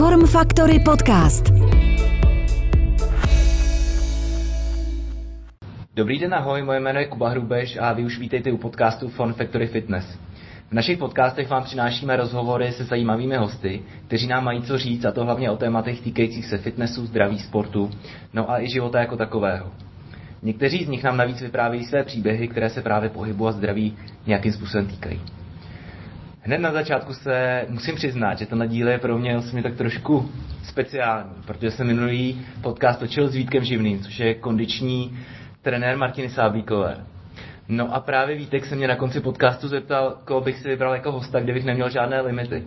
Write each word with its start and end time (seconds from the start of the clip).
Form 0.00 0.26
Factory 0.26 0.78
Podcast. 0.80 1.52
Dobrý 5.94 6.18
den, 6.18 6.34
ahoj, 6.34 6.62
moje 6.62 6.80
jméno 6.80 6.98
je 6.98 7.06
Kuba 7.06 7.28
Hrubeš 7.28 7.78
a 7.80 7.92
vy 7.92 8.04
už 8.04 8.18
vítejte 8.18 8.52
u 8.52 8.56
podcastu 8.56 9.08
Form 9.08 9.32
Factory 9.32 9.66
Fitness. 9.66 10.18
V 10.70 10.72
našich 10.72 10.98
podcastech 10.98 11.50
vám 11.50 11.64
přinášíme 11.64 12.16
rozhovory 12.16 12.72
se 12.72 12.84
zajímavými 12.84 13.36
hosty, 13.36 13.82
kteří 14.06 14.26
nám 14.26 14.44
mají 14.44 14.62
co 14.62 14.78
říct, 14.78 15.04
a 15.04 15.12
to 15.12 15.24
hlavně 15.24 15.50
o 15.50 15.56
tématech 15.56 16.00
týkajících 16.00 16.46
se 16.46 16.58
fitnessu, 16.58 17.06
zdraví, 17.06 17.38
sportu, 17.38 17.90
no 18.32 18.50
a 18.50 18.62
i 18.62 18.70
života 18.70 19.00
jako 19.00 19.16
takového. 19.16 19.70
Někteří 20.42 20.84
z 20.84 20.88
nich 20.88 21.04
nám 21.04 21.16
navíc 21.16 21.40
vyprávějí 21.40 21.84
své 21.84 22.04
příběhy, 22.04 22.48
které 22.48 22.70
se 22.70 22.82
právě 22.82 23.10
pohybu 23.10 23.48
a 23.48 23.52
zdraví 23.52 23.96
nějakým 24.26 24.52
způsobem 24.52 24.86
týkají. 24.86 25.20
Hned 26.42 26.58
na 26.58 26.72
začátku 26.72 27.14
se 27.14 27.66
musím 27.68 27.94
přiznat, 27.94 28.38
že 28.38 28.46
tenhle 28.46 28.68
díl 28.68 28.88
je 28.88 28.98
pro 28.98 29.18
mě 29.18 29.36
osobně 29.36 29.62
tak 29.62 29.74
trošku 29.74 30.30
speciální, 30.62 31.30
protože 31.46 31.70
jsem 31.70 31.86
minulý 31.86 32.46
podcast 32.62 33.00
točil 33.00 33.28
s 33.28 33.34
Vítkem 33.34 33.64
Živným, 33.64 34.00
což 34.00 34.18
je 34.18 34.34
kondiční 34.34 35.18
trenér 35.62 35.96
Martiny 35.96 36.28
Sáblíkové. 36.28 36.96
No 37.68 37.94
a 37.94 38.00
právě 38.00 38.36
Vítek 38.36 38.64
se 38.64 38.76
mě 38.76 38.88
na 38.88 38.96
konci 38.96 39.20
podcastu 39.20 39.68
zeptal, 39.68 40.18
koho 40.24 40.40
bych 40.40 40.58
si 40.58 40.68
vybral 40.68 40.94
jako 40.94 41.12
hosta, 41.12 41.40
kde 41.40 41.52
bych 41.52 41.64
neměl 41.64 41.90
žádné 41.90 42.20
limity. 42.20 42.64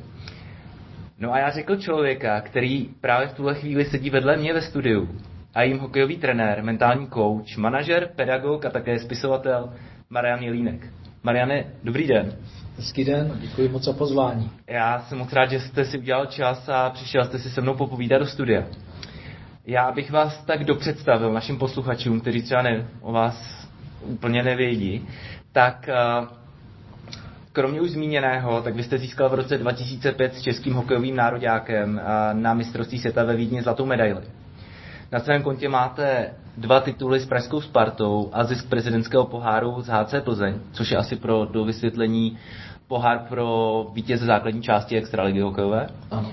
No 1.19 1.33
a 1.33 1.39
já 1.39 1.49
řekl 1.49 1.75
člověka, 1.75 2.41
který 2.41 2.89
právě 3.01 3.27
v 3.27 3.33
tuhle 3.33 3.55
chvíli 3.55 3.85
sedí 3.85 4.09
vedle 4.09 4.37
mě 4.37 4.53
ve 4.53 4.61
studiu 4.61 5.09
a 5.53 5.63
jím 5.63 5.79
hokejový 5.79 6.17
trenér, 6.17 6.63
mentální 6.63 7.07
coach, 7.07 7.57
manažer, 7.57 8.09
pedagog 8.15 8.65
a 8.65 8.69
také 8.69 8.99
spisovatel 8.99 9.73
Marian 10.09 10.43
Jelínek. 10.43 10.87
Mariane, 11.23 11.65
dobrý 11.83 12.07
den. 12.07 12.33
Hezký 12.77 13.03
den, 13.05 13.31
děkuji 13.41 13.69
moc 13.69 13.83
za 13.83 13.93
pozvání. 13.93 14.51
Já 14.67 14.99
jsem 14.99 15.17
moc 15.17 15.33
rád, 15.33 15.45
že 15.45 15.59
jste 15.59 15.85
si 15.85 15.97
udělal 15.97 16.25
čas 16.25 16.69
a 16.69 16.89
přišel 16.89 17.25
jste 17.25 17.39
si 17.39 17.49
se 17.49 17.61
mnou 17.61 17.75
popovídat 17.75 18.17
do 18.19 18.25
studia. 18.25 18.63
Já 19.65 19.91
bych 19.91 20.11
vás 20.11 20.43
tak 20.45 20.63
dopředstavil 20.63 21.33
našim 21.33 21.57
posluchačům, 21.57 22.21
kteří 22.21 22.41
třeba 22.41 22.61
ne, 22.61 22.87
o 23.01 23.11
vás 23.11 23.67
úplně 24.01 24.43
nevědí, 24.43 25.07
tak 25.51 25.89
uh, 26.21 26.27
kromě 27.51 27.81
už 27.81 27.91
zmíněného, 27.91 28.61
tak 28.61 28.75
vy 28.75 28.83
jste 28.83 28.97
získal 28.97 29.29
v 29.29 29.33
roce 29.33 29.57
2005 29.57 30.35
s 30.35 30.41
českým 30.41 30.73
hokejovým 30.73 31.15
nároďákem 31.15 32.01
uh, 32.03 32.39
na 32.39 32.53
mistrovství 32.53 32.99
světa 32.99 33.23
ve 33.23 33.35
Vídni 33.35 33.61
zlatou 33.61 33.85
medaili. 33.85 34.21
Na 35.11 35.19
svém 35.19 35.43
kontě 35.43 35.69
máte 35.69 36.33
dva 36.57 36.79
tituly 36.79 37.19
s 37.19 37.25
Pražskou 37.25 37.61
Spartou 37.61 38.29
a 38.33 38.43
zisk 38.43 38.69
prezidentského 38.69 39.25
poháru 39.25 39.81
z 39.81 39.87
HC 39.87 40.13
Plzeň, 40.23 40.59
což 40.71 40.91
je 40.91 40.97
asi 40.97 41.15
pro 41.15 41.45
do 41.45 41.65
vysvětlení 41.65 42.37
pohár 42.87 43.19
pro 43.19 43.87
vítěze 43.93 44.25
základní 44.25 44.61
části 44.61 44.97
extraligy 44.97 45.39
hokejové. 45.39 45.87
Ano. 46.11 46.31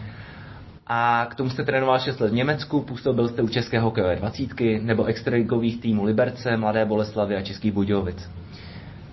A 0.86 1.26
k 1.30 1.34
tomu 1.34 1.50
jste 1.50 1.64
trénoval 1.64 1.98
6 1.98 2.20
let 2.20 2.30
v 2.30 2.34
Německu, 2.34 2.80
působil 2.80 3.28
jste 3.28 3.42
u 3.42 3.48
České 3.48 3.80
hokejové 3.80 4.16
dvacítky 4.16 4.80
nebo 4.82 5.04
extraligových 5.04 5.80
týmů 5.80 6.04
Liberce, 6.04 6.56
Mladé 6.56 6.84
Boleslavy 6.84 7.36
a 7.36 7.42
Českých 7.42 7.72
Budějovic. 7.72 8.30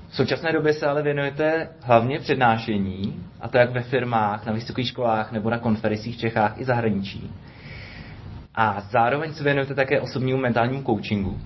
V 0.09 0.15
současné 0.15 0.53
době 0.53 0.73
se 0.73 0.87
ale 0.87 1.01
věnujete 1.01 1.69
hlavně 1.81 2.19
přednášení, 2.19 3.23
a 3.41 3.47
to 3.47 3.57
jak 3.57 3.71
ve 3.71 3.81
firmách, 3.81 4.45
na 4.45 4.53
vysokých 4.53 4.87
školách 4.87 5.31
nebo 5.31 5.49
na 5.49 5.59
konferencích 5.59 6.15
v 6.15 6.19
Čechách 6.19 6.61
i 6.61 6.65
zahraničí. 6.65 7.31
A 8.55 8.81
zároveň 8.91 9.33
se 9.33 9.43
věnujete 9.43 9.75
také 9.75 10.01
osobnímu 10.01 10.39
mentálnímu 10.39 10.83
coachingu, 10.83 11.37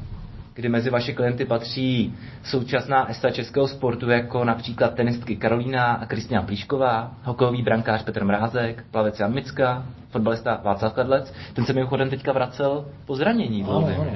kdy 0.53 0.69
mezi 0.69 0.89
vaše 0.89 1.13
klienty 1.13 1.45
patří 1.45 2.13
současná 2.43 3.09
esta 3.09 3.31
českého 3.31 3.67
sportu, 3.67 4.09
jako 4.09 4.43
například 4.43 4.93
tenistky 4.93 5.35
Karolína 5.35 5.93
a 5.93 6.05
Kristina 6.05 6.41
Plíšková, 6.41 7.11
hokejový 7.23 7.61
brankář 7.61 8.03
Petr 8.03 8.25
Mrázek, 8.25 8.85
plavec 8.91 9.19
Jan 9.19 9.33
Micka, 9.33 9.85
fotbalista 10.09 10.61
Václav 10.63 10.93
Kadlec. 10.93 11.33
Ten 11.53 11.65
se 11.65 11.73
mimochodem 11.73 12.09
teďka 12.09 12.33
vracel 12.33 12.85
po 13.05 13.15
zranění. 13.15 13.63
Ano, 13.63 13.71
dlouhým, 13.71 14.01
ano, 14.01 14.09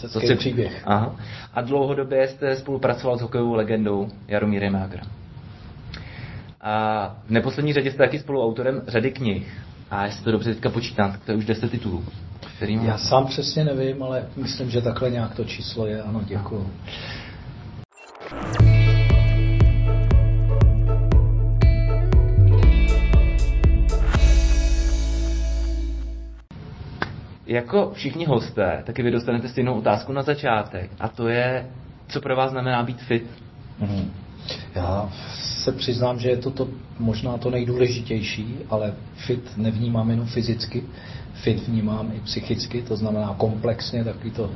že 0.00 0.08
to 0.08 0.20
je 0.20 0.36
příběh. 0.36 0.82
Aha. 0.84 1.16
A 1.54 1.60
dlouhodobě 1.60 2.28
jste 2.28 2.56
spolupracoval 2.56 3.18
s 3.18 3.22
hokejovou 3.22 3.54
legendou 3.54 4.08
Jaromírem 4.28 4.74
Jágrem. 4.74 5.04
A 6.60 7.16
v 7.26 7.30
neposlední 7.30 7.72
řadě 7.72 7.90
jste 7.90 7.98
taky 7.98 8.18
spoluautorem 8.18 8.82
řady 8.86 9.10
knih. 9.10 9.60
A 9.90 10.04
jestli 10.04 10.24
to 10.24 10.32
dobře 10.32 10.54
teďka 10.54 10.70
počítám, 10.70 11.12
tak 11.12 11.24
to 11.24 11.32
je 11.32 11.38
už 11.38 11.44
10 11.44 11.70
titulů. 11.70 12.04
Kterým... 12.60 12.84
Já 12.84 12.98
sám 12.98 13.26
přesně 13.26 13.64
nevím, 13.64 14.02
ale 14.02 14.26
myslím, 14.36 14.70
že 14.70 14.80
takhle 14.80 15.10
nějak 15.10 15.34
to 15.34 15.44
číslo 15.44 15.86
je. 15.86 16.02
Ano, 16.02 16.22
děkuji. 16.24 16.66
Jako 27.46 27.90
všichni 27.94 28.26
hosté, 28.26 28.82
taky 28.86 29.02
vy 29.02 29.10
dostanete 29.10 29.48
stejnou 29.48 29.78
otázku 29.78 30.12
na 30.12 30.22
začátek. 30.22 30.90
A 31.00 31.08
to 31.08 31.28
je, 31.28 31.66
co 32.08 32.20
pro 32.20 32.36
vás 32.36 32.50
znamená 32.50 32.82
být 32.82 33.02
fit? 33.02 33.30
Mhm. 33.78 34.12
Já 34.74 35.12
se 35.62 35.72
přiznám, 35.72 36.18
že 36.18 36.28
je 36.28 36.36
to, 36.36 36.50
to 36.50 36.68
možná 36.98 37.38
to 37.38 37.50
nejdůležitější, 37.50 38.56
ale 38.70 38.94
fit 39.14 39.52
nevnímám 39.56 40.10
jenom 40.10 40.26
fyzicky, 40.26 40.84
fit 41.42 41.68
vnímám 41.68 42.12
i 42.16 42.20
psychicky, 42.20 42.82
to 42.82 42.96
znamená 42.96 43.34
komplexně, 43.38 44.04
takový 44.04 44.30
to 44.30 44.50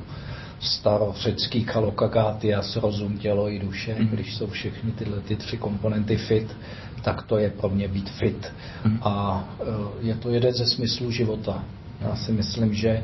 starořecký 0.61 1.65
kalokagatias, 1.65 2.77
rozum, 2.77 3.19
tělo 3.19 3.51
i 3.51 3.59
duše, 3.59 3.97
Mhm. 3.99 4.09
když 4.09 4.35
jsou 4.37 4.47
všechny 4.47 4.93
tyhle 4.93 5.21
ty 5.21 5.37
tři 5.37 5.57
komponenty 5.57 6.17
fit, 6.17 6.57
tak 7.03 7.23
to 7.23 7.39
je 7.39 7.51
pro 7.51 7.69
mě 7.69 7.89
být 7.89 8.11
fit. 8.11 8.53
Mhm. 8.85 8.99
A 9.03 9.45
eh, 9.61 9.65
je 10.01 10.15
to 10.15 10.31
jeden 10.31 10.53
ze 10.55 10.67
smyslů 10.67 11.11
života. 11.11 11.65
Já 12.01 12.17
si 12.17 12.33
myslím, 12.33 12.75
že 12.75 13.03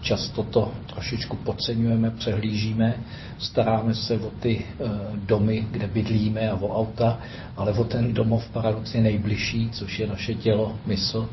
často 0.00 0.42
to 0.42 0.72
trošičku 0.86 1.36
podceňujeme, 1.36 2.10
přehlížíme, 2.10 2.94
staráme 3.38 3.94
se 3.94 4.18
o 4.18 4.30
ty 4.30 4.64
eh, 4.64 4.88
domy, 5.14 5.66
kde 5.70 5.86
bydlíme 5.86 6.50
a 6.50 6.54
o 6.54 6.78
auta, 6.78 7.18
ale 7.56 7.72
o 7.72 7.84
ten 7.84 8.14
domov 8.14 8.48
paradoxně 8.52 9.00
nejbližší, 9.00 9.70
což 9.70 9.98
je 9.98 10.06
naše 10.06 10.34
tělo, 10.34 10.78
mysl 10.86 11.28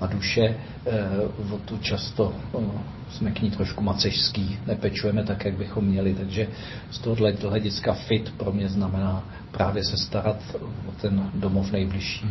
a 0.00 0.06
duše, 0.06 0.42
eh, 0.42 1.54
o 1.54 1.58
tu 1.58 1.78
často 1.78 2.32
eh, 2.34 2.58
jsme 3.10 3.30
k 3.30 3.42
ní 3.42 3.50
trošku 3.50 3.82
macežský, 3.84 4.58
nepečujeme 4.66 5.24
tak, 5.24 5.44
jak 5.44 5.54
bychom 5.54 5.84
měli, 5.84 6.14
takže 6.14 6.48
z 6.90 6.98
tohohle 6.98 7.32
hlediska 7.48 7.92
fit 7.92 8.32
pro 8.36 8.52
mě 8.52 8.68
znamená 8.68 9.24
právě 9.52 9.84
se 9.84 9.96
starat 9.96 10.36
o 10.88 10.92
ten 11.00 11.30
domov 11.34 11.72
nejbližší. 11.72 12.26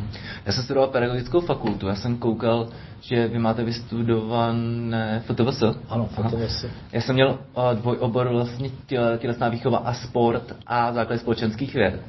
Já 0.45 0.51
jsem 0.51 0.63
studoval 0.63 0.89
pedagogickou 0.89 1.39
fakultu, 1.39 1.87
já 1.87 1.95
jsem 1.95 2.17
koukal, 2.17 2.67
že 3.01 3.27
vy 3.27 3.39
máte 3.39 3.63
vystudované 3.63 5.23
FTVS. 5.25 5.63
Ano. 5.89 6.05
FTVS. 6.05 6.65
Já 6.91 7.01
jsem 7.01 7.15
měl 7.15 7.29
uh, 7.29 7.63
dvojobor 7.73 8.27
vlastně 8.29 8.69
těle- 8.87 9.17
tělesná 9.17 9.49
výchova 9.49 9.77
a 9.77 9.93
sport 9.93 10.55
a 10.67 10.93
základ 10.93 11.17
společenských 11.19 11.73
věd. 11.73 12.01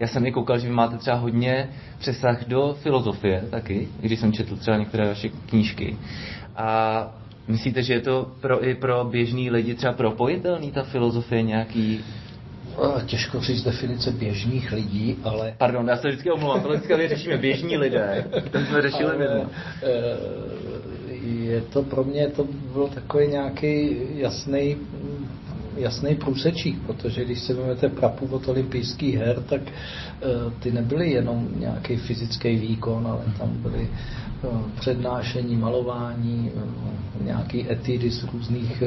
Já 0.00 0.06
jsem 0.06 0.26
i 0.26 0.32
koukal, 0.32 0.58
že 0.58 0.68
vy 0.68 0.74
máte 0.74 0.96
třeba 0.96 1.16
hodně 1.16 1.68
přesah 1.98 2.44
do 2.44 2.76
filozofie 2.82 3.44
taky, 3.50 3.88
když 4.00 4.20
jsem 4.20 4.32
četl 4.32 4.56
třeba 4.56 4.76
některé 4.76 5.08
vaše 5.08 5.28
knížky. 5.28 5.96
A 6.56 7.08
myslíte, 7.48 7.82
že 7.82 7.94
je 7.94 8.00
to 8.00 8.32
pro, 8.40 8.68
i 8.68 8.74
pro 8.74 9.04
běžný 9.04 9.50
lidi 9.50 9.74
třeba 9.74 9.92
propojitelný 9.92 10.70
ta 10.72 10.82
filozofie 10.82 11.42
nějaký 11.42 12.04
Těžko 13.06 13.40
říct 13.40 13.62
definice 13.62 14.10
běžných 14.10 14.72
lidí, 14.72 15.16
ale 15.24 15.54
Pardon, 15.58 15.88
já 15.88 15.96
se 15.96 16.08
vždycky 16.08 16.30
omlouvám, 16.30 16.60
tohle 16.60 16.76
vždycky 16.76 17.08
řešíme 17.08 17.36
běžní 17.36 17.76
lidé. 17.76 18.24
Ten 18.50 18.66
jsme 18.66 18.82
řešili 18.82 19.26
ale, 19.26 19.46
eh, 19.82 20.16
je 21.22 21.60
to 21.60 21.82
pro 21.82 22.04
mě 22.04 22.28
to 22.28 22.46
byl 22.72 22.88
takový 22.88 23.26
nějaký 23.26 23.96
jasný 24.14 24.76
jasný 25.76 26.14
průsečík, 26.14 26.82
protože 26.86 27.24
když 27.24 27.40
si 27.40 27.54
vezmete 27.54 27.88
prapůvod 27.88 28.48
olympijských 28.48 29.16
her, 29.16 29.42
tak 29.48 29.60
eh, 29.66 30.26
ty 30.60 30.72
nebyly 30.72 31.10
jenom 31.10 31.48
nějaký 31.56 31.96
fyzický 31.96 32.56
výkon, 32.56 33.06
ale 33.06 33.20
tam 33.38 33.48
byly 33.48 33.88
eh, 34.44 34.48
přednášení, 34.80 35.56
malování, 35.56 36.50
nějaký 37.20 37.70
etidy 37.70 38.10
z 38.10 38.24
různých 38.24 38.82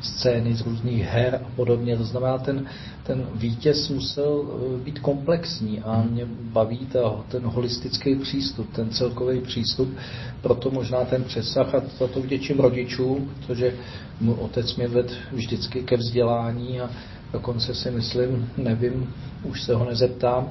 scény, 0.00 0.54
z 0.54 0.66
různých 0.66 1.02
her 1.02 1.40
a 1.44 1.48
podobně. 1.56 1.96
To 1.96 2.04
znamená, 2.04 2.38
ten, 2.38 2.66
ten 3.06 3.26
vítěz 3.34 3.88
musel 3.88 4.44
eh, 4.44 4.84
být 4.84 4.98
komplexní 4.98 5.80
a 5.80 6.02
mě 6.10 6.26
baví 6.28 6.78
ta, 6.92 7.24
ten 7.28 7.42
holistický 7.42 8.14
přístup, 8.14 8.72
ten 8.72 8.90
celkový 8.90 9.40
přístup, 9.40 9.96
proto 10.42 10.70
možná 10.70 11.04
ten 11.04 11.24
přesah 11.24 11.74
a 11.74 11.82
za 11.98 12.06
to 12.06 12.20
vděčím 12.20 12.60
rodičům, 12.60 13.30
protože 13.36 13.74
můj 14.20 14.34
otec 14.38 14.76
mě 14.76 14.88
vedl 14.88 15.14
vždycky 15.32 15.82
ke 15.82 15.96
vzdělání 15.96 16.80
a 16.80 16.90
dokonce 17.32 17.74
si 17.74 17.90
myslím, 17.90 18.50
nevím, 18.56 19.14
už 19.44 19.62
se 19.62 19.74
ho 19.74 19.84
nezeptám, 19.84 20.50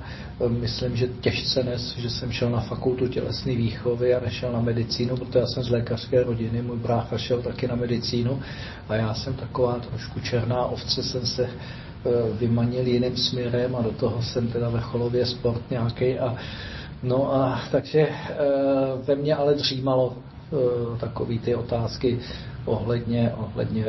myslím, 0.49 0.95
že 0.95 1.07
těžce 1.07 1.63
nes, 1.63 1.95
že 1.97 2.09
jsem 2.09 2.31
šel 2.31 2.49
na 2.49 2.59
fakultu 2.59 3.07
tělesné 3.07 3.55
výchovy 3.55 4.15
a 4.15 4.19
nešel 4.19 4.51
na 4.51 4.61
medicínu, 4.61 5.17
protože 5.17 5.39
já 5.39 5.47
jsem 5.47 5.63
z 5.63 5.69
lékařské 5.69 6.23
rodiny, 6.23 6.61
můj 6.61 6.77
brácha 6.77 7.17
šel 7.17 7.41
taky 7.41 7.67
na 7.67 7.75
medicínu 7.75 8.41
a 8.89 8.95
já 8.95 9.13
jsem 9.13 9.33
taková 9.33 9.79
trošku 9.79 10.19
černá 10.19 10.65
ovce, 10.65 11.03
jsem 11.03 11.25
se 11.25 11.43
eh, 11.43 11.94
vymanil 12.39 12.87
jiným 12.87 13.17
směrem 13.17 13.75
a 13.75 13.81
do 13.81 13.91
toho 13.91 14.21
jsem 14.21 14.47
teda 14.47 14.69
vrcholově 14.69 15.25
sport 15.25 15.61
nějaký 15.71 16.19
a 16.19 16.35
No 17.05 17.33
a 17.33 17.61
takže 17.71 17.99
e, 17.99 18.09
ve 19.03 19.15
mně 19.15 19.35
ale 19.35 19.53
dřímalo 19.53 20.15
e, 20.15 20.97
takové 20.97 21.39
ty 21.39 21.55
otázky 21.55 22.19
ohledně, 22.65 23.31
ohledně 23.37 23.85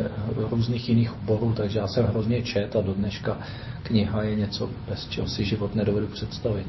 různých 0.50 0.88
jiných 0.88 1.14
oborů, 1.22 1.52
takže 1.56 1.78
já 1.78 1.86
jsem 1.86 2.06
hrozně 2.06 2.42
čet 2.42 2.76
a 2.76 2.80
do 2.80 2.94
dneška 2.94 3.38
kniha 3.82 4.22
je 4.22 4.36
něco, 4.36 4.70
bez 4.88 5.08
čeho 5.08 5.28
si 5.28 5.44
život 5.44 5.74
nedovedu 5.74 6.06
představit. 6.06 6.66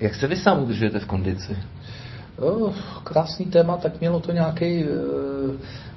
Jak 0.00 0.14
se 0.14 0.26
vy 0.26 0.36
sám 0.36 0.62
udržujete 0.62 0.98
v 0.98 1.06
kondici? 1.06 1.56
Oh, 2.38 2.74
krásný 3.04 3.46
téma, 3.46 3.76
tak 3.76 4.00
mělo 4.00 4.20
to 4.20 4.32
nějaký, 4.32 4.84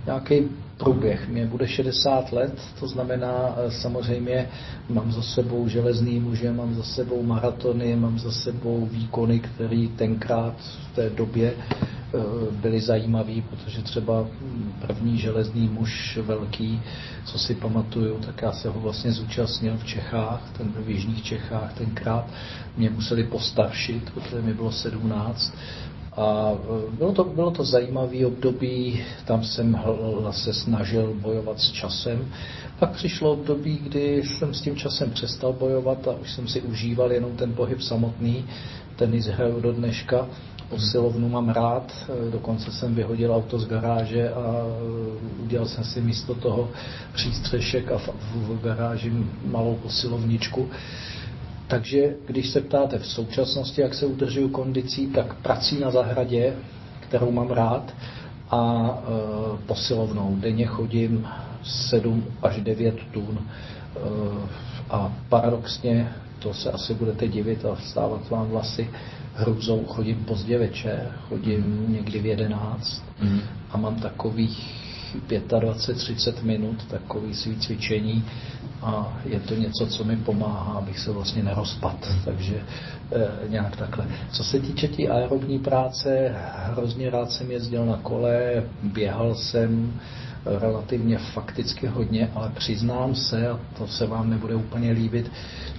nějaký 0.05 0.49
průběh. 0.77 1.29
Mě 1.29 1.45
bude 1.45 1.67
60 1.67 2.31
let, 2.31 2.61
to 2.79 2.87
znamená 2.87 3.55
eh, 3.57 3.71
samozřejmě 3.71 4.49
mám 4.89 5.11
za 5.11 5.21
sebou 5.21 5.67
železný 5.67 6.19
muže, 6.19 6.51
mám 6.51 6.75
za 6.75 6.83
sebou 6.83 7.23
maratony, 7.23 7.95
mám 7.95 8.19
za 8.19 8.31
sebou 8.31 8.85
výkony, 8.91 9.39
které 9.39 9.87
tenkrát 9.95 10.53
v 10.91 10.95
té 10.95 11.09
době 11.09 11.53
eh, 11.53 12.17
byly 12.51 12.81
zajímavý, 12.81 13.41
protože 13.41 13.81
třeba 13.81 14.27
první 14.87 15.17
železný 15.17 15.67
muž 15.67 16.19
velký, 16.21 16.81
co 17.25 17.39
si 17.39 17.55
pamatuju, 17.55 18.17
tak 18.25 18.41
já 18.41 18.51
se 18.51 18.69
ho 18.69 18.79
vlastně 18.79 19.11
zúčastnil 19.11 19.77
v 19.77 19.85
Čechách, 19.85 20.41
ten 20.57 20.73
v 20.85 20.89
Jižních 20.89 21.23
Čechách 21.23 21.73
tenkrát. 21.73 22.25
Mě 22.77 22.89
museli 22.89 23.23
postaršit, 23.23 24.11
protože 24.13 24.41
mi 24.41 24.53
bylo 24.53 24.71
17 24.71 25.53
a 26.17 26.51
e, 26.53 26.95
bylo 26.97 27.11
to, 27.11 27.23
bylo 27.23 27.51
to 27.51 27.63
zajímavé 27.63 28.25
období, 28.25 29.01
tam 29.25 29.43
jsem 29.43 29.81
se 30.31 30.53
snažil 30.53 31.13
bojovat 31.21 31.59
s 31.59 31.71
časem. 31.71 32.31
Pak 32.79 32.91
přišlo 32.91 33.31
období, 33.33 33.77
kdy 33.83 34.23
jsem 34.23 34.53
s 34.53 34.61
tím 34.61 34.75
časem 34.75 35.11
přestal 35.11 35.53
bojovat 35.53 36.07
a 36.07 36.11
už 36.21 36.31
jsem 36.31 36.47
si 36.47 36.61
užíval 36.61 37.11
jenom 37.11 37.31
ten 37.35 37.53
pohyb 37.53 37.81
samotný. 37.81 38.45
Tenis 38.95 39.25
hraju 39.25 39.59
do 39.61 39.71
dneška, 39.73 40.27
posilovnu 40.69 41.29
mám 41.29 41.49
rád, 41.49 41.93
e, 42.27 42.31
dokonce 42.31 42.71
jsem 42.71 42.95
vyhodil 42.95 43.35
auto 43.35 43.59
z 43.59 43.67
garáže 43.67 44.29
a 44.29 44.41
e, 44.41 45.43
udělal 45.43 45.67
jsem 45.67 45.83
si 45.83 46.01
místo 46.01 46.35
toho 46.35 46.69
přístřešek 47.13 47.91
a 47.91 47.97
v, 47.97 48.09
v 48.33 48.61
garáži 48.63 49.11
malou 49.45 49.75
posilovničku. 49.75 50.69
Takže 51.73 52.15
když 52.27 52.49
se 52.49 52.61
ptáte 52.61 52.99
v 52.99 53.05
současnosti, 53.05 53.81
jak 53.81 53.93
se 53.93 54.05
udržuju 54.05 54.49
kondicí, 54.49 55.07
tak 55.07 55.33
prací 55.33 55.79
na 55.79 55.91
zahradě, 55.91 56.53
kterou 56.99 57.31
mám 57.31 57.49
rád, 57.49 57.93
a 58.49 58.89
e, 58.89 59.67
posilovnou. 59.67 60.35
Denně 60.39 60.65
chodím 60.65 61.27
7 61.63 62.23
až 62.41 62.61
9 62.61 62.95
tun 63.11 63.39
e, 63.39 63.99
a 64.89 65.13
paradoxně, 65.29 66.13
to 66.39 66.53
se 66.53 66.71
asi 66.71 66.93
budete 66.93 67.27
divit 67.27 67.65
a 67.65 67.75
vstávat 67.75 68.29
vám 68.29 68.47
vlasy 68.47 68.89
hruzou, 69.35 69.85
chodím 69.85 70.25
pozdě 70.25 70.57
večer, 70.57 71.11
chodím 71.29 71.85
někdy 71.89 72.19
v 72.19 72.25
11 72.25 73.03
mm. 73.21 73.39
a 73.71 73.77
mám 73.77 73.95
takových 73.95 74.82
25-30 75.29 76.43
minut, 76.43 76.85
takový 76.87 77.33
svý 77.33 77.55
cvičení 77.55 78.25
a 78.81 79.17
je 79.25 79.39
to 79.39 79.55
něco, 79.55 79.87
co 79.87 80.03
mi 80.03 80.17
pomáhá, 80.17 80.73
abych 80.73 80.99
se 80.99 81.11
vlastně 81.11 81.43
nerozpad, 81.43 82.09
takže 82.25 82.55
e, 82.55 83.49
nějak 83.49 83.75
takhle. 83.75 84.05
Co 84.31 84.43
se 84.43 84.59
týče 84.59 84.87
té 84.87 85.07
aerobní 85.07 85.59
práce, 85.59 86.35
hrozně 86.55 87.09
rád 87.09 87.31
jsem 87.31 87.51
jezdil 87.51 87.85
na 87.85 87.97
kole, 87.97 88.63
běhal 88.83 89.35
jsem, 89.35 89.93
relativně 90.45 91.17
fakticky 91.17 91.87
hodně, 91.87 92.31
ale 92.35 92.51
přiznám 92.55 93.15
se, 93.15 93.47
a 93.49 93.59
to 93.77 93.87
se 93.87 94.07
vám 94.07 94.29
nebude 94.29 94.55
úplně 94.55 94.91
líbit, 94.91 95.31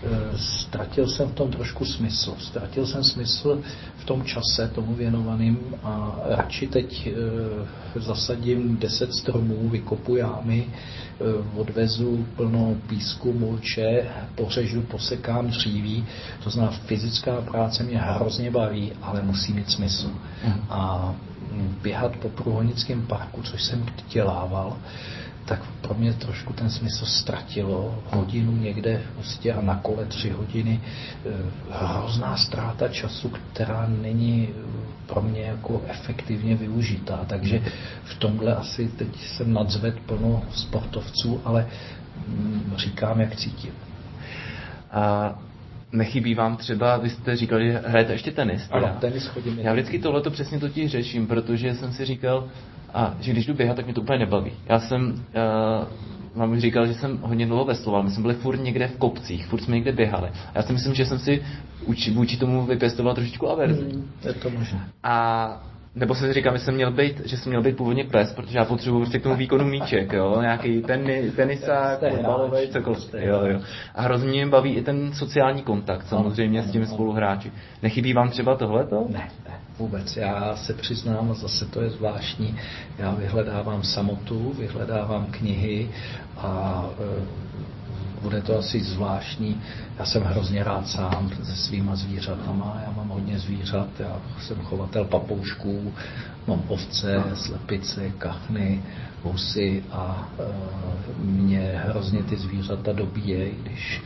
eh, 0.02 0.08
ztratil 0.38 1.08
jsem 1.08 1.28
v 1.28 1.34
tom 1.34 1.50
trošku 1.50 1.84
smysl. 1.84 2.34
Ztratil 2.38 2.86
jsem 2.86 3.04
smysl 3.04 3.62
v 3.96 4.04
tom 4.04 4.24
čase 4.24 4.68
tomu 4.74 4.94
věnovaným 4.94 5.58
a 5.82 6.18
radši 6.24 6.66
teď 6.66 7.06
eh, 7.06 8.00
zasadím 8.00 8.76
10 8.76 9.14
stromů, 9.14 9.68
vykopu 9.68 10.16
jámy, 10.16 10.66
eh, 10.66 11.24
odvezu 11.56 12.26
plno 12.36 12.76
písku, 12.88 13.32
mulče, 13.32 14.06
pořežu, 14.34 14.82
posekám 14.82 15.48
dříví. 15.48 16.04
To 16.44 16.50
znamená, 16.50 16.76
fyzická 16.86 17.40
práce 17.40 17.82
mě 17.82 17.98
hrozně 17.98 18.50
baví, 18.50 18.92
ale 19.02 19.22
musí 19.22 19.52
mít 19.52 19.70
smysl. 19.70 20.10
Mhm. 20.44 20.60
A 20.70 21.14
běhat 21.82 22.16
po 22.16 22.28
průhonickém 22.28 23.02
parku, 23.02 23.42
což 23.42 23.62
jsem 23.62 23.86
dělával, 24.08 24.76
tak 25.44 25.60
pro 25.80 25.94
mě 25.94 26.12
trošku 26.12 26.52
ten 26.52 26.70
smysl 26.70 27.06
ztratilo. 27.06 28.02
Hodinu 28.10 28.52
někde 28.52 29.02
prostě 29.14 29.52
a 29.52 29.60
na 29.60 29.74
kole 29.74 30.04
tři 30.04 30.30
hodiny. 30.30 30.80
Eh, 31.26 31.30
hrozná 31.70 32.36
ztráta 32.36 32.88
času, 32.88 33.28
která 33.28 33.86
není 34.02 34.48
pro 35.06 35.22
mě 35.22 35.40
jako 35.40 35.82
efektivně 35.86 36.56
využitá. 36.56 37.20
Takže 37.26 37.62
v 38.04 38.14
tomhle 38.14 38.56
asi 38.56 38.88
teď 38.88 39.20
jsem 39.20 39.52
nadzved 39.52 40.00
plno 40.00 40.42
sportovců, 40.50 41.40
ale 41.44 41.66
mm, 42.28 42.72
říkám, 42.76 43.20
jak 43.20 43.36
cítím. 43.36 43.72
A 44.90 45.34
Nechybí 45.94 46.34
vám 46.34 46.56
třeba, 46.56 46.96
vy 46.96 47.10
jste 47.10 47.36
říkal, 47.36 47.60
že 47.60 47.82
hrajete 47.86 48.12
ještě 48.12 48.30
tenis. 48.30 48.68
Ano, 48.70 48.96
tenis 49.00 49.26
chodím. 49.26 49.58
Já 49.58 49.72
vždycky 49.72 49.98
tohle 49.98 50.20
to 50.20 50.30
přesně 50.30 50.58
totiž 50.58 50.90
řeším, 50.90 51.26
protože 51.26 51.74
jsem 51.74 51.92
si 51.92 52.04
říkal, 52.04 52.48
a 52.94 53.14
že 53.20 53.32
když 53.32 53.46
jdu 53.46 53.54
běhat, 53.54 53.76
tak 53.76 53.84
mě 53.84 53.94
to 53.94 54.00
úplně 54.00 54.18
nebaví. 54.18 54.52
Já 54.66 54.80
jsem, 54.80 55.12
uh, 55.12 56.38
mám 56.38 56.52
už 56.52 56.58
říkal, 56.58 56.86
že 56.86 56.94
jsem 56.94 57.18
hodně 57.22 57.46
dlouho 57.46 57.64
vesloval, 57.64 58.02
my 58.02 58.10
jsme 58.10 58.22
byli 58.22 58.34
furt 58.34 58.58
někde 58.58 58.88
v 58.88 58.96
kopcích, 58.96 59.46
furt 59.46 59.60
jsme 59.60 59.74
někde 59.74 59.92
běhali. 59.92 60.28
Já 60.54 60.62
si 60.62 60.72
myslím, 60.72 60.94
že 60.94 61.06
jsem 61.06 61.18
si 61.18 61.42
uči, 61.84 62.10
vůči 62.10 62.36
tomu 62.36 62.66
vypěstoval 62.66 63.14
trošičku 63.14 63.50
averzi. 63.50 63.82
Hmm, 63.82 64.10
je 64.26 64.32
to 64.32 64.50
možné. 64.50 64.88
A 65.02 65.73
nebo 65.96 66.14
se 66.14 66.32
říkám, 66.32 66.58
že 66.58 66.64
jsem 66.64 66.74
měl 66.74 66.90
být, 66.90 67.22
že 67.26 67.36
jsem 67.36 67.50
měl 67.50 67.62
být 67.62 67.76
původně 67.76 68.04
pes, 68.04 68.32
protože 68.32 68.58
já 68.58 68.64
potřebuji 68.64 69.00
prostě 69.00 69.18
k 69.18 69.22
tomu 69.22 69.36
výkonu 69.36 69.64
míček, 69.64 70.12
jo, 70.12 70.40
nějaký 70.40 70.82
teni, 70.82 71.30
tenisák, 71.30 71.98
fotbalový, 72.10 72.68
cokoliv, 72.68 73.14
jo, 73.14 73.40
jo. 73.46 73.60
A 73.94 74.02
hrozně 74.02 74.30
mě 74.30 74.46
baví 74.46 74.74
i 74.74 74.82
ten 74.82 75.12
sociální 75.12 75.62
kontakt, 75.62 76.06
samozřejmě 76.06 76.62
s 76.62 76.70
těmi 76.70 76.86
spoluhráči. 76.86 77.52
Nechybí 77.82 78.12
vám 78.12 78.30
třeba 78.30 78.56
tohleto? 78.56 79.06
Ne, 79.08 79.28
ne, 79.48 79.54
vůbec. 79.78 80.16
Já 80.16 80.56
se 80.56 80.74
přiznám, 80.74 81.34
zase 81.34 81.66
to 81.66 81.82
je 81.82 81.90
zvláštní, 81.90 82.58
já 82.98 83.14
vyhledávám 83.14 83.82
samotu, 83.82 84.52
vyhledávám 84.58 85.26
knihy 85.30 85.88
a 86.36 86.84
bude 88.24 88.42
to 88.42 88.58
asi 88.58 88.80
zvláštní. 88.80 89.60
Já 89.98 90.04
jsem 90.04 90.22
hrozně 90.22 90.64
rád 90.64 90.88
sám 90.88 91.30
se 91.42 91.56
svýma 91.56 91.96
zvířatama. 91.96 92.80
Já 92.86 92.92
mám 92.92 93.08
hodně 93.08 93.38
zvířat, 93.38 93.88
já 93.98 94.16
jsem 94.40 94.56
chovatel 94.56 95.04
papoušků, 95.04 95.92
mám 96.46 96.62
ovce, 96.68 97.22
slepice, 97.34 98.10
kachny, 98.18 98.82
husy 99.22 99.84
a 99.92 100.28
e, 100.38 100.44
mě 101.24 101.80
hrozně 101.84 102.22
ty 102.22 102.36
zvířata 102.36 102.92
dobíjejí, 102.92 103.54
když 103.62 104.02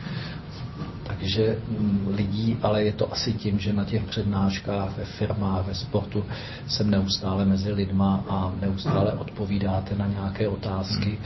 takže 1.07 1.57
mm, 1.67 2.13
lidí, 2.17 2.57
ale 2.61 2.83
je 2.83 2.93
to 2.93 3.13
asi 3.13 3.33
tím, 3.33 3.59
že 3.59 3.73
na 3.73 3.85
těch 3.85 4.03
přednáškách, 4.03 4.97
ve 4.97 5.05
firmách, 5.05 5.65
ve 5.65 5.75
sportu 5.75 6.25
jsem 6.67 6.89
neustále 6.89 7.45
mezi 7.45 7.71
lidma 7.71 8.23
a 8.29 8.53
neustále 8.61 9.13
odpovídáte 9.13 9.95
na 9.95 10.07
nějaké 10.07 10.47
otázky 10.47 11.19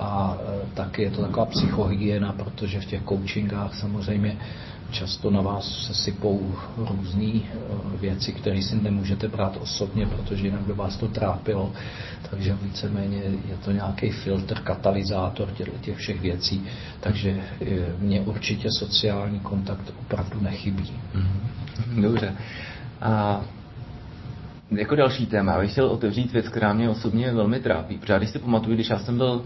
a 0.00 0.36
e, 0.40 0.74
taky 0.74 1.02
je 1.02 1.10
to 1.10 1.22
taková 1.22 1.46
psychohygiena, 1.46 2.32
protože 2.32 2.80
v 2.80 2.84
těch 2.84 3.02
coachingách 3.08 3.74
samozřejmě 3.74 4.36
často 4.90 5.30
na 5.30 5.40
vás 5.40 5.86
se 5.86 5.94
sypou 5.94 6.54
různé 6.76 7.24
e, 7.24 7.42
věci, 8.00 8.32
které 8.32 8.62
si 8.62 8.76
nemůžete 8.82 9.28
brát 9.28 9.56
osobně, 9.60 10.06
protože 10.06 10.46
jinak 10.46 10.60
by 10.60 10.72
vás 10.72 10.96
to 10.96 11.08
trápilo. 11.08 11.72
Takže 12.30 12.56
víceméně 12.62 13.16
je 13.48 13.56
to 13.64 13.72
nějaký 13.72 14.10
filtr, 14.10 14.58
katalyzátor 14.60 15.48
těch 15.80 15.96
všech 15.96 16.20
věcí. 16.20 16.64
Takže 17.00 17.30
e, 17.30 17.42
mně 17.98 18.20
určitě 18.20 18.68
sociální 18.70 19.40
kontakt 19.40 19.92
opravdu 20.00 20.40
nechybí. 20.40 20.92
Mhm. 21.14 22.02
Dobře. 22.02 22.34
A 23.00 23.44
jako 24.70 24.94
další 24.94 25.26
téma 25.26 25.58
bych 25.58 25.72
chtěl 25.72 25.86
otevřít 25.86 26.32
věc, 26.32 26.48
která 26.48 26.72
mě 26.72 26.88
osobně 26.88 27.32
velmi 27.32 27.60
trápí. 27.60 27.98
Protože 27.98 28.18
když 28.18 28.30
si 28.30 28.38
pamatuju, 28.38 28.74
když 28.74 28.90
já 28.90 28.98
jsem 28.98 29.18
byl 29.18 29.44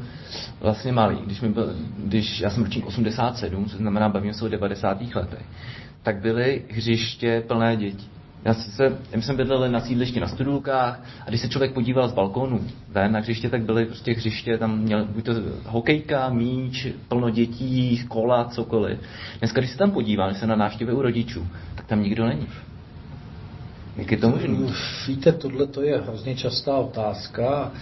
vlastně 0.60 0.92
malý, 0.92 1.18
když, 1.26 1.40
mi 1.40 1.48
byl, 1.48 1.74
když 1.98 2.40
já 2.40 2.50
jsem 2.50 2.64
ročník 2.64 2.86
87, 2.86 3.66
co 3.66 3.76
znamená 3.76 4.08
bavím 4.08 4.34
se 4.34 4.44
o 4.44 4.48
90. 4.48 5.02
letech, 5.14 5.46
tak 6.02 6.20
byly 6.20 6.62
hřiště 6.70 7.44
plné 7.46 7.76
dětí. 7.76 8.08
Já, 8.44 8.54
se, 8.54 8.98
já 9.12 9.20
jsem 9.20 9.36
bydlel 9.36 9.70
na 9.70 9.80
sídlišti 9.80 10.20
na 10.20 10.28
studulkách 10.28 11.00
a 11.26 11.28
když 11.28 11.40
se 11.40 11.48
člověk 11.48 11.72
podíval 11.72 12.08
z 12.08 12.12
balkónu 12.12 12.60
ven 12.88 13.12
na 13.12 13.20
hřiště, 13.20 13.50
tak 13.50 13.62
byly 13.62 13.86
prostě 13.86 14.12
hřiště, 14.12 14.58
tam 14.58 14.78
měl 14.78 15.04
buď 15.04 15.24
to 15.24 15.32
hokejka, 15.66 16.28
míč, 16.28 16.86
plno 17.08 17.30
dětí, 17.30 18.04
kola, 18.08 18.44
cokoliv. 18.44 18.98
Dneska, 19.38 19.60
když 19.60 19.70
se 19.70 19.78
tam 19.78 19.90
podívám, 19.90 20.34
se 20.34 20.46
na 20.46 20.56
návštěvy 20.56 20.92
u 20.92 21.02
rodičů, 21.02 21.46
tak 21.74 21.86
tam 21.86 22.02
nikdo 22.02 22.26
není. 22.26 22.46
Jak 23.96 24.10
je 24.10 24.16
to 24.16 24.28
možné? 24.28 24.74
Víte, 25.06 25.32
tohle 25.32 25.66
to 25.66 25.82
je 25.82 26.00
hrozně 26.00 26.36
častá 26.36 26.76
otázka. 26.76 27.72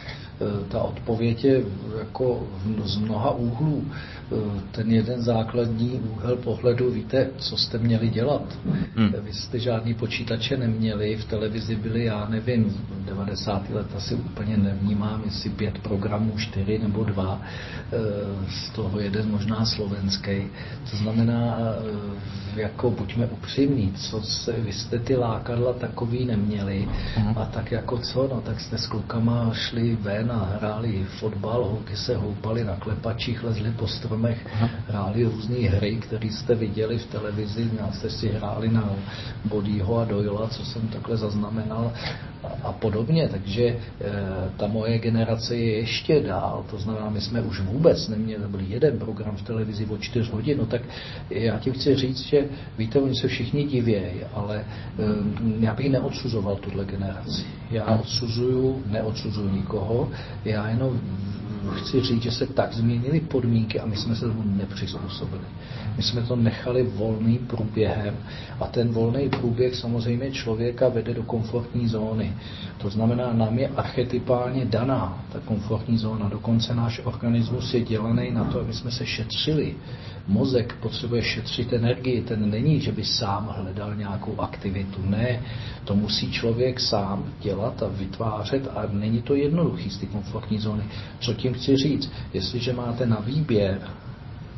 ta 0.69 0.83
odpověď 0.83 1.45
je 1.45 1.65
jako 1.99 2.47
z 2.85 2.97
mnoha 2.97 3.31
úhlů. 3.31 3.85
Ten 4.73 4.93
jeden 4.93 5.23
základní 5.23 5.91
úhel 5.91 6.37
pohledu, 6.37 6.91
víte, 6.91 7.31
co 7.39 7.57
jste 7.57 7.79
měli 7.79 8.09
dělat. 8.09 8.59
Hmm. 8.97 9.13
Vy 9.19 9.33
jste 9.33 9.59
žádný 9.59 9.95
počítače 9.95 10.57
neměli, 10.57 11.17
v 11.17 11.25
televizi 11.25 11.77
byli, 11.77 12.05
já 12.05 12.27
nevím, 12.29 12.65
v 12.65 13.05
90. 13.05 13.71
let 13.71 13.87
asi 13.97 14.15
úplně 14.15 14.57
nevnímám, 14.57 15.23
jestli 15.25 15.51
pět 15.51 15.79
programů, 15.79 16.33
čtyři 16.37 16.79
nebo 16.79 17.05
dva, 17.05 17.41
z 18.49 18.71
toho 18.71 19.01
jeden 19.01 19.31
možná 19.31 19.65
slovenský. 19.65 20.43
To 20.91 20.97
znamená, 20.97 21.59
jako 22.57 22.91
buďme 22.91 23.27
upřímní, 23.27 23.93
co 23.93 24.23
se, 24.23 24.53
vy 24.53 24.73
jste 24.73 24.99
ty 24.99 25.17
lákadla 25.17 25.73
takový 25.73 26.25
neměli 26.25 26.89
uh-huh. 27.17 27.39
a 27.39 27.45
tak 27.45 27.73
jako 27.73 27.99
co, 27.99 28.29
no 28.35 28.41
tak 28.41 28.61
jste 28.61 28.79
s 28.79 28.87
klukama 28.87 29.51
šli 29.55 29.97
ven 30.01 30.33
a 30.33 30.57
hráli 30.59 31.07
fotbal, 31.21 31.65
holky 31.65 31.97
se 31.97 32.17
houpali 32.17 32.65
na 32.65 32.77
klepačích, 32.77 33.45
lezli 33.45 33.71
po 33.71 33.89
stromech, 33.89 34.22
uh-huh. 34.31 34.69
hráli 34.89 35.25
různé 35.25 35.57
hry, 35.57 35.97
které 35.97 36.29
jste 36.29 36.55
viděli 36.55 36.99
v 36.99 37.07
televizi, 37.07 37.71
já 37.81 37.93
jste 37.93 38.11
si 38.11 38.29
hráli 38.29 38.69
na 38.69 38.91
Bodího 39.45 39.99
a 39.99 40.05
Doyla, 40.05 40.49
co 40.49 40.65
jsem 40.65 40.89
takhle 40.89 41.17
zaznamenal 41.17 41.93
a, 42.63 42.73
podobně, 42.73 43.29
takže 43.29 43.63
e, 43.65 43.77
ta 44.57 44.67
moje 44.67 44.99
generace 44.99 45.57
je 45.57 45.79
ještě 45.79 46.21
dál, 46.21 46.65
to 46.71 46.79
znamená, 46.79 47.11
my 47.11 47.21
jsme 47.21 47.41
už 47.41 47.61
vůbec 47.61 48.09
neměli, 48.09 48.49
byl 48.49 48.61
jeden 48.61 48.99
program 48.99 49.37
v 49.37 49.43
televizi 49.43 49.87
o 49.87 49.99
4 49.99 50.31
hodin, 50.31 50.59
no 50.59 50.67
tak 50.67 50.83
já 51.31 51.59
ti 51.59 51.73
chci 51.73 51.97
říct, 51.97 52.21
že 52.21 52.45
víte, 52.79 53.01
oni 53.01 53.15
se 53.15 53.29
všichni 53.29 53.65
divějí, 53.65 54.21
ale 54.35 54.57
e, 54.59 54.65
já 55.61 55.75
bych 55.75 55.91
neodsuzoval 55.91 56.57
tuhle 56.57 56.85
generaci. 56.85 57.45
Já 57.71 57.87
odsuzuju, 57.87 58.83
neodsuzuju 58.87 59.51
nikoho, 59.51 60.11
já 60.45 60.69
jenom 60.69 61.01
chci 61.71 62.01
říct, 62.01 62.23
že 62.23 62.31
se 62.31 62.47
tak 62.47 62.73
změnily 62.73 63.21
podmínky 63.21 63.81
a 63.81 63.87
my 63.87 63.97
jsme 63.97 64.17
se 64.17 64.27
tomu 64.27 64.43
nepřizpůsobili. 64.45 65.43
My 65.97 66.03
jsme 66.03 66.23
to 66.23 66.37
nechali 66.37 66.83
volným 66.83 67.39
průběhem 67.39 68.17
a 68.61 68.67
ten 68.67 68.89
volný 68.89 69.29
průběh 69.29 69.75
samozřejmě 69.77 70.33
člověka 70.33 70.89
vede 70.89 71.15
do 71.15 71.23
komfortní 71.23 71.89
zóny. 71.89 72.37
To 72.79 72.91
znamená, 72.91 73.33
nám 73.33 73.59
je 73.59 73.69
archetypálně 73.69 74.65
daná 74.65 75.25
ta 75.33 75.41
komfortní 75.41 75.99
zóna. 75.99 76.29
Dokonce 76.29 76.75
náš 76.75 77.01
organismus 77.05 77.75
je 77.75 77.81
dělaný 77.81 78.31
na 78.31 78.45
to, 78.45 78.61
aby 78.61 78.73
jsme 78.73 78.91
se 78.91 79.07
šetřili. 79.07 79.75
Mozek 80.27 80.75
potřebuje 80.81 81.23
šetřit 81.23 81.73
energii. 81.73 82.23
Ten 82.23 82.51
není, 82.51 82.81
že 82.81 82.93
by 82.93 83.05
sám 83.05 83.55
hledal 83.59 83.95
nějakou 83.95 84.41
aktivitu. 84.41 85.01
Ne, 85.05 85.43
to 85.85 85.95
musí 85.97 86.33
člověk 86.33 86.81
sám 86.81 87.25
dělat 87.41 87.83
a 87.83 87.89
vytvářet 87.89 88.69
a 88.75 88.87
není 88.93 89.23
to 89.23 89.35
jednoduchý 89.35 89.91
z 89.91 89.99
té 89.99 90.07
komfortní 90.07 90.59
zóny. 90.59 90.83
Co 91.21 91.35
tím 91.35 91.55
chci 91.55 91.77
říct? 91.77 92.13
Jestliže 92.35 92.73
máte 92.73 93.07
na 93.07 93.21
výběr 93.21 93.81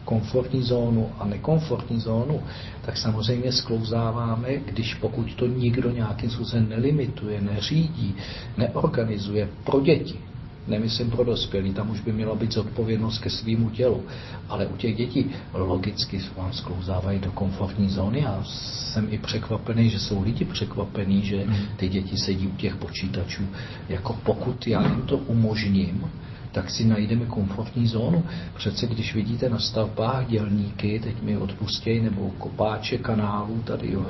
komfortní 0.04 0.62
zónu 0.62 1.10
a 1.18 1.24
nekomfortní 1.26 2.00
zónu, 2.00 2.42
tak 2.82 2.96
samozřejmě 2.96 3.52
sklouzáváme, 3.52 4.56
když 4.56 4.94
pokud 4.94 5.34
to 5.34 5.46
nikdo 5.46 5.90
nějakým 5.90 6.30
způsobem 6.30 6.68
nelimituje, 6.68 7.40
neřídí, 7.40 8.14
neorganizuje 8.56 9.48
pro 9.64 9.80
děti, 9.80 10.18
nemyslím 10.66 11.10
pro 11.10 11.24
dospělí, 11.24 11.72
tam 11.72 11.90
už 11.90 12.00
by 12.00 12.12
měla 12.12 12.34
být 12.34 12.52
zodpovědnost 12.52 13.18
ke 13.18 13.30
svýmu 13.30 13.70
tělu, 13.70 14.02
ale 14.48 14.66
u 14.66 14.76
těch 14.76 14.96
dětí 14.96 15.30
logicky 15.52 16.20
vám 16.36 16.52
sklouzávají 16.52 17.18
do 17.18 17.32
komfortní 17.32 17.88
zóny 17.88 18.26
a 18.26 18.44
jsem 18.44 19.08
i 19.10 19.18
překvapený, 19.18 19.90
že 19.90 20.00
jsou 20.00 20.22
lidi 20.22 20.44
překvapení, 20.44 21.22
že 21.22 21.36
hmm. 21.36 21.56
ty 21.76 21.88
děti 21.88 22.16
sedí 22.16 22.46
u 22.46 22.56
těch 22.56 22.76
počítačů. 22.76 23.42
Jako 23.88 24.16
pokud 24.24 24.66
já 24.66 24.88
jim 24.88 25.02
to 25.02 25.16
umožním, 25.16 26.10
tak 26.54 26.70
si 26.70 26.84
najdeme 26.84 27.26
komfortní 27.26 27.86
zónu. 27.86 28.24
Přece 28.56 28.86
když 28.86 29.14
vidíte 29.14 29.48
na 29.48 29.58
stavbách 29.58 30.26
dělníky, 30.26 31.00
teď 31.00 31.22
mi 31.22 31.36
odpustějí, 31.36 32.00
nebo 32.00 32.30
kopáče 32.30 32.98
kanálů, 32.98 33.62
tady 33.64 33.96
uh, 33.96 34.04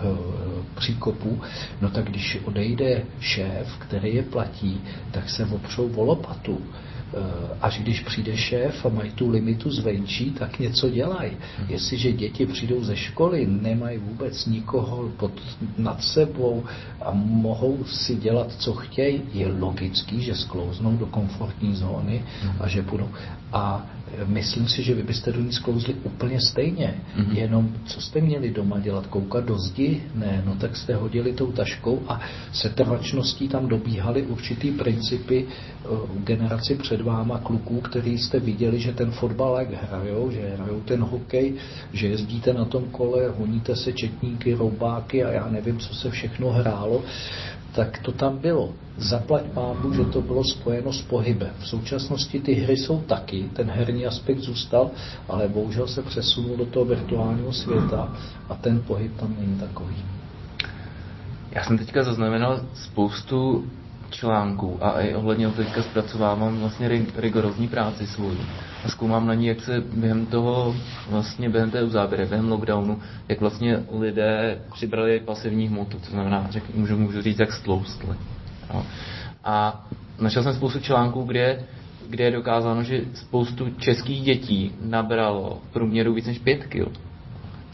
příkopů, 0.74 1.40
no 1.80 1.90
tak 1.90 2.04
když 2.04 2.38
odejde 2.44 3.02
šéf, 3.20 3.76
který 3.78 4.14
je 4.14 4.22
platí, 4.22 4.80
tak 5.10 5.30
se 5.30 5.44
opřou 5.44 5.90
o 5.94 6.04
lopatu. 6.04 6.60
Eh, 7.16 7.56
až 7.62 7.78
když 7.78 8.00
přijde 8.00 8.36
šéf 8.36 8.86
a 8.86 8.88
mají 8.88 9.10
tu 9.10 9.30
limitu 9.30 9.70
zvenčí, 9.70 10.30
tak 10.30 10.58
něco 10.58 10.90
dělají. 10.90 11.30
Hmm. 11.30 11.70
Jestliže 11.70 12.12
děti 12.12 12.46
přijdou 12.46 12.84
ze 12.84 12.96
školy, 12.96 13.46
nemají 13.46 13.98
vůbec 13.98 14.46
nikoho 14.46 15.08
pod, 15.16 15.32
nad 15.78 16.02
sebou 16.02 16.64
a 17.02 17.10
mohou 17.14 17.84
si 17.84 18.16
dělat, 18.16 18.52
co 18.52 18.72
chtějí, 18.72 19.22
je 19.32 19.46
logický, 19.58 20.22
že 20.22 20.34
sklouznou 20.34 20.96
do 20.96 21.06
komfortní 21.06 21.74
zóny 21.74 22.24
hmm. 22.42 22.52
a 22.60 22.68
že 22.68 22.82
budou. 22.82 23.08
A 23.52 23.86
myslím 24.24 24.68
si, 24.68 24.82
že 24.82 24.94
vy 24.94 25.02
byste 25.02 25.32
do 25.32 25.40
ní 25.40 25.52
sklouzli 25.52 25.94
úplně 25.94 26.40
stejně. 26.40 26.94
Mm-hmm. 27.16 27.32
Jenom 27.32 27.72
co 27.86 28.00
jste 28.00 28.20
měli 28.20 28.50
doma 28.50 28.80
dělat? 28.80 29.06
Koukat 29.06 29.44
do 29.44 29.58
zdi? 29.58 30.02
Ne, 30.14 30.42
no 30.46 30.54
tak 30.54 30.76
jste 30.76 30.94
hodili 30.94 31.32
tou 31.32 31.52
taškou 31.52 32.02
a 32.08 32.20
setrvačností 32.52 33.48
tam 33.48 33.68
dobíhali 33.68 34.22
určitý 34.22 34.70
principy 34.70 35.46
uh, 35.46 35.98
generaci 36.24 36.74
před 36.74 37.00
váma 37.00 37.38
kluků, 37.38 37.80
který 37.80 38.18
jste 38.18 38.40
viděli, 38.40 38.80
že 38.80 38.92
ten 38.92 39.10
fotbal 39.10 39.56
jak 39.58 39.82
hrajou, 39.90 40.30
že 40.30 40.56
hrajou 40.56 40.80
ten 40.80 41.00
hokej, 41.00 41.54
že 41.92 42.08
jezdíte 42.08 42.52
na 42.52 42.64
tom 42.64 42.84
kole, 42.84 43.28
honíte 43.38 43.76
se 43.76 43.92
četníky, 43.92 44.54
roubáky 44.54 45.24
a 45.24 45.30
já 45.32 45.48
nevím, 45.48 45.78
co 45.78 45.94
se 45.94 46.10
všechno 46.10 46.50
hrálo 46.50 47.02
tak 47.74 47.98
to 47.98 48.12
tam 48.12 48.38
bylo. 48.38 48.72
Zaplať 48.96 49.42
pámu, 49.54 49.92
že 49.92 50.04
to 50.04 50.22
bylo 50.22 50.44
spojeno 50.44 50.92
s 50.92 51.02
pohybem. 51.02 51.50
V 51.58 51.68
současnosti 51.68 52.40
ty 52.40 52.54
hry 52.54 52.76
jsou 52.76 53.00
taky, 53.00 53.50
ten 53.52 53.70
herní 53.70 54.06
aspekt 54.06 54.38
zůstal, 54.38 54.90
ale 55.28 55.48
bohužel 55.48 55.86
se 55.86 56.02
přesunul 56.02 56.56
do 56.56 56.66
toho 56.66 56.84
virtuálního 56.84 57.52
světa 57.52 58.12
a 58.48 58.54
ten 58.54 58.82
pohyb 58.82 59.16
tam 59.16 59.36
není 59.40 59.58
takový. 59.58 59.96
Já 61.50 61.64
jsem 61.64 61.78
teďka 61.78 62.02
zaznamenal 62.02 62.60
spoustu 62.74 63.64
článků 64.14 64.78
a 64.80 65.00
i 65.00 65.14
ohledně 65.14 65.48
teďka 65.48 65.82
zpracovávám 65.82 66.58
vlastně 66.58 66.88
rigorózní 67.16 67.68
práci 67.68 68.06
svou 68.06 68.30
a 68.84 68.88
zkoumám 68.88 69.26
na 69.26 69.34
ní, 69.34 69.46
jak 69.46 69.60
se 69.60 69.80
během 69.80 70.26
toho, 70.26 70.74
vlastně 71.10 71.48
během 71.48 71.70
té 71.70 71.82
uzávěry, 71.82 72.26
během 72.26 72.50
lockdownu, 72.50 72.98
jak 73.28 73.40
vlastně 73.40 73.82
lidé 73.98 74.58
přibrali 74.72 75.20
pasivní 75.20 75.68
hmotu, 75.68 75.98
to 75.98 76.10
znamená, 76.10 76.46
řek, 76.50 76.74
můžu, 76.74 76.98
můžu 76.98 77.22
říct, 77.22 77.38
jak 77.38 77.52
stloustli. 77.52 78.16
No. 78.74 78.86
A 79.44 79.86
našel 80.20 80.42
jsem 80.42 80.54
spoustu 80.54 80.80
článků, 80.80 81.22
kde, 81.22 81.64
kde 82.08 82.24
je 82.24 82.30
dokázáno, 82.30 82.82
že 82.82 83.00
spoustu 83.14 83.70
českých 83.70 84.22
dětí 84.22 84.72
nabralo 84.80 85.60
v 85.68 85.72
průměru 85.72 86.14
víc 86.14 86.26
než 86.26 86.38
5 86.38 86.64
kg 86.66 86.98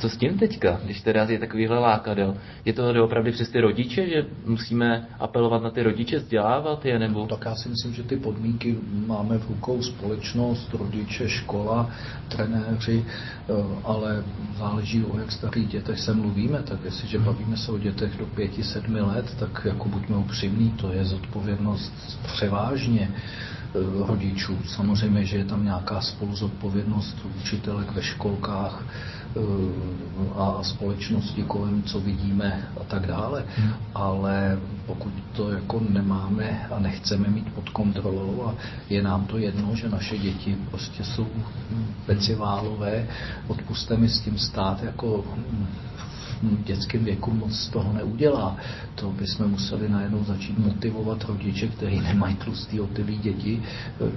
co 0.00 0.08
s 0.08 0.16
tím 0.16 0.38
teďka, 0.38 0.80
když 0.84 1.00
teda 1.00 1.24
je 1.24 1.38
takovýhle 1.38 1.78
lákadel? 1.78 2.36
Je 2.64 2.72
to 2.72 3.04
opravdu 3.04 3.32
přes 3.32 3.48
ty 3.48 3.60
rodiče, 3.60 4.08
že 4.08 4.26
musíme 4.46 5.08
apelovat 5.18 5.62
na 5.62 5.70
ty 5.70 5.82
rodiče, 5.82 6.18
vzdělávat 6.18 6.86
je, 6.86 6.98
nebo? 6.98 7.26
Tak 7.26 7.44
já 7.44 7.54
si 7.54 7.68
myslím, 7.68 7.94
že 7.94 8.02
ty 8.02 8.16
podmínky 8.16 8.78
máme 9.06 9.38
v 9.38 9.48
rukou 9.48 9.82
společnost, 9.82 10.74
rodiče, 10.74 11.28
škola, 11.28 11.90
trenéři, 12.28 13.04
eh, 13.04 13.52
ale 13.84 14.24
záleží 14.58 15.04
o 15.04 15.18
jak 15.18 15.32
starých 15.32 15.68
dětech 15.68 16.00
se 16.00 16.14
mluvíme, 16.14 16.62
tak 16.62 16.78
jestliže 16.84 17.16
hmm. 17.16 17.26
bavíme 17.26 17.56
se 17.56 17.72
o 17.72 17.78
dětech 17.78 18.18
do 18.18 18.26
pěti, 18.26 18.62
sedmi 18.62 19.00
let, 19.00 19.36
tak 19.38 19.62
jako 19.64 19.88
buďme 19.88 20.16
upřímní, 20.16 20.70
to 20.70 20.92
je 20.92 21.04
zodpovědnost 21.04 22.18
převážně 22.32 23.10
eh, 23.10 23.78
rodičů. 24.06 24.58
Samozřejmě, 24.66 25.24
že 25.24 25.36
je 25.36 25.44
tam 25.44 25.64
nějaká 25.64 26.00
spoluzodpovědnost 26.00 27.16
učitelek 27.42 27.92
ve 27.92 28.02
školkách, 28.02 28.84
a 30.36 30.62
společnosti 30.62 31.42
kolem, 31.42 31.82
co 31.82 32.00
vidíme 32.00 32.68
a 32.80 32.84
tak 32.84 33.06
dále. 33.06 33.44
Hmm. 33.56 33.72
Ale 33.94 34.58
pokud 34.86 35.12
to 35.32 35.50
jako 35.50 35.80
nemáme 35.90 36.68
a 36.70 36.78
nechceme 36.78 37.28
mít 37.28 37.52
pod 37.54 37.68
kontrolou 37.68 38.42
a 38.46 38.54
je 38.90 39.02
nám 39.02 39.26
to 39.26 39.38
jedno, 39.38 39.74
že 39.74 39.88
naše 39.88 40.18
děti 40.18 40.56
prostě 40.70 41.04
jsou 41.04 41.26
peciválové, 42.06 43.08
odpuste 43.48 43.96
mi 43.96 44.08
s 44.08 44.20
tím 44.20 44.38
stát 44.38 44.82
jako 44.82 45.24
dětském 46.42 47.04
věku 47.04 47.30
moc 47.30 47.52
z 47.52 47.68
toho 47.68 47.92
neudělá. 47.92 48.56
To 48.94 49.10
bychom 49.10 49.50
museli 49.50 49.88
najednou 49.88 50.24
začít 50.24 50.58
motivovat 50.58 51.24
rodiče, 51.24 51.68
kteří 51.68 52.00
nemají 52.00 52.34
tlustý 52.34 52.80
otilý 52.80 53.18
děti, 53.18 53.62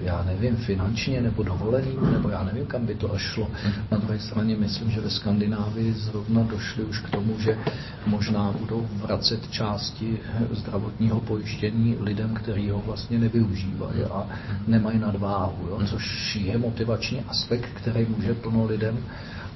já 0.02 0.24
nevím, 0.24 0.56
finančně 0.56 1.22
nebo 1.22 1.44
dovoleným, 1.44 2.12
nebo 2.14 2.30
já 2.30 2.44
nevím, 2.44 2.66
kam 2.66 2.86
by 2.86 2.96
to 2.96 3.14
až 3.14 3.22
šlo. 3.22 3.48
Na 3.92 3.98
druhé 3.98 4.20
straně 4.20 4.56
myslím, 4.56 4.92
že 4.92 5.02
ve 5.02 5.10
Skandinávii 5.10 5.94
zrovna 5.94 6.44
došli 6.44 6.84
už 6.84 7.00
k 7.00 7.10
tomu, 7.10 7.40
že 7.40 7.58
možná 8.06 8.52
budou 8.60 8.88
vracet 9.02 9.52
části 9.52 10.18
zdravotního 10.52 11.20
pojištění 11.20 11.96
lidem, 12.00 12.34
kteří 12.34 12.70
ho 12.70 12.84
vlastně 12.86 13.20
nevyužívají 13.20 14.04
a 14.04 14.28
nemají 14.68 15.00
nadváhu, 15.00 15.68
jo? 15.70 15.80
což 15.86 16.36
je 16.36 16.58
motivační 16.58 17.20
aspekt, 17.20 17.70
který 17.74 18.06
může 18.16 18.34
plno 18.34 18.66
lidem 18.66 18.98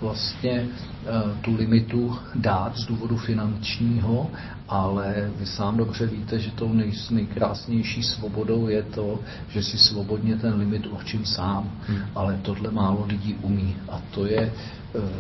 vlastně 0.02 0.62
uh, 0.62 1.38
tu 1.42 1.56
limitu 1.56 2.18
dát 2.36 2.78
z 2.78 2.86
důvodu 2.86 3.18
finančního, 3.18 4.32
ale 4.68 5.32
vy 5.40 5.46
sám 5.46 5.78
dobře 5.78 6.06
víte, 6.06 6.40
že 6.40 6.52
tou 6.52 6.74
nej, 6.74 6.92
nejkrásnější 7.10 8.04
svobodou 8.04 8.68
je 8.68 8.84
to, 8.84 9.20
že 9.50 9.64
si 9.64 9.78
svobodně 9.78 10.36
ten 10.36 10.54
limit 10.54 10.86
určím 10.86 11.26
sám, 11.26 11.72
hmm. 11.88 12.02
ale 12.16 12.40
tohle 12.42 12.72
málo 12.72 13.06
lidí 13.06 13.36
umí 13.42 13.76
a 13.90 14.02
to 14.12 14.26
je 14.26 14.42
e, 14.42 14.52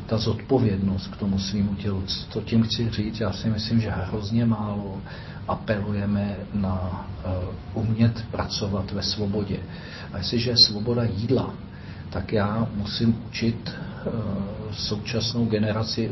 ta 0.05 0.17
zodpovědnost 0.17 1.07
k 1.07 1.17
tomu 1.17 1.39
svýmu 1.39 1.75
tělu. 1.75 2.03
To 2.33 2.41
tím 2.41 2.63
chci 2.63 2.89
říct, 2.89 3.19
já 3.19 3.31
si 3.31 3.49
myslím, 3.49 3.81
že 3.81 3.89
hrozně 3.89 4.45
málo 4.45 5.01
apelujeme 5.47 6.35
na 6.53 7.07
uh, 7.73 7.83
umět 7.83 8.25
pracovat 8.31 8.91
ve 8.91 9.03
svobodě. 9.03 9.59
A 10.13 10.17
jestliže 10.17 10.49
je 10.49 10.57
svoboda 10.57 11.03
jídla, 11.03 11.53
tak 12.09 12.33
já 12.33 12.67
musím 12.75 13.23
učit 13.27 13.71
uh, 14.05 14.13
současnou 14.71 15.45
generaci 15.45 16.11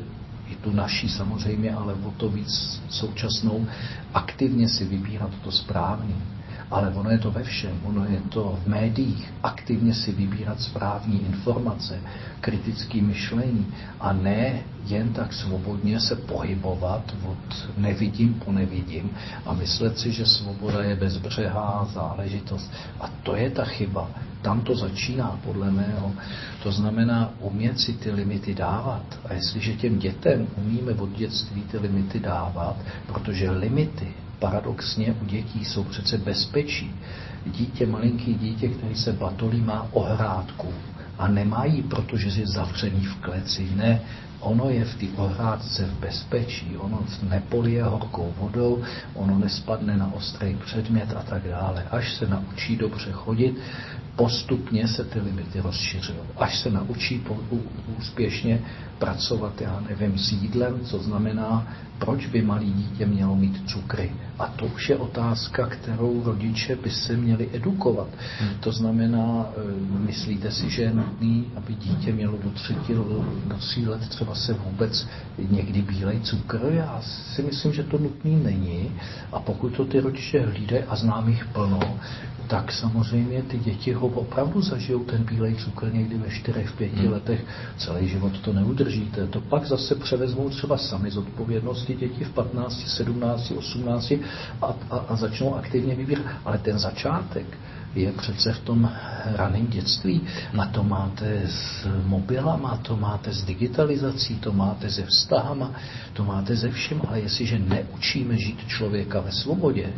i 0.50 0.56
tu 0.56 0.72
naší 0.72 1.10
samozřejmě, 1.10 1.74
ale 1.74 1.94
o 1.94 2.12
to 2.12 2.30
víc 2.30 2.82
současnou, 2.90 3.68
aktivně 4.14 4.70
si 4.70 4.86
vybírat 4.86 5.32
to 5.44 5.52
správný. 5.52 6.16
Ale 6.72 6.90
ono 6.90 7.10
je 7.10 7.18
to 7.18 7.32
ve 7.32 7.44
všem, 7.44 7.80
ono 7.84 8.06
je 8.06 8.22
to 8.30 8.60
v 8.64 8.68
médiích, 8.68 9.34
aktivně 9.44 9.94
si 9.94 10.12
vybírat 10.12 10.62
správní 10.62 11.26
informace, 11.26 12.00
kritické 12.42 13.02
myšlení 13.02 13.68
a 14.00 14.14
ne 14.14 14.60
jen 14.86 15.14
tak 15.14 15.34
svobodně 15.34 16.00
se 16.00 16.16
pohybovat 16.16 17.16
od 17.26 17.70
nevidím 17.78 18.34
po 18.34 18.52
nevidím 18.52 19.10
a 19.46 19.54
myslet 19.54 20.00
si, 20.00 20.12
že 20.12 20.26
svoboda 20.26 20.84
je 20.84 20.96
bezbřehá 20.96 21.90
záležitost. 21.94 22.72
A 23.00 23.10
to 23.24 23.36
je 23.36 23.50
ta 23.50 23.66
chyba. 23.66 24.10
Tam 24.42 24.62
to 24.62 24.76
začíná, 24.76 25.40
podle 25.44 25.72
mého. 25.72 26.12
To 26.64 26.72
znamená 26.72 27.34
umět 27.40 27.80
si 27.80 27.94
ty 27.94 28.12
limity 28.12 28.54
dávat. 28.54 29.20
A 29.30 29.34
jestliže 29.34 29.74
těm 29.74 30.00
dětem 30.00 30.48
umíme 30.58 30.94
od 30.94 31.12
dětství 31.12 31.62
ty 31.62 31.78
limity 31.78 32.20
dávat, 32.20 32.76
protože 33.08 33.52
limity 33.52 34.14
paradoxně 34.40 35.16
u 35.22 35.26
dětí 35.26 35.66
jsou 35.66 35.84
přece 35.84 36.18
bezpečí. 36.18 36.92
Dítě, 37.46 37.86
malinký 37.86 38.34
dítě, 38.34 38.68
který 38.68 38.96
se 38.96 39.14
batolí, 39.14 39.62
má 39.62 39.88
ohrádku 39.92 40.74
a 41.18 41.28
nemají, 41.28 41.82
protože 41.82 42.40
je 42.40 42.48
zavřený 42.48 43.06
v 43.06 43.16
kleci. 43.16 43.70
Ne, 43.76 44.02
ono 44.40 44.70
je 44.70 44.86
v 44.86 44.96
té 44.96 45.06
ohrádce 45.18 45.86
v 45.86 46.00
bezpečí, 46.00 46.78
ono 46.78 47.00
nepolije 47.30 47.84
horkou 47.84 48.34
vodou, 48.38 48.84
ono 49.14 49.40
nespadne 49.40 49.98
na 49.98 50.14
ostrý 50.14 50.56
předmět 50.66 51.14
a 51.18 51.24
tak 51.24 51.44
dále. 51.48 51.84
Až 51.92 52.14
se 52.14 52.28
naučí 52.28 52.76
dobře 52.76 53.12
chodit, 53.12 53.58
postupně 54.16 54.88
se 54.88 55.04
ty 55.04 55.20
limity 55.20 55.60
rozšiřují. 55.60 56.20
Až 56.38 56.60
se 56.60 56.70
naučí 56.70 57.24
úspěšně 57.98 58.62
pracovat, 59.00 59.62
já 59.62 59.84
nevím, 59.90 60.18
s 60.18 60.32
jídlem, 60.32 60.80
co 60.86 61.00
znamená, 61.00 61.68
proč 62.00 62.26
by 62.28 62.42
malý 62.42 62.74
dítě 62.74 63.06
mělo 63.06 63.36
mít 63.36 63.70
cukry. 63.70 64.12
A 64.40 64.48
to 64.48 64.66
už 64.66 64.90
je 64.90 64.98
otázka, 64.98 65.68
kterou 65.68 66.24
rodiče 66.24 66.76
by 66.76 66.90
se 66.92 67.18
měli 67.18 67.50
edukovat. 67.54 68.08
Hmm. 68.40 68.50
To 68.60 68.72
znamená, 68.72 69.46
eh, 69.58 69.62
myslíte 70.06 70.52
si, 70.52 70.70
že 70.70 70.82
je 70.82 70.94
nutný, 70.94 71.46
aby 71.56 71.74
dítě 71.74 72.12
mělo 72.14 72.38
do 72.44 72.50
třetí, 72.50 72.94
do 72.94 73.26
tří 73.60 73.88
let 73.88 74.10
třeba 74.10 74.36
se 74.36 74.54
vůbec 74.54 75.08
někdy 75.50 75.82
bílej 75.82 76.20
cukr? 76.20 76.60
Já 76.70 77.02
si 77.02 77.44
myslím, 77.44 77.74
že 77.74 77.84
to 77.84 77.98
nutný 77.98 78.36
není. 78.44 78.92
A 79.32 79.40
pokud 79.40 79.70
to 79.70 79.86
ty 79.86 80.00
rodiče 80.00 80.40
hlídají, 80.40 80.84
a 80.84 80.96
znám 80.96 81.30
jich 81.30 81.46
plno, 81.46 81.80
tak 82.48 82.72
samozřejmě 82.72 83.44
ty 83.44 83.60
děti 83.60 83.94
ho 83.94 84.08
opravdu 84.08 84.62
zažijou 84.62 85.04
ten 85.04 85.24
bílej 85.24 85.56
cukr 85.56 85.94
někdy 85.94 86.18
ve 86.18 86.30
čtyřech, 86.30 86.70
v 86.70 86.78
pěti 86.78 87.02
hmm. 87.02 87.12
letech. 87.12 87.46
Celý 87.78 88.08
život 88.08 88.40
to 88.40 88.54
neudržíte. 88.54 89.28
To 89.28 89.42
pak 89.42 89.66
zase 89.66 89.96
převezmou 89.96 90.50
třeba 90.50 90.78
sami 90.78 91.12
z 91.12 91.18
odpovědnosti 91.18 91.96
děti 91.96 92.24
v 92.24 92.30
15, 92.30 92.88
17, 92.88 93.52
18 93.52 94.12
a, 94.12 94.76
a, 94.90 94.98
a 94.98 95.16
začnou 95.16 95.56
aktivně 95.56 95.96
vybírat. 95.96 96.26
Ale 96.46 96.58
ten 96.58 96.80
začátek 96.80 97.58
je 97.96 98.12
přece 98.12 98.54
v 98.54 98.60
tom 98.60 98.92
raném 99.36 99.68
dětství. 99.68 100.22
A 100.60 100.66
to 100.66 100.84
máte 100.84 101.42
s 101.48 101.88
mobilama, 102.06 102.78
to 102.78 102.98
máte 102.98 103.34
s 103.34 103.44
digitalizací, 103.44 104.36
to 104.36 104.54
máte 104.54 104.90
se 104.90 105.06
vztahama, 105.06 105.72
to 106.14 106.24
máte 106.24 106.56
ze 106.56 106.72
všem. 106.72 107.02
Ale 107.08 107.20
jestliže 107.20 107.60
neučíme 107.60 108.38
žít 108.38 108.68
člověka 108.68 109.20
ve 109.20 109.32
svobodě, 109.32 109.94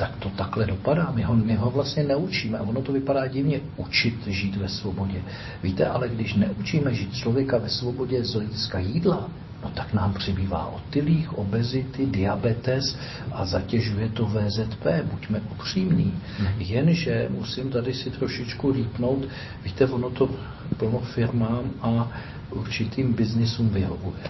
tak 0.00 0.16
to 0.16 0.28
takhle 0.28 0.66
dopadá. 0.66 1.12
My 1.14 1.22
ho, 1.22 1.36
my 1.36 1.54
ho 1.54 1.70
vlastně 1.70 2.02
neučíme. 2.02 2.58
A 2.58 2.62
ono 2.62 2.82
to 2.82 2.92
vypadá 2.92 3.26
divně 3.26 3.60
učit 3.76 4.26
žít 4.26 4.56
ve 4.56 4.68
svobodě. 4.68 5.22
Víte, 5.62 5.86
ale 5.86 6.08
když 6.08 6.34
neučíme 6.34 6.94
žít 6.94 7.14
člověka 7.14 7.58
ve 7.58 7.68
svobodě 7.68 8.24
z 8.24 8.34
hlediska 8.34 8.78
jídla, 8.78 9.28
no 9.64 9.70
tak 9.70 9.92
nám 9.92 10.14
přibývá 10.14 10.66
otylých, 10.66 11.38
obezity, 11.38 12.06
diabetes 12.06 12.96
a 13.32 13.44
zatěžuje 13.44 14.08
to 14.08 14.26
VZP. 14.26 14.86
Buďme 15.10 15.40
upřímní. 15.52 16.14
Mhm. 16.40 16.54
Jenže 16.58 17.28
musím 17.30 17.70
tady 17.70 17.94
si 17.94 18.10
trošičku 18.10 18.72
rýpnout, 18.72 19.28
víte, 19.64 19.86
ono 19.86 20.10
to 20.10 20.30
plno 20.76 20.98
firmám 20.98 21.70
a 21.82 22.10
určitým 22.50 23.12
biznisům 23.12 23.68
vyhovuje. 23.68 24.22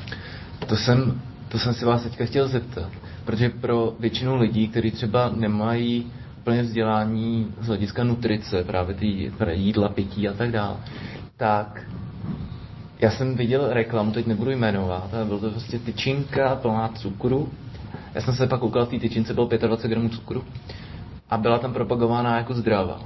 To 0.66 0.76
jsem, 0.76 1.20
to 1.48 1.59
jsem 1.59 1.74
si 1.74 1.85
vás 1.85 2.02
teďka 2.02 2.24
chtěl 2.24 2.48
zeptat. 2.48 2.90
Protože 3.31 3.49
pro 3.49 3.95
většinu 4.01 4.37
lidí, 4.37 4.69
kteří 4.69 4.90
třeba 4.90 5.33
nemají 5.37 6.12
plně 6.45 6.62
vzdělání 6.62 7.55
z 7.61 7.66
hlediska 7.66 8.05
nutrice, 8.05 8.64
právě 8.64 8.95
ty 8.95 9.31
jídla, 9.53 9.88
pití 9.88 10.29
a 10.29 10.33
tak 10.33 10.51
dále, 10.51 10.77
tak 11.37 11.83
já 13.01 13.11
jsem 13.11 13.37
viděl 13.37 13.73
reklamu, 13.73 14.12
teď 14.12 14.27
nebudu 14.27 14.51
jmenovat, 14.51 15.14
ale 15.14 15.25
byl 15.25 15.38
to 15.38 15.51
prostě 15.51 15.79
tyčinka 15.79 16.57
plná 16.57 16.88
cukru. 16.88 17.49
Já 18.14 18.21
jsem 18.21 18.35
se 18.35 18.47
pak 18.47 18.61
koukal, 18.61 18.87
v 18.87 18.88
té 18.88 18.99
tyčince 18.99 19.35
bylo 19.35 19.49
25 19.49 19.90
gramů 19.90 20.09
cukru 20.09 20.45
a 21.31 21.38
byla 21.38 21.59
tam 21.59 21.73
propagována 21.73 22.37
jako 22.37 22.55
zdravá 22.55 23.01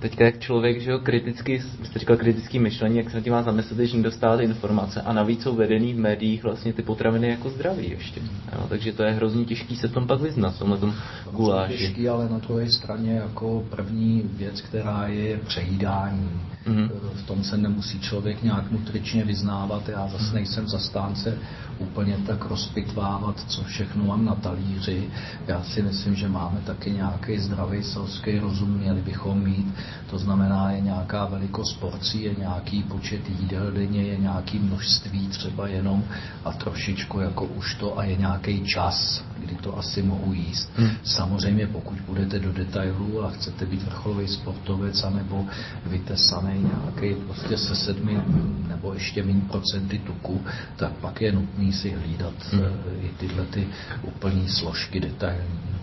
teďka 0.00 0.24
jak 0.24 0.38
člověk, 0.38 0.80
že 0.80 0.90
jo, 0.90 0.98
kriticky, 0.98 1.62
jste 1.84 1.98
říkal 1.98 2.16
kritický 2.16 2.58
myšlení, 2.58 2.96
jak 2.96 3.10
se 3.10 3.16
na 3.16 3.22
tím 3.22 3.32
má 3.32 3.42
zamyslet, 3.42 3.86
že 3.86 3.96
nedostáváte 3.96 4.42
informace 4.42 5.02
a 5.02 5.12
navíc 5.12 5.42
jsou 5.42 5.54
vedený 5.54 5.94
v 5.94 5.98
médiích 5.98 6.42
vlastně 6.42 6.72
ty 6.72 6.82
potraviny 6.82 7.28
jako 7.28 7.50
zdraví 7.50 7.90
ještě. 7.90 8.20
Jo, 8.52 8.66
takže 8.68 8.92
to 8.92 9.02
je 9.02 9.12
hrozně 9.12 9.44
těžký 9.44 9.76
se 9.76 9.88
tom 9.88 10.06
pak 10.06 10.20
vyznat, 10.20 10.54
v 10.54 10.58
tomhle 10.58 10.78
tom 10.78 10.94
guláši. 11.32 11.78
Těžký, 11.78 12.08
ale 12.08 12.28
na 12.28 12.38
druhé 12.38 12.70
straně 12.70 13.12
jako 13.12 13.64
první 13.70 14.30
věc, 14.34 14.60
která 14.60 15.06
je, 15.06 15.28
je 15.28 15.38
přejídání. 15.38 16.30
Mm-hmm. 16.66 16.90
V 17.14 17.26
tom 17.26 17.44
se 17.44 17.56
nemusí 17.56 18.00
člověk 18.00 18.42
nějak 18.42 18.70
nutričně 18.70 19.24
vyznávat. 19.24 19.88
Já 19.88 20.08
zase 20.08 20.34
nejsem 20.34 20.68
zastánce 20.68 21.38
úplně 21.78 22.16
tak 22.26 22.44
rozpitvávat, 22.44 23.40
co 23.40 23.64
všechno 23.64 24.04
mám 24.04 24.24
na 24.24 24.34
talíři. 24.34 25.10
Já 25.46 25.62
si 25.62 25.82
myslím, 25.82 26.14
že 26.14 26.28
máme 26.28 26.60
taky 26.66 26.90
nějaký 26.90 27.38
zdravý 27.38 27.82
selský 27.82 28.38
rozum, 28.38 28.70
měli 28.70 29.00
bychom 29.00 29.44
mít. 29.44 29.74
To 30.10 30.18
znamená, 30.18 30.70
je 30.70 30.80
nějaká 30.80 31.26
velikost 31.26 31.72
porcí, 31.72 32.22
je 32.22 32.34
nějaký 32.38 32.82
počet 32.82 33.20
jídel 33.40 33.72
denně, 33.72 34.02
je 34.02 34.16
nějaký 34.16 34.58
množství 34.58 35.28
třeba 35.28 35.68
jenom 35.68 36.04
a 36.44 36.52
trošičku 36.52 37.20
jako 37.20 37.44
už 37.44 37.74
to 37.74 37.98
a 37.98 38.04
je 38.04 38.16
nějaký 38.16 38.64
čas, 38.64 39.24
kdy 39.38 39.54
to 39.54 39.78
asi 39.78 40.02
mohu 40.02 40.32
jíst. 40.32 40.70
Hmm. 40.76 40.90
Samozřejmě 41.04 41.66
pokud 41.66 42.00
budete 42.00 42.38
do 42.38 42.52
detailů 42.52 43.24
a 43.24 43.30
chcete 43.30 43.66
být 43.66 43.82
vrcholový 43.82 44.28
sportovec 44.28 45.04
anebo 45.04 45.46
vytesaný 45.86 46.70
nějaký 46.74 47.22
prostě 47.24 47.56
se 47.56 47.74
sedmi 47.74 48.22
nebo 48.68 48.94
ještě 48.94 49.22
méně 49.22 49.40
procenty 49.40 49.98
tuku, 49.98 50.40
tak 50.76 50.92
pak 50.92 51.20
je 51.20 51.32
nutný 51.32 51.72
si 51.72 51.90
hlídat 51.90 52.34
hmm. 52.52 52.62
I 53.02 53.08
tyhle 53.18 53.46
ty 53.46 53.68
úplní 54.02 54.48
složky 54.48 55.00
detailní. 55.00 55.76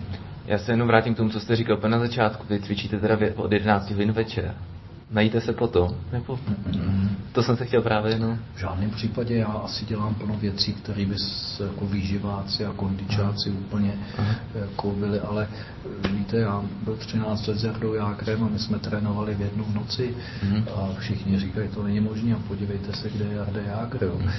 Já 0.46 0.58
se 0.58 0.72
jenom 0.72 0.88
vrátím 0.88 1.14
k 1.14 1.16
tomu, 1.16 1.30
co 1.30 1.40
jste 1.40 1.56
říkal 1.56 1.78
na 1.88 1.98
začátku. 1.98 2.46
Vy 2.50 2.60
cvičíte 2.60 2.98
teda 3.00 3.18
od 3.36 3.52
11 3.52 3.90
hodin 3.90 4.12
večer. 4.12 4.54
Najíte 5.10 5.40
se 5.40 5.52
potom? 5.52 5.94
Nebo... 6.12 6.36
Mm-hmm. 6.36 7.08
To 7.32 7.42
jsem 7.42 7.56
se 7.56 7.66
chtěl 7.66 7.82
právě, 7.82 8.18
no. 8.18 8.38
V 8.54 8.58
žádném 8.58 8.90
případě 8.90 9.36
já 9.36 9.46
asi 9.46 9.84
dělám 9.84 10.14
plno 10.14 10.36
věcí, 10.36 10.72
které 10.72 11.06
by 11.06 11.16
jako 11.64 11.86
výživáci 11.86 12.66
a 12.66 12.72
kondičáci 12.72 13.50
mm. 13.50 13.56
úplně 13.56 13.92
mm. 14.18 14.26
jako 14.54 14.90
byly, 14.90 15.20
ale 15.20 15.48
víte, 16.10 16.38
já 16.38 16.62
byl 16.84 16.96
13 16.96 17.46
let 17.46 17.58
s 17.58 17.64
Jardou 17.64 17.94
Jágrem 17.94 18.44
a 18.44 18.48
my 18.48 18.58
jsme 18.58 18.78
trénovali 18.78 19.34
v 19.34 19.40
jednu 19.40 19.64
v 19.64 19.74
noci 19.74 20.14
mm. 20.42 20.64
a 20.74 20.88
všichni 20.98 21.40
říkají, 21.40 21.68
to 21.68 21.82
není 21.82 22.00
možné 22.00 22.34
a 22.34 22.38
podívejte 22.48 22.92
se, 22.92 23.10
kde 23.10 23.24
je 23.24 23.34
Jarda 23.34 23.60
Jágr. 23.60 24.06
Mm. 24.06 24.30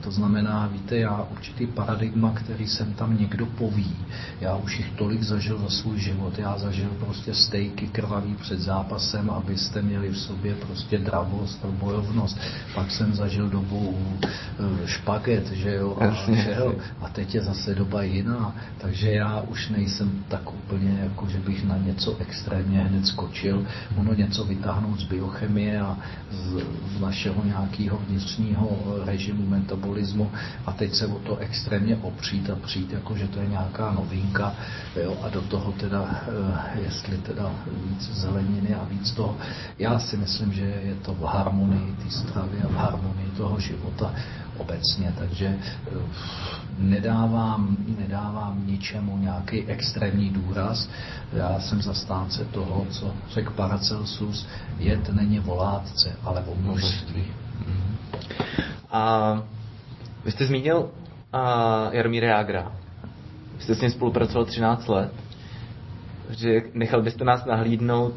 To 0.00 0.10
znamená, 0.10 0.66
víte, 0.66 0.96
já 0.96 1.26
určitý 1.30 1.66
paradigma, 1.66 2.32
který 2.32 2.66
jsem 2.66 2.94
tam 2.94 3.18
někdo 3.18 3.46
poví, 3.46 3.96
já 4.40 4.56
už 4.56 4.78
jich 4.78 4.90
tolik 4.90 5.22
zažil 5.22 5.58
za 5.58 5.68
svůj 5.68 5.98
život, 5.98 6.38
já 6.38 6.58
zažil 6.58 6.90
prostě 7.00 7.34
stejky 7.34 7.86
krvavý 7.86 8.34
před 8.34 8.60
zápasem, 8.60 9.30
abyste 9.30 9.82
mě 9.82 9.91
měli 9.92 10.08
v 10.08 10.18
sobě 10.18 10.54
prostě 10.54 10.98
dravost 10.98 11.64
a 11.64 11.68
bojovnost. 11.68 12.38
Pak 12.74 12.90
jsem 12.90 13.14
zažil 13.14 13.48
dobu 13.48 13.98
eh, 14.24 14.86
špaget, 14.86 15.52
že 15.52 15.74
jo, 15.74 15.96
a, 16.00 16.04
jo, 16.58 16.74
a 17.00 17.08
teď 17.08 17.34
je 17.34 17.40
zase 17.42 17.74
doba 17.74 18.02
jiná, 18.02 18.56
takže 18.78 19.10
já 19.10 19.40
už 19.40 19.68
nejsem 19.68 20.24
tak 20.28 20.52
úplně, 20.52 20.98
jako 21.02 21.28
že 21.28 21.38
bych 21.38 21.64
na 21.64 21.76
něco 21.76 22.16
extrémně 22.18 22.80
hned 22.80 23.06
skočil, 23.06 23.66
ono 23.96 24.14
něco 24.14 24.44
vytáhnout 24.44 25.00
z 25.00 25.04
biochemie 25.04 25.80
a 25.80 25.98
z, 26.30 26.64
z 26.96 27.00
našeho 27.00 27.44
nějakého 27.44 28.00
vnitřního 28.08 28.78
režimu 29.04 29.46
metabolismu 29.46 30.30
a 30.66 30.72
teď 30.72 30.94
se 30.94 31.06
o 31.06 31.18
to 31.18 31.36
extrémně 31.36 31.96
opřít 31.96 32.50
a 32.50 32.56
přijít, 32.56 32.92
jako 32.92 33.16
že 33.16 33.28
to 33.28 33.40
je 33.40 33.46
nějaká 33.46 33.92
novinka 33.92 34.54
jo, 34.96 35.16
a 35.22 35.28
do 35.28 35.42
toho 35.42 35.72
teda, 35.72 36.24
eh, 36.28 36.80
jestli 36.84 37.18
teda 37.18 37.50
víc 37.84 38.10
zeleniny 38.12 38.74
a 38.74 38.84
víc 38.84 39.10
toho. 39.12 39.36
Já 39.82 39.98
si 39.98 40.16
myslím, 40.16 40.52
že 40.52 40.62
je 40.62 40.94
to 40.94 41.14
v 41.14 41.22
harmonii 41.22 41.92
té 42.02 42.10
stravy 42.10 42.58
a 42.64 42.68
v 42.68 42.74
harmonii 42.74 43.30
toho 43.36 43.60
života 43.60 44.14
obecně, 44.58 45.14
takže 45.18 45.46
eh, 45.46 45.98
nedávám, 46.78 47.76
nedávám 47.98 48.66
ničemu 48.66 49.18
nějaký 49.18 49.66
extrémní 49.66 50.30
důraz. 50.30 50.88
Já 51.32 51.60
jsem 51.60 51.82
zastánce 51.82 52.44
toho, 52.44 52.86
co 52.90 53.14
řekl 53.30 53.52
Paracelsus, 53.52 54.46
jed 54.78 55.08
není 55.08 55.38
volátce, 55.38 56.16
ale 56.24 56.40
o 56.40 56.54
množství. 56.54 57.24
A 58.90 59.32
vy 60.24 60.30
jste 60.32 60.46
zmínil 60.46 60.90
a 61.32 61.42
Jaromíra 61.92 62.28
Jágra. 62.28 62.72
Vy 63.56 63.62
jste 63.62 63.74
s 63.74 63.80
ním 63.80 63.90
spolupracoval 63.90 64.44
13 64.44 64.88
let. 64.88 65.12
Že 66.30 66.62
nechal 66.74 67.02
byste 67.02 67.24
nás 67.24 67.44
nahlídnout 67.44 68.14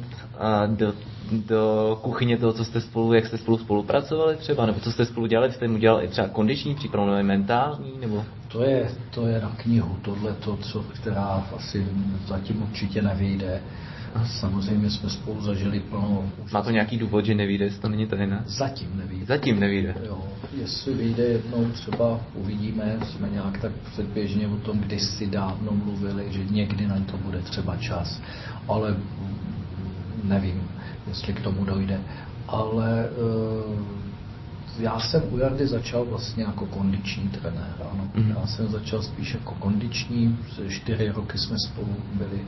do, 0.67 0.93
do 1.31 1.99
kuchyně 2.01 2.37
toho, 2.37 2.53
co 2.53 2.65
jste 2.65 2.81
spolu, 2.81 3.13
jak 3.13 3.25
jste 3.25 3.37
spolu 3.37 3.57
spolupracovali 3.57 4.35
třeba, 4.35 4.65
nebo 4.65 4.79
co 4.79 4.91
jste 4.91 5.05
spolu 5.05 5.27
dělali, 5.27 5.51
jste 5.51 5.67
mu 5.67 5.77
dělali 5.77 6.07
třeba 6.07 6.27
kondiční 6.27 6.75
přípravu, 6.75 7.09
nebo 7.09 7.23
mentální, 7.23 7.91
nebo... 7.99 8.25
To 8.47 8.63
je, 8.63 8.89
to 9.13 9.27
je 9.27 9.41
na 9.41 9.49
knihu, 9.57 9.97
tohle 10.01 10.33
to, 10.33 10.57
co, 10.57 10.85
která 10.93 11.47
asi 11.55 11.87
zatím 12.27 12.61
určitě 12.61 13.01
nevyjde. 13.01 13.61
Samozřejmě 14.25 14.89
jsme 14.89 15.09
spolu 15.09 15.41
zažili 15.41 15.79
plno... 15.79 16.31
Má 16.53 16.61
to 16.61 16.71
nějaký 16.71 16.97
důvod, 16.97 17.25
že 17.25 17.35
nevíde, 17.35 17.65
jestli 17.65 17.81
to 17.81 17.89
není 17.89 18.07
tajné? 18.07 18.43
Zatím 18.45 18.97
nevíde. 18.97 19.25
Zatím 19.25 19.59
nevíde. 19.59 19.95
Jo, 20.05 20.23
jestli 20.57 20.93
vyjde 20.93 21.23
jednou, 21.23 21.65
třeba 21.71 22.19
uvidíme, 22.33 22.97
jsme 23.03 23.29
nějak 23.29 23.57
tak 23.57 23.71
předběžně 23.91 24.47
o 24.47 24.55
tom 24.55 24.79
kdysi 24.79 25.27
dávno 25.27 25.71
mluvili, 25.71 26.25
že 26.29 26.43
někdy 26.49 26.87
na 26.87 26.99
to 27.11 27.17
bude 27.17 27.39
třeba 27.39 27.77
čas, 27.77 28.21
ale 28.67 28.95
nevím, 30.23 30.63
jestli 31.07 31.33
k 31.33 31.41
tomu 31.41 31.65
dojde. 31.65 31.99
Ale 32.47 33.09
uh, 33.09 34.05
já 34.79 34.99
jsem 34.99 35.21
u 35.31 35.37
Jardy 35.37 35.67
začal 35.67 36.05
vlastně 36.05 36.43
jako 36.43 36.65
kondiční 36.65 37.29
trenér. 37.29 37.75
Ano. 37.91 38.09
Mm-hmm. 38.15 38.39
Já 38.39 38.47
jsem 38.47 38.67
začal 38.67 39.01
spíš 39.01 39.33
jako 39.33 39.53
kondiční, 39.53 40.37
čtyři 40.69 41.11
roky 41.11 41.37
jsme 41.37 41.59
spolu 41.59 41.95
byli 42.13 42.41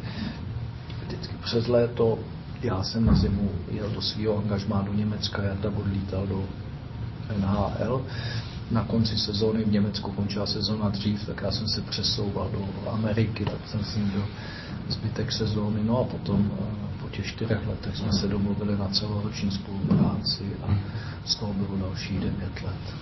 vždycky 1.06 1.36
přes 1.44 1.68
léto. 1.68 2.20
Já 2.62 2.84
jsem 2.84 3.06
na 3.06 3.16
zimu 3.16 3.52
jel 3.72 3.90
do 3.90 4.02
svého 4.02 4.38
angažmá 4.38 4.82
do 4.82 4.94
Německa, 4.94 5.44
Jarda 5.44 5.70
odlítal 5.70 6.28
do 6.28 6.44
NHL. 7.38 8.06
Na 8.72 8.84
konci 8.84 9.18
sezóny 9.18 9.64
v 9.64 9.72
Německu 9.72 10.12
končila 10.12 10.46
sezóna 10.46 10.90
dřív, 10.90 11.26
tak 11.26 11.42
já 11.42 11.52
jsem 11.52 11.68
se 11.68 11.82
přesouval 11.82 12.50
do 12.52 12.92
Ameriky, 12.92 13.46
tak 13.46 13.68
jsem 13.68 13.84
s 13.84 13.96
ním 13.96 14.12
do 14.12 14.24
zbytek 14.90 15.32
sezóny. 15.32 15.80
No 15.84 16.00
a 16.00 16.04
potom 16.04 16.40
uh, 16.40 16.97
po 17.08 17.16
těch 17.16 17.26
čtyřech 17.26 17.68
letech 17.68 17.98
jsme 17.98 18.14
se 18.14 18.28
domluvili 18.28 18.78
na 18.78 18.88
celoroční 18.88 19.52
spolupráci 19.52 20.44
a 20.64 20.76
z 21.26 21.36
toho 21.36 21.54
bylo 21.54 21.78
další 21.78 22.14
devět 22.14 22.62
let. 22.64 22.96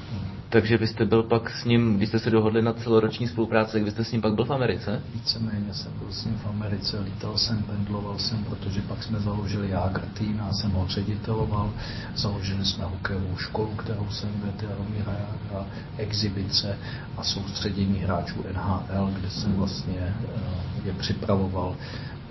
Takže 0.50 0.78
byste 0.78 1.06
byl 1.06 1.24
pak 1.24 1.50
s 1.50 1.66
ním, 1.66 1.98
když 1.98 2.10
jste 2.10 2.20
se 2.20 2.30
dohodli 2.30 2.62
na 2.62 2.74
celoroční 2.74 3.28
spolupráci, 3.28 3.72
tak 3.72 3.84
byste 3.84 4.04
s 4.04 4.12
ním 4.12 4.22
pak 4.22 4.34
byl 4.34 4.46
v 4.46 4.54
Americe? 4.54 5.02
Víceméně 5.14 5.74
jsem 5.74 5.92
byl 6.00 6.12
s 6.12 6.26
ním 6.26 6.38
v 6.38 6.48
Americe, 6.48 7.00
lítal 7.00 7.38
jsem, 7.38 7.64
pendloval 7.64 8.20
jsem, 8.20 8.44
protože 8.44 8.82
pak 8.82 9.04
jsme 9.04 9.20
založili 9.20 9.70
Jágr 9.70 10.02
tým, 10.02 10.38
já 10.38 10.54
jsem 10.54 10.72
ho 10.72 10.88
řediteloval, 10.88 11.74
založili 12.16 12.66
jsme 12.66 12.86
hokejovou 12.86 13.38
školu, 13.38 13.76
kterou 13.76 14.08
jsem 14.10 14.30
vedl, 14.46 14.86
Jágra, 14.98 15.66
exibice 15.98 16.78
a 17.18 17.24
soustředění 17.24 18.00
hráčů 18.00 18.46
NHL, 18.54 19.12
kde 19.20 19.30
jsem 19.30 19.54
vlastně 19.54 20.00
eh, 20.00 20.40
je 20.86 20.94
připravoval 20.94 21.76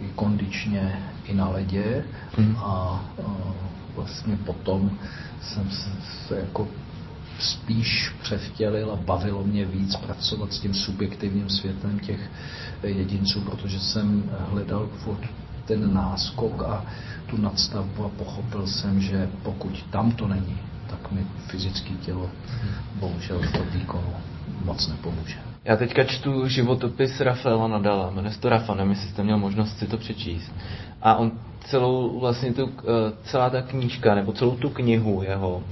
i 0.01 0.09
kondičně, 0.15 1.03
i 1.25 1.35
na 1.35 1.49
ledě 1.49 2.05
mm. 2.39 2.57
a, 2.57 2.63
a 2.65 3.05
vlastně 3.95 4.37
potom 4.37 4.91
jsem 5.43 5.71
se, 5.71 5.91
se 6.27 6.39
jako 6.39 6.69
spíš 7.39 8.15
převtělil 8.23 8.93
a 8.93 8.97
bavilo 8.97 9.45
mě 9.45 9.65
víc 9.65 9.97
pracovat 9.97 10.53
s 10.53 10.61
tím 10.61 10.75
subjektivním 10.75 11.49
světem 11.49 11.99
těch 11.99 12.31
jedinců, 12.83 13.41
protože 13.41 13.81
jsem 13.81 14.31
hledal 14.51 14.89
furt 15.05 15.29
ten 15.65 15.95
náskok 15.95 16.63
a 16.63 16.85
tu 17.27 17.37
nadstavbu 17.37 18.05
a 18.05 18.09
pochopil 18.09 18.67
jsem, 18.67 19.01
že 19.01 19.29
pokud 19.43 19.83
tam 19.91 20.13
to 20.13 20.29
není, 20.29 20.59
tak 20.91 21.13
mi 21.13 21.27
fyzické 21.47 21.91
tělo 21.91 22.31
bohužel 22.95 23.39
v 23.39 23.53
tom 23.53 23.67
výkonu 23.73 24.15
moc 24.65 24.89
nepomůže. 24.89 25.54
Já 25.65 25.77
teďka 25.77 26.05
čtu 26.05 26.49
životopis 26.49 27.21
Rafaela 27.21 27.69
Nadala, 27.69 28.11
jmenuje 28.11 28.33
se 28.33 28.41
to 28.41 28.49
Rafa, 28.49 28.75
nevím, 28.75 28.91
jestli 28.91 29.09
jste 29.09 29.23
měl 29.23 29.39
možnost 29.39 29.79
si 29.79 29.87
to 29.87 29.97
přečíst. 29.97 30.55
A 31.03 31.15
on 31.15 31.33
celou 31.61 32.21
vlastně 32.21 32.53
tu, 32.53 32.71
eh, 32.79 33.13
celá 33.23 33.51
ta 33.51 33.63
knížka, 33.63 34.15
nebo 34.15 34.33
celou 34.33 34.57
tu 34.57 34.69
knihu 34.69 35.23
jeho, 35.23 35.63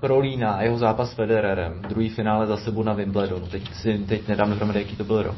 prolíná 0.00 0.62
jeho 0.62 0.78
zápas 0.78 1.10
s 1.10 1.14
Federerem, 1.14 1.82
druhý 1.88 2.08
finále 2.08 2.46
za 2.46 2.56
sebou 2.56 2.82
na 2.82 2.92
Wimbledonu, 2.92 3.46
teď, 3.46 3.74
si, 3.74 3.98
teď 3.98 4.28
nedám 4.28 4.50
dohromady, 4.50 4.78
jaký 4.78 4.96
to 4.96 5.04
byl 5.04 5.22
rok. 5.22 5.36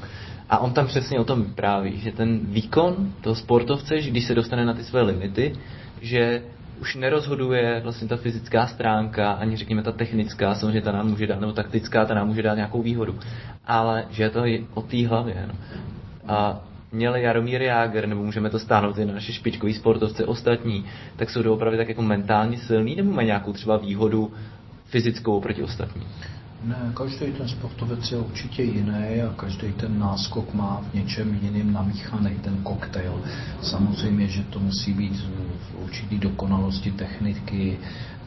A 0.50 0.58
on 0.58 0.72
tam 0.72 0.86
přesně 0.86 1.20
o 1.20 1.24
tom 1.24 1.42
vypráví, 1.42 2.00
že 2.00 2.12
ten 2.12 2.40
výkon 2.42 3.12
toho 3.20 3.34
sportovce, 3.34 4.00
že 4.00 4.10
když 4.10 4.24
se 4.24 4.34
dostane 4.34 4.64
na 4.64 4.74
ty 4.74 4.84
své 4.84 5.02
limity, 5.02 5.52
že 6.00 6.42
už 6.80 6.94
nerozhoduje 6.94 7.80
vlastně 7.84 8.08
ta 8.08 8.16
fyzická 8.16 8.66
stránka, 8.66 9.32
ani 9.32 9.56
řekněme 9.56 9.82
ta 9.82 9.92
technická, 9.92 10.54
samozřejmě 10.54 10.80
ta 10.82 10.92
nám 10.92 11.08
může 11.08 11.26
dát, 11.26 11.40
nebo 11.40 11.52
taktická, 11.52 12.04
ta 12.04 12.14
nám 12.14 12.28
může 12.28 12.42
dát 12.42 12.54
nějakou 12.54 12.82
výhodu. 12.82 13.18
Ale 13.66 14.04
že 14.10 14.22
je 14.22 14.30
to 14.30 14.42
o 14.74 14.82
té 14.82 15.06
hlavě. 15.06 15.48
No. 15.48 15.54
A 16.34 16.60
měl 16.92 17.16
Jaromír 17.16 17.62
Jágr, 17.62 18.06
nebo 18.06 18.22
můžeme 18.22 18.50
to 18.50 18.58
stáhnout 18.58 18.98
i 18.98 19.04
na 19.04 19.14
naše 19.14 19.32
špičkový 19.32 19.74
sportovce 19.74 20.24
ostatní, 20.24 20.84
tak 21.16 21.30
jsou 21.30 21.42
doopravdy 21.42 21.76
tak 21.76 21.88
jako 21.88 22.02
mentálně 22.02 22.56
silný, 22.56 22.96
nebo 22.96 23.12
mají 23.12 23.26
nějakou 23.26 23.52
třeba 23.52 23.76
výhodu 23.76 24.32
fyzickou 24.84 25.40
proti 25.40 25.62
ostatním? 25.62 26.04
Ne, 26.62 26.92
každý 26.94 27.32
ten 27.32 27.48
sportovec 27.48 28.10
je 28.12 28.18
určitě 28.18 28.62
jiný 28.62 29.22
a 29.22 29.32
každý 29.36 29.72
ten 29.72 29.98
náskok 29.98 30.54
má 30.54 30.82
v 30.90 30.94
něčem 30.94 31.38
jiným 31.42 31.72
namíchaný 31.72 32.34
ten 32.34 32.56
koktejl. 32.62 33.22
Samozřejmě, 33.62 34.28
že 34.28 34.42
to 34.42 34.60
musí 34.60 34.92
být 34.92 35.16
v 35.16 35.82
určitý 35.82 36.18
dokonalosti 36.18 36.92
techniky, 36.92 37.78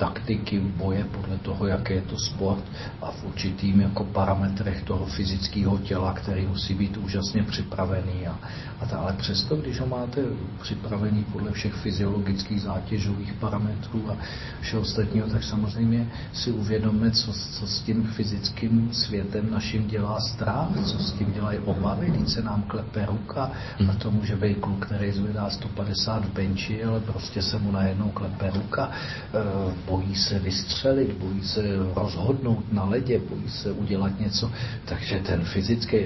taktiky 0.02 0.60
boje 0.60 1.04
podle 1.04 1.38
toho, 1.38 1.68
jaký 1.68 1.94
je 1.94 2.02
to 2.02 2.18
sport 2.18 2.64
a 3.02 3.12
v 3.12 3.24
určitým 3.24 3.82
jako 3.82 4.04
parametrech 4.04 4.84
toho 4.84 5.06
fyzického 5.06 5.78
těla, 5.78 6.14
který 6.14 6.48
musí 6.48 6.74
být 6.74 6.98
úžasně 6.98 7.44
připravený. 7.44 8.28
A, 8.28 8.40
a 8.80 8.86
ta, 8.86 8.98
ale 8.98 9.14
přesto, 9.14 9.56
když 9.56 9.80
ho 9.80 9.88
máte 9.88 10.22
připravený 10.62 11.24
podle 11.24 11.52
všech 11.52 11.74
fyziologických 11.74 12.62
zátěžových 12.62 13.34
parametrů 13.34 14.12
a 14.12 14.18
všeho 14.62 14.82
ostatního, 14.82 15.28
tak 15.28 15.44
samozřejmě 15.44 16.10
si 16.34 16.52
uvědomíme, 16.52 17.12
co, 17.12 17.34
co 17.34 17.68
s 17.68 17.82
tím 17.82 18.04
fyzickým 18.04 18.94
světem 18.94 19.52
naším 19.52 19.88
dělá 19.88 20.20
strach, 20.20 20.70
co 20.86 20.98
s 20.98 21.12
tím 21.12 21.34
dělají 21.34 21.60
obavy, 21.60 22.10
když 22.10 22.34
se 22.34 22.42
nám 22.42 22.64
klepe 22.64 23.06
ruka 23.06 23.52
a 23.90 23.94
to 23.94 24.12
může 24.12 24.36
být 24.36 24.58
kluk, 24.60 24.86
který 24.86 25.12
zvedá 25.12 25.50
150 25.50 26.26
v 26.26 26.34
benči, 26.34 26.84
ale 26.84 27.00
prostě 27.00 27.42
se 27.42 27.60
mu 27.60 27.72
najednou 27.72 28.10
klepe 28.10 28.50
ruka, 28.50 28.92
e, 29.34 29.91
bojí 29.92 30.16
se 30.16 30.40
vystřelit, 30.40 31.14
bojí 31.14 31.44
se 31.44 31.62
rozhodnout 31.96 32.74
na 32.74 32.84
ledě, 32.84 33.20
bojí 33.30 33.50
se 33.50 33.72
udělat 33.72 34.20
něco, 34.20 34.52
takže 34.86 35.20
ten 35.20 35.44
fyzický 35.44 35.98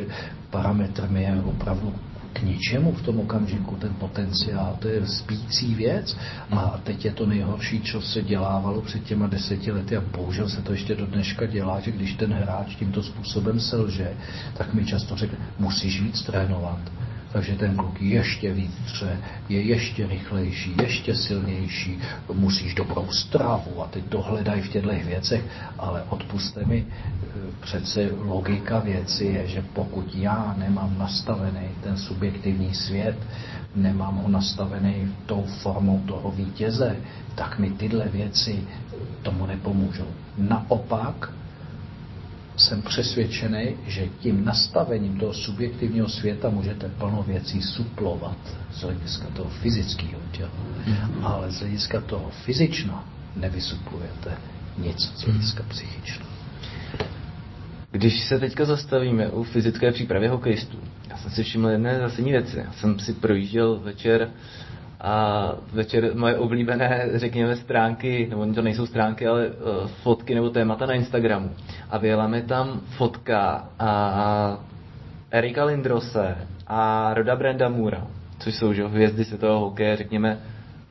parametr 0.50 1.10
mi 1.10 1.24
je 1.24 1.42
opravdu 1.46 1.94
k 2.34 2.42
ničemu 2.42 2.92
v 2.92 3.02
tom 3.02 3.20
okamžiku, 3.20 3.76
ten 3.76 3.94
potenciál, 3.94 4.76
to 4.80 4.88
je 4.88 5.08
spící 5.08 5.76
věc. 5.76 6.18
A 6.52 6.80
teď 6.84 7.06
je 7.06 7.12
to 7.12 7.26
nejhorší, 7.26 7.82
co 7.82 8.02
se 8.02 8.22
dělávalo 8.22 8.82
před 8.82 9.04
těma 9.04 9.28
deseti 9.28 9.72
lety 9.72 9.98
a 9.98 10.04
bohužel 10.18 10.50
se 10.50 10.62
to 10.62 10.72
ještě 10.72 10.96
do 10.96 11.06
dneška 11.06 11.46
dělá, 11.46 11.80
že 11.80 11.92
když 11.92 12.14
ten 12.14 12.34
hráč 12.34 12.76
tímto 12.76 13.04
způsobem 13.04 13.60
selže, 13.60 14.14
tak 14.58 14.74
mi 14.74 14.86
často 14.86 15.16
řekne, 15.16 15.38
musíš 15.60 16.02
víc 16.02 16.22
trénovat 16.22 16.80
takže 17.36 17.56
ten 17.56 17.76
kluk 17.76 18.02
ještě 18.02 18.54
víc 18.54 18.72
tře, 18.86 19.20
je 19.50 19.62
ještě 19.62 20.08
rychlejší, 20.08 20.74
ještě 20.82 21.16
silnější, 21.16 22.00
musíš 22.34 22.74
dobrou 22.74 23.08
stravu 23.12 23.84
a 23.84 23.88
teď 23.88 24.04
dohledají 24.10 24.62
v 24.62 24.70
těchto 24.70 24.90
věcech, 24.90 25.44
ale 25.78 26.04
odpuste 26.10 26.66
mi, 26.66 26.86
přece 27.60 28.10
logika 28.18 28.80
věci 28.80 29.26
je, 29.26 29.48
že 29.48 29.64
pokud 29.74 30.16
já 30.16 30.56
nemám 30.58 30.96
nastavený 30.98 31.68
ten 31.84 31.98
subjektivní 31.98 32.74
svět, 32.74 33.18
nemám 33.76 34.16
ho 34.16 34.30
nastavený 34.30 35.12
tou 35.26 35.44
formou 35.44 36.04
toho 36.06 36.32
vítěze, 36.32 36.96
tak 37.36 37.60
mi 37.60 37.70
tyhle 37.70 38.08
věci 38.08 38.64
tomu 39.22 39.46
nepomůžou. 39.46 40.08
Naopak, 40.38 41.32
jsem 42.58 42.82
přesvědčený, 42.82 43.76
že 43.88 44.08
tím 44.20 44.46
nastavením 44.46 45.20
toho 45.20 45.34
subjektivního 45.34 46.10
světa 46.10 46.50
můžete 46.50 46.90
plno 46.90 47.24
věcí 47.28 47.62
suplovat 47.62 48.38
z 48.74 48.82
hlediska 48.82 49.26
toho 49.34 49.50
fyzického 49.50 50.22
těla. 50.32 50.50
Mm-hmm. 50.86 51.26
Ale 51.26 51.52
z 51.52 51.60
hlediska 51.60 52.02
toho 52.02 52.30
fyzično 52.30 53.04
nevysuplujete 53.36 54.38
nic 54.78 55.02
z 55.02 55.22
hlediska 55.24 55.64
mm-hmm. 55.64 55.70
psychično. 55.70 56.26
Když 57.92 58.24
se 58.24 58.40
teďka 58.40 58.66
zastavíme 58.66 59.30
u 59.30 59.44
fyzické 59.44 59.92
přípravy 59.92 60.28
hokejistů, 60.28 60.78
já 61.10 61.18
jsem 61.18 61.32
si 61.32 61.44
všiml 61.44 61.70
jedné 61.70 62.00
zásadní 62.00 62.32
věci. 62.32 62.58
Já 62.58 62.72
jsem 62.72 63.00
si 63.00 63.14
projížděl 63.14 63.80
večer 63.80 64.30
a 65.06 65.52
večer 65.74 66.16
moje 66.16 66.38
oblíbené, 66.38 67.10
řekněme, 67.14 67.56
stránky, 67.56 68.28
nebo 68.30 68.54
to 68.54 68.62
nejsou 68.62 68.86
stránky, 68.86 69.28
ale 69.28 69.48
uh, 69.48 69.88
fotky 69.88 70.36
nebo 70.36 70.50
témata 70.50 70.86
na 70.86 70.94
Instagramu. 70.94 71.50
A 71.90 71.98
vyjela 71.98 72.28
mi 72.28 72.42
tam 72.42 72.82
fotka 72.98 73.70
a 73.80 74.58
Erika 75.32 75.66
Lindrose 75.66 76.36
a 76.68 77.14
Roda 77.14 77.36
Brenda 77.36 77.70
Mura, 77.70 78.08
což 78.40 78.56
jsou 78.56 78.74
že, 78.74 78.88
hvězdy 78.88 79.26
světového 79.26 79.60
hokeje, 79.60 79.96
řekněme, 79.96 80.40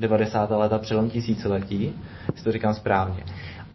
90. 0.01 0.51
leta 0.51 0.79
přelom 0.79 1.11
tisíciletí, 1.11 1.93
jestli 2.33 2.45
to 2.45 2.53
říkám 2.53 2.75
správně. 2.75 3.25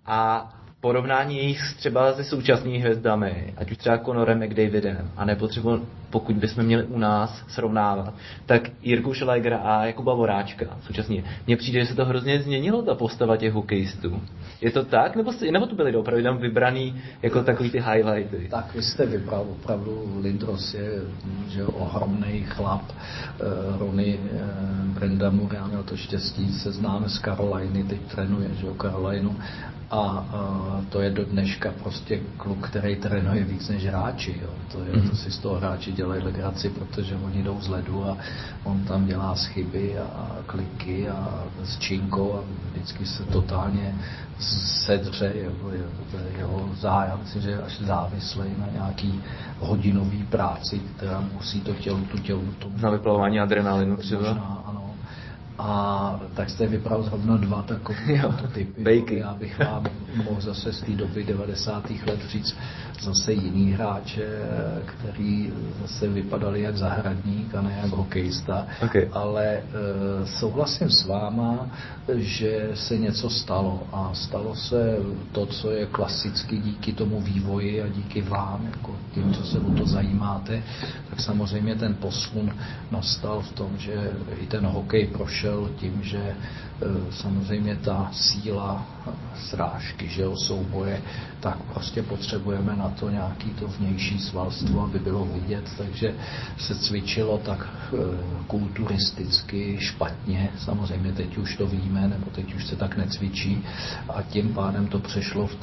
A 0.06 0.52
porovnání 0.82 1.38
jejich 1.38 1.74
třeba 1.78 2.14
se 2.14 2.24
současnými 2.24 2.78
hvězdami, 2.78 3.54
ať 3.58 3.72
už 3.72 3.78
třeba 3.78 3.98
Conorem 3.98 4.40
McDavidem, 4.40 5.12
a 5.18 5.26
nebo 5.26 5.48
třeba 5.48 5.80
pokud 6.10 6.36
bychom 6.36 6.64
měli 6.64 6.84
u 6.84 6.98
nás 6.98 7.44
srovnávat, 7.48 8.14
tak 8.46 8.62
Jirku 8.82 9.14
Schleiger 9.14 9.60
a 9.64 9.86
Jakuba 9.86 10.14
Voráčka 10.14 10.66
současně. 10.88 11.24
Mně 11.48 11.58
přijde, 11.58 11.80
že 11.80 11.86
se 11.86 11.96
to 11.96 12.06
hrozně 12.06 12.42
změnilo, 12.42 12.82
ta 12.82 12.96
postava 12.96 13.38
těch 13.38 13.54
hokejistů. 13.54 14.22
Je 14.62 14.72
to 14.72 14.86
tak, 14.86 15.16
nebo, 15.16 15.32
nebo 15.52 15.66
to 15.66 15.76
byly 15.76 15.96
opravdu 15.96 16.24
tam 16.24 16.38
vybraný 16.38 17.02
jako 17.22 17.44
takový 17.44 17.70
ty 17.70 17.80
highlighty? 17.80 18.48
Tak 18.50 18.76
vy 18.76 18.82
jste 18.82 19.06
vybral 19.06 19.46
opravdu, 19.52 20.20
Lindros 20.22 20.74
je 20.74 20.92
že 21.48 21.66
ohromný 21.66 22.44
chlap, 22.44 22.82
uh, 22.82 23.80
Rony 23.80 24.20
uh, 24.20 24.40
Brenda 25.00 25.34
já 25.54 25.68
měl 25.68 25.84
to 25.84 25.98
štěstí, 25.98 26.54
se 26.54 26.72
známe 26.72 27.10
z 27.10 27.20
Karoliny, 27.20 27.84
teď 27.84 28.00
trénuje, 28.02 28.50
že 28.54 28.68
o 28.68 28.74
Karolinu 28.74 29.36
a 29.92 30.02
uh, 30.02 30.86
to 30.90 31.02
je 31.02 31.10
do 31.10 31.26
dneška 31.26 31.74
prostě 31.84 32.20
kluk, 32.38 32.68
který 32.68 32.96
trénuje 32.96 33.44
víc 33.44 33.70
než 33.70 33.86
hráči. 33.86 34.40
Jo. 34.42 34.50
To, 34.72 34.84
je, 34.84 35.10
to 35.10 35.16
si 35.16 35.32
z 35.32 35.38
toho 35.38 35.56
hráči 35.56 35.92
dělají 35.92 36.24
legraci, 36.24 36.70
protože 36.70 37.16
oni 37.16 37.44
jdou 37.44 37.62
z 37.62 37.68
ledu 37.68 38.06
a 38.06 38.18
on 38.64 38.84
tam 38.84 39.06
dělá 39.06 39.36
chyby 39.36 39.98
a 39.98 40.38
kliky 40.46 41.10
a 41.10 41.44
s 41.64 41.80
činkou 41.80 42.34
a 42.34 42.44
vždycky 42.72 43.06
se 43.06 43.24
totálně 43.24 43.96
sedře 44.40 45.32
jeho, 45.36 45.72
jeho, 45.72 45.90
jeho 46.38 46.70
zájem, 46.80 47.20
myslím, 47.22 47.42
že 47.42 47.62
až 47.62 47.80
závislý 47.80 48.50
na 48.58 48.68
nějaký 48.74 49.22
hodinový 49.60 50.24
práci, 50.24 50.80
která 50.96 51.24
musí 51.34 51.62
to 51.62 51.74
tělo, 51.74 52.00
tu 52.12 52.18
tělo 52.18 52.42
tomu. 52.60 52.76
Na 52.78 52.90
vyplavování 52.90 53.40
adrenalinu 53.40 53.98
třeba? 53.98 54.22
Možná, 54.22 54.64
ano 54.66 54.79
a 55.60 56.20
tak 56.34 56.50
jste 56.50 56.68
vybral 56.68 57.04
zrovna 57.04 57.38
dva 57.38 57.62
takové 57.62 57.98
typy. 58.54 58.82
Bejky. 58.84 59.18
Já 59.20 59.34
bych 59.34 59.60
vám 59.60 59.84
mohl 60.16 60.42
zase 60.42 60.74
z 60.74 60.82
té 60.82 60.92
doby 60.92 61.24
90. 61.24 61.90
let 62.06 62.20
říct 62.28 62.56
zase 63.02 63.34
jiný 63.34 63.72
hráče, 63.72 64.28
který 64.86 65.54
zase 65.82 66.08
vypadali 66.08 66.62
jak 66.62 66.78
zahradník 66.78 67.56
a 67.56 67.62
ne 67.62 67.80
jak 67.82 67.92
hokejista. 67.92 68.68
Okay. 68.84 69.10
Ale 69.14 69.46
e, 69.46 69.62
souhlasím 70.26 70.90
s 70.90 71.06
váma, 71.06 71.68
že 72.16 72.70
se 72.74 72.98
něco 72.98 73.30
stalo 73.30 73.84
a 73.94 74.12
stalo 74.14 74.56
se 74.56 74.98
to, 75.32 75.46
co 75.46 75.72
je 75.72 75.86
klasicky 75.86 76.58
díky 76.58 76.94
tomu 76.94 77.22
vývoji 77.22 77.82
a 77.82 77.88
díky 77.88 78.22
vám, 78.22 78.70
jako 78.72 78.96
tím, 79.14 79.34
co 79.34 79.44
se 79.44 79.60
o 79.60 79.72
to 79.72 79.86
zajímáte, 79.86 80.64
tak 81.10 81.20
samozřejmě 81.22 81.76
ten 81.76 81.94
posun 81.94 82.52
nastal 82.92 83.42
v 83.42 83.52
tom, 83.52 83.70
že 83.78 84.12
i 84.42 84.48
ten 84.48 84.66
hokej 84.66 85.08
prošel 85.08 85.70
tím, 85.76 86.00
že 86.04 86.18
e, 86.18 86.36
samozřejmě 87.12 87.76
ta 87.76 88.10
síla 88.14 88.86
srážky, 89.36 90.08
že 90.08 90.22
jo, 90.22 90.36
souboje, 90.38 91.02
tak 91.40 91.58
prostě 91.74 92.04
potřebujeme 92.04 92.76
na 92.76 92.89
to 93.00 93.10
nějaký 93.10 93.50
to 93.50 93.68
vnější 93.68 94.20
svalstvo, 94.20 94.82
aby 94.84 95.00
bylo 95.00 95.26
vidět, 95.26 95.66
takže 95.78 96.14
se 96.58 96.76
cvičilo 96.76 97.38
tak 97.38 97.68
e, 97.94 97.98
kulturisticky 98.48 99.78
špatně, 99.80 100.50
samozřejmě 100.58 101.12
teď 101.14 101.38
už 101.38 101.56
to 101.56 101.68
víme, 101.68 102.08
nebo 102.08 102.26
teď 102.32 102.56
už 102.56 102.66
se 102.66 102.76
tak 102.76 102.98
necvičí. 102.98 103.64
A 104.10 104.22
tím 104.22 104.54
pádem 104.54 104.88
to 104.88 105.00
přešlo 105.00 105.48
v 105.48 105.56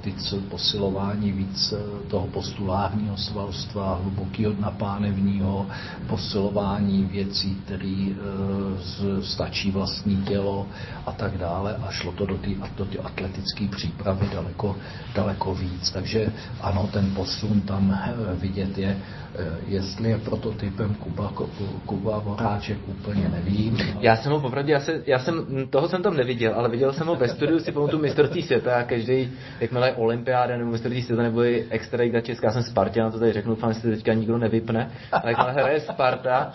ty 0.00 0.14
posilování 0.48 1.32
víc 1.32 1.72
e, 1.72 2.08
toho 2.08 2.26
postulárního 2.26 3.16
svalstva, 3.16 3.98
hlubokého 4.02 4.54
napánevního, 4.60 5.66
posilování 6.06 7.04
věcí, 7.04 7.54
které 7.64 8.06
e, 8.10 9.22
stačí 9.22 9.70
vlastní 9.70 10.16
tělo 10.16 10.66
a 11.06 11.12
tak 11.12 11.38
dále. 11.38 11.76
A 11.76 11.90
šlo 11.90 12.12
to 12.12 12.26
do 12.26 12.38
té 12.38 12.50
do 12.78 13.06
atletické 13.06 13.68
přípravy 13.68 14.28
daleko, 14.34 14.76
daleko 15.14 15.54
víc. 15.54 15.90
Takže 15.90 16.32
ano, 16.74 16.88
ten 16.92 17.14
posun 17.14 17.60
tam 17.60 17.94
eh, 17.94 18.34
vidět 18.34 18.78
je, 18.78 18.96
eh, 19.38 19.44
jestli 19.66 20.10
je 20.10 20.18
prototypem 20.18 20.94
Kuba, 20.94 21.32
Kuba 21.86 22.18
Voráček, 22.18 22.78
úplně 22.86 23.28
nevím. 23.28 23.78
Já 24.00 24.16
jsem 24.16 24.32
ho 24.32 24.40
popravdě, 24.40 24.72
já, 24.72 24.80
se, 24.80 25.02
já 25.06 25.18
jsem, 25.18 25.66
toho 25.70 25.88
jsem 25.88 26.02
tam 26.02 26.16
neviděl, 26.16 26.54
ale 26.54 26.68
viděl 26.68 26.92
jsem 26.92 27.06
ho 27.06 27.14
ve 27.14 27.28
studiu, 27.28 27.58
si 27.58 27.72
pamatuju 27.72 28.02
mistrovství 28.02 28.42
světa 28.42 28.76
a 28.76 28.82
každý, 28.82 29.32
jakmile 29.60 29.88
je 29.88 29.94
olympiáda 29.94 30.56
nebo 30.56 30.70
mistrovství 30.70 31.02
světa 31.02 31.22
nebo 31.22 31.42
je 31.42 31.64
extra 31.70 32.04
Česká, 32.22 32.46
já 32.46 32.52
jsem 32.52 32.62
Spartan, 32.62 33.12
to 33.12 33.18
tady 33.18 33.32
řeknu, 33.32 33.54
fakt 33.54 33.74
si 33.74 33.90
teďka 33.90 34.12
nikdo 34.12 34.38
nevypne, 34.38 34.90
ale 35.12 35.22
jakmile 35.30 35.52
hraje 35.52 35.80
Sparta, 35.80 36.52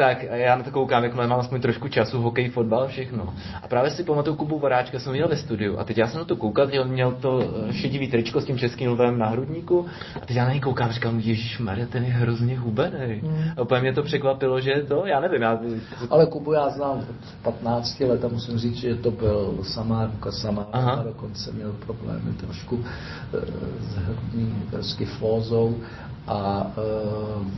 tak 0.00 0.22
já 0.22 0.56
na 0.56 0.62
to 0.62 0.70
koukám, 0.70 1.04
jak 1.04 1.14
mám 1.14 1.32
aspoň 1.32 1.60
trošku 1.60 1.88
času, 1.88 2.22
hokej, 2.22 2.48
fotbal, 2.48 2.88
všechno. 2.88 3.34
A 3.62 3.68
právě 3.68 3.90
si 3.90 4.04
pamatuju 4.04 4.36
Kubu 4.36 4.58
Voráčka, 4.58 4.98
jsem 4.98 5.12
viděl 5.12 5.28
ve 5.28 5.36
studiu 5.36 5.78
a 5.78 5.84
teď 5.84 5.98
já 5.98 6.06
jsem 6.06 6.18
na 6.18 6.24
to 6.24 6.36
koukal, 6.36 6.70
že 6.70 6.80
on 6.80 6.88
měl 6.88 7.12
to 7.12 7.40
eh, 7.68 7.72
šedivý 7.72 8.08
tričko 8.08 8.40
s 8.40 8.44
tím 8.44 8.58
českým 8.58 8.90
lvem 8.90 9.18
na 9.18 9.28
hrudníku 9.60 9.86
a 10.16 10.26
teď 10.26 10.36
já 10.36 10.44
na 10.44 10.50
něj 10.50 10.60
koukám, 10.60 10.92
říkám, 10.92 11.20
Ježíš 11.20 11.58
Maria, 11.58 11.86
ten 11.86 12.04
je 12.04 12.10
hrozně 12.10 12.58
hubený. 12.58 13.20
Hmm. 13.20 13.44
A 13.56 13.62
úplně 13.62 13.80
mě 13.80 13.92
to 13.92 14.02
překvapilo, 14.02 14.60
že 14.60 14.72
to, 14.88 15.06
já 15.06 15.20
nevím. 15.20 15.42
Já... 15.42 15.58
Ale 16.10 16.26
Kubu 16.26 16.52
já 16.52 16.70
znám 16.70 16.98
od 17.44 17.54
15 17.54 18.00
let 18.00 18.24
a 18.24 18.28
musím 18.28 18.58
říct, 18.58 18.76
že 18.76 18.94
to 18.94 19.10
byl 19.10 19.58
samá 19.62 20.06
ruka, 20.06 20.32
samá 20.32 20.62
a 20.72 21.02
dokonce 21.02 21.52
měl 21.52 21.72
problémy 21.86 22.32
trošku 22.32 22.84
e, 22.84 23.40
s 23.80 23.96
hrudní 23.96 24.62
skifózou 24.80 25.76
a 26.26 26.66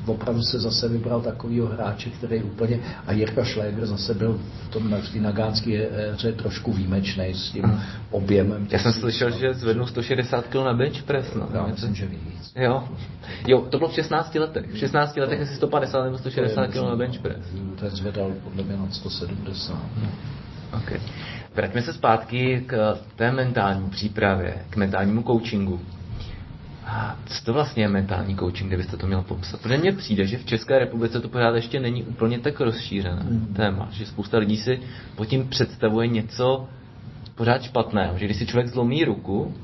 e, 0.07 0.11
opravdu 0.11 0.43
se 0.43 0.61
zase 0.61 0.89
vybral 0.89 1.21
takovýho 1.21 1.67
hráče, 1.67 2.11
který 2.11 2.43
úplně, 2.43 2.81
a 3.07 3.13
Jirka 3.13 3.45
Schläger 3.45 3.87
zase 3.87 4.15
byl 4.15 4.41
v 4.69 4.69
tom 4.69 4.91
na 4.91 4.99
té 5.13 5.19
nagánské 5.19 5.89
éře 6.13 6.33
trošku 6.33 6.73
výjimečný 6.73 7.35
s 7.35 7.51
tím 7.51 7.83
objemem. 8.11 8.67
Já 8.71 8.79
jsem 8.79 8.93
slyšel, 8.93 9.31
že 9.31 9.55
zvednul 9.55 9.87
160 9.87 10.47
kg 10.47 10.55
na 10.55 10.75
bench 10.75 11.03
press. 11.03 11.35
No. 11.35 11.49
Já 11.55 11.67
myslím, 11.67 11.95
že 11.95 12.07
víc. 12.07 12.53
Jo. 12.57 12.85
jo, 13.47 13.61
to 13.71 13.79
bylo 13.79 13.91
v 13.91 13.95
16 13.95 14.35
letech. 14.35 14.73
V 14.73 14.79
16 14.79 15.17
letech 15.17 15.41
asi 15.41 15.55
150 15.55 16.05
nebo 16.05 16.19
160 16.19 16.67
kg 16.67 16.77
na 16.77 16.97
bench 16.97 17.19
press. 17.19 17.41
To 17.81 17.91
zvedal 17.91 18.33
podle 18.45 18.65
mě 18.65 18.77
na 18.77 18.91
170. 18.91 19.79
Okay. 20.83 21.01
Vraťme 21.55 21.83
se 21.83 21.93
zpátky 21.93 22.65
k 22.67 22.99
té 23.17 23.33
mentální 23.33 23.91
přípravě, 23.91 24.55
k 24.71 24.77
mentálnímu 24.77 25.23
coachingu. 25.23 25.81
A 26.93 27.17
co 27.27 27.45
to 27.45 27.53
vlastně 27.53 27.83
je 27.83 27.89
mentální 27.89 28.37
coaching, 28.37 28.69
kdybyste 28.69 28.97
to 28.97 29.07
měl 29.07 29.23
popsat? 29.23 29.61
Protože 29.61 29.79
mně 29.79 29.93
přijde, 29.93 30.27
že 30.27 30.39
v 30.39 30.45
České 30.45 30.79
republice 30.79 31.21
to 31.21 31.29
pořád 31.29 31.55
ještě 31.55 31.81
není 31.81 32.03
úplně 32.03 32.39
tak 32.39 32.61
rozšířené 32.61 33.23
mm. 33.23 33.55
téma, 33.57 33.89
že 33.93 34.07
spousta 34.07 34.39
lidí 34.39 34.57
si 34.57 34.81
pod 35.17 35.25
tím 35.25 35.49
představuje 35.49 36.07
něco 36.07 36.69
pořád 37.35 37.63
špatného, 37.63 38.19
že 38.19 38.25
když 38.25 38.37
si 38.37 38.47
člověk 38.47 38.69
zlomí 38.69 39.05
ruku, 39.05 39.55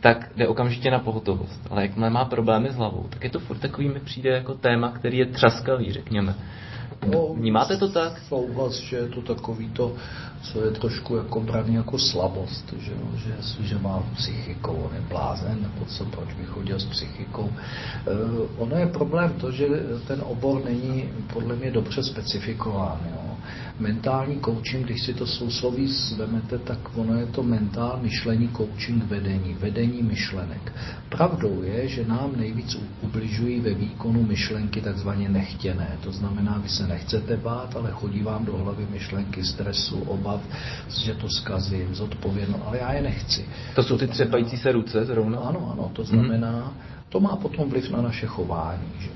tak 0.00 0.30
jde 0.36 0.48
okamžitě 0.48 0.90
na 0.90 0.98
pohotovost. 0.98 1.66
Ale 1.70 1.82
jakmile 1.82 2.10
má 2.10 2.24
problémy 2.24 2.70
s 2.70 2.74
hlavou, 2.76 3.06
tak 3.10 3.24
je 3.24 3.30
to 3.30 3.40
furt 3.40 3.58
takový 3.58 3.88
mi 3.88 4.00
přijde 4.00 4.30
jako 4.30 4.54
téma, 4.54 4.88
který 4.88 5.18
je 5.18 5.26
třaskavý, 5.26 5.92
řekněme. 5.92 6.34
No, 7.06 7.34
Vnímáte 7.34 7.76
to 7.76 7.88
tak? 7.88 8.20
Souhlas, 8.28 8.72
že 8.74 8.96
je 8.96 9.08
to 9.08 9.20
takový 9.22 9.68
to, 9.70 9.92
co 10.42 10.64
je 10.64 10.70
trošku 10.70 11.16
jako 11.16 11.40
braný 11.40 11.74
jako 11.74 11.98
slabost, 11.98 12.74
že, 12.78 12.92
že, 13.16 13.64
že 13.64 13.78
má 13.78 14.02
psychikou, 14.16 14.72
on 14.72 14.94
je 14.94 15.00
blázen, 15.00 15.62
nebo 15.62 15.84
co, 15.86 16.04
proč 16.04 16.34
by 16.34 16.44
chodil 16.44 16.80
s 16.80 16.84
psychikou. 16.84 17.52
E, 18.06 18.10
ono 18.58 18.76
je 18.76 18.86
problém 18.86 19.32
to, 19.40 19.50
že 19.50 19.66
ten 20.06 20.22
obor 20.24 20.64
není 20.64 21.08
podle 21.32 21.56
mě 21.56 21.70
dobře 21.70 22.02
specifikován. 22.02 22.98
Jo 23.12 23.33
mentální 23.78 24.40
coaching, 24.40 24.86
když 24.86 25.02
si 25.02 25.14
to 25.14 25.26
sousloví 25.26 25.86
zvemete, 25.86 26.58
tak 26.58 26.78
ono 26.94 27.18
je 27.18 27.26
to 27.26 27.42
mentál, 27.42 27.98
myšlení, 28.02 28.50
coaching, 28.56 29.04
vedení, 29.04 29.54
vedení 29.54 30.02
myšlenek. 30.02 30.72
Pravdou 31.08 31.62
je, 31.62 31.88
že 31.88 32.06
nám 32.06 32.36
nejvíc 32.36 32.76
ubližují 33.00 33.60
ve 33.60 33.74
výkonu 33.74 34.22
myšlenky 34.22 34.80
takzvaně 34.80 35.28
nechtěné. 35.28 35.98
To 36.00 36.12
znamená, 36.12 36.58
vy 36.58 36.68
se 36.68 36.86
nechcete 36.86 37.36
bát, 37.36 37.76
ale 37.76 37.90
chodí 37.90 38.22
vám 38.22 38.44
do 38.44 38.56
hlavy 38.56 38.86
myšlenky 38.90 39.44
stresu, 39.44 40.00
obav, 40.00 40.40
že 40.88 41.14
to 41.14 41.28
zkazím, 41.28 41.94
zodpovědno, 41.94 42.62
ale 42.66 42.78
já 42.78 42.92
je 42.92 43.02
nechci. 43.02 43.44
To 43.74 43.82
jsou 43.82 43.98
ty 43.98 44.06
třepající 44.06 44.56
se 44.56 44.72
ruce 44.72 45.04
zrovna? 45.04 45.38
Ano, 45.38 45.70
ano, 45.72 45.90
to 45.92 46.04
znamená, 46.04 46.52
hmm. 46.52 46.74
to 47.08 47.20
má 47.20 47.36
potom 47.36 47.70
vliv 47.70 47.90
na 47.90 48.02
naše 48.02 48.26
chování. 48.26 48.88
Že? 48.98 49.08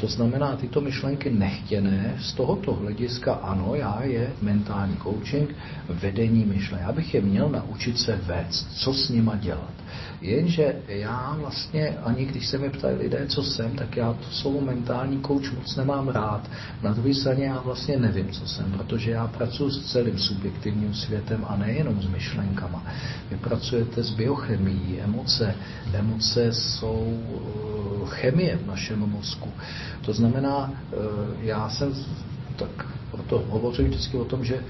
To 0.00 0.06
znamená, 0.06 0.56
tyto 0.56 0.80
myšlenky 0.80 1.30
nechtěné, 1.30 2.14
z 2.20 2.32
tohoto 2.32 2.72
hlediska 2.74 3.32
ano, 3.34 3.74
já 3.74 4.02
je 4.02 4.30
mentální 4.42 4.96
coaching, 4.96 5.54
vedení 5.88 6.44
myšlenek. 6.44 6.86
Já 6.86 6.92
bych 6.92 7.14
je 7.14 7.20
měl 7.20 7.48
naučit 7.48 7.98
se 7.98 8.16
vést, 8.16 8.72
co 8.78 8.94
s 8.94 9.08
nima 9.08 9.36
dělat. 9.36 9.72
Jenže 10.20 10.76
já 10.88 11.36
vlastně, 11.40 11.88
ani 12.04 12.24
když 12.24 12.46
se 12.46 12.58
mi 12.58 12.70
ptají 12.70 12.96
lidé, 12.96 13.26
co 13.28 13.42
jsem, 13.42 13.76
tak 13.76 13.96
já 13.96 14.12
to 14.12 14.30
slovo 14.30 14.60
mentální 14.60 15.18
kouč 15.18 15.50
moc 15.50 15.76
nemám 15.76 16.08
rád. 16.08 16.50
Na 16.82 16.92
druhé 16.92 17.14
straně 17.14 17.44
já 17.44 17.60
vlastně 17.60 17.96
nevím, 17.96 18.30
co 18.30 18.46
jsem, 18.46 18.72
protože 18.72 19.10
já 19.10 19.26
pracuji 19.26 19.70
s 19.70 19.92
celým 19.92 20.18
subjektivním 20.18 20.94
světem 20.94 21.44
a 21.48 21.56
nejenom 21.56 22.02
s 22.02 22.06
myšlenkama. 22.06 22.84
Vy 23.30 23.36
pracujete 23.36 24.02
s 24.02 24.10
biochemií, 24.10 25.00
emoce. 25.00 25.54
Emoce 25.94 26.52
jsou 26.52 27.18
eh, 27.24 28.06
chemie 28.06 28.56
v 28.56 28.66
našem 28.66 28.98
mozku. 28.98 29.52
To 30.04 30.12
znamená, 30.12 30.72
eh, 30.72 30.96
já 31.40 31.68
jsem 31.68 31.94
tak 32.56 32.97
proto 33.10 33.44
hovořím 33.48 33.86
vždycky 33.86 34.16
o 34.16 34.24
tom, 34.24 34.44
že 34.44 34.62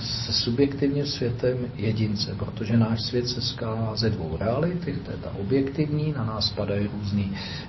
se 0.00 0.32
subjektivním 0.32 1.06
světem 1.06 1.58
jedince, 1.76 2.34
protože 2.38 2.76
náš 2.76 3.02
svět 3.02 3.28
se 3.28 3.40
skládá 3.40 3.96
ze 3.96 4.10
dvou 4.10 4.36
realit, 4.40 4.84
to 4.84 5.10
je 5.10 5.16
ta 5.16 5.30
objektivní, 5.40 6.12
na 6.16 6.24
nás 6.24 6.50
padají 6.50 6.90
různé 6.98 7.24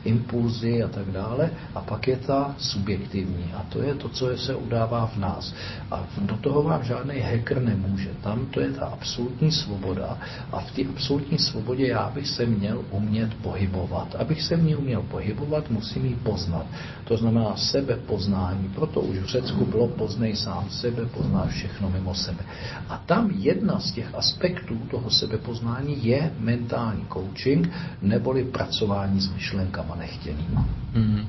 impulzy 0.05 0.83
a 0.83 0.87
tak 0.87 1.11
dále, 1.11 1.49
a 1.75 1.81
pak 1.81 2.07
je 2.07 2.17
ta 2.17 2.55
subjektivní, 2.57 3.53
a 3.53 3.65
to 3.69 3.81
je 3.81 3.95
to, 3.95 4.09
co 4.09 4.37
se 4.37 4.55
udává 4.55 5.07
v 5.07 5.17
nás. 5.17 5.53
A 5.91 6.07
do 6.21 6.37
toho 6.37 6.63
vám 6.63 6.83
žádný 6.83 7.19
hacker 7.19 7.61
nemůže. 7.61 8.09
Tam 8.23 8.45
to 8.45 8.59
je 8.59 8.71
ta 8.71 8.85
absolutní 8.85 9.51
svoboda 9.51 10.17
a 10.51 10.59
v 10.59 10.71
té 10.71 10.81
absolutní 10.89 11.37
svobodě 11.37 11.87
já 11.87 12.09
bych 12.09 12.27
se 12.27 12.45
měl 12.45 12.85
umět 12.91 13.33
pohybovat. 13.33 14.15
Abych 14.15 14.43
se 14.43 14.57
mě 14.57 14.77
uměl 14.77 15.01
pohybovat, 15.01 15.69
musím 15.69 16.05
ji 16.05 16.15
poznat. 16.15 16.65
To 17.05 17.17
znamená 17.17 17.55
sebepoznání. 17.55 18.69
Proto 18.75 19.01
už 19.01 19.17
v 19.17 19.25
Řecku 19.25 19.65
bylo 19.65 19.87
poznej 19.87 20.35
sám 20.35 20.69
sebe, 20.69 21.05
poznáš 21.05 21.53
všechno 21.53 21.89
mimo 21.89 22.15
sebe. 22.15 22.43
A 22.89 22.97
tam 23.05 23.31
jedna 23.31 23.79
z 23.79 23.91
těch 23.91 24.15
aspektů 24.15 24.77
toho 24.91 25.09
sebepoznání 25.09 26.05
je 26.05 26.31
mentální 26.39 27.05
coaching, 27.13 27.69
neboli 28.01 28.43
pracování 28.43 29.21
s 29.21 29.33
myšlenkama 29.33 29.95
nechtěnýma. 29.95 30.65
Mm. 30.93 31.25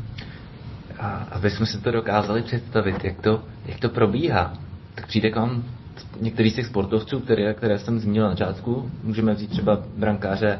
A 0.99 1.09
aby 1.31 1.51
jsme 1.51 1.67
si 1.67 1.81
to 1.81 1.91
dokázali 1.91 2.43
představit, 2.43 3.05
jak 3.05 3.21
to, 3.21 3.43
jak 3.67 3.81
to 3.81 3.89
probíhá, 3.89 4.55
tak 4.95 5.07
přijde 5.07 5.31
k 5.31 5.37
vám 5.37 5.65
některý 6.21 6.51
z 6.51 6.55
těch 6.55 6.67
sportovců, 6.67 7.21
které, 7.21 7.55
které 7.55 7.79
jsem 7.79 7.99
zmínil 8.01 8.25
na 8.25 8.31
začátku, 8.31 8.91
můžeme 9.03 9.35
vzít 9.35 9.51
třeba 9.51 9.83
brankáře 9.97 10.59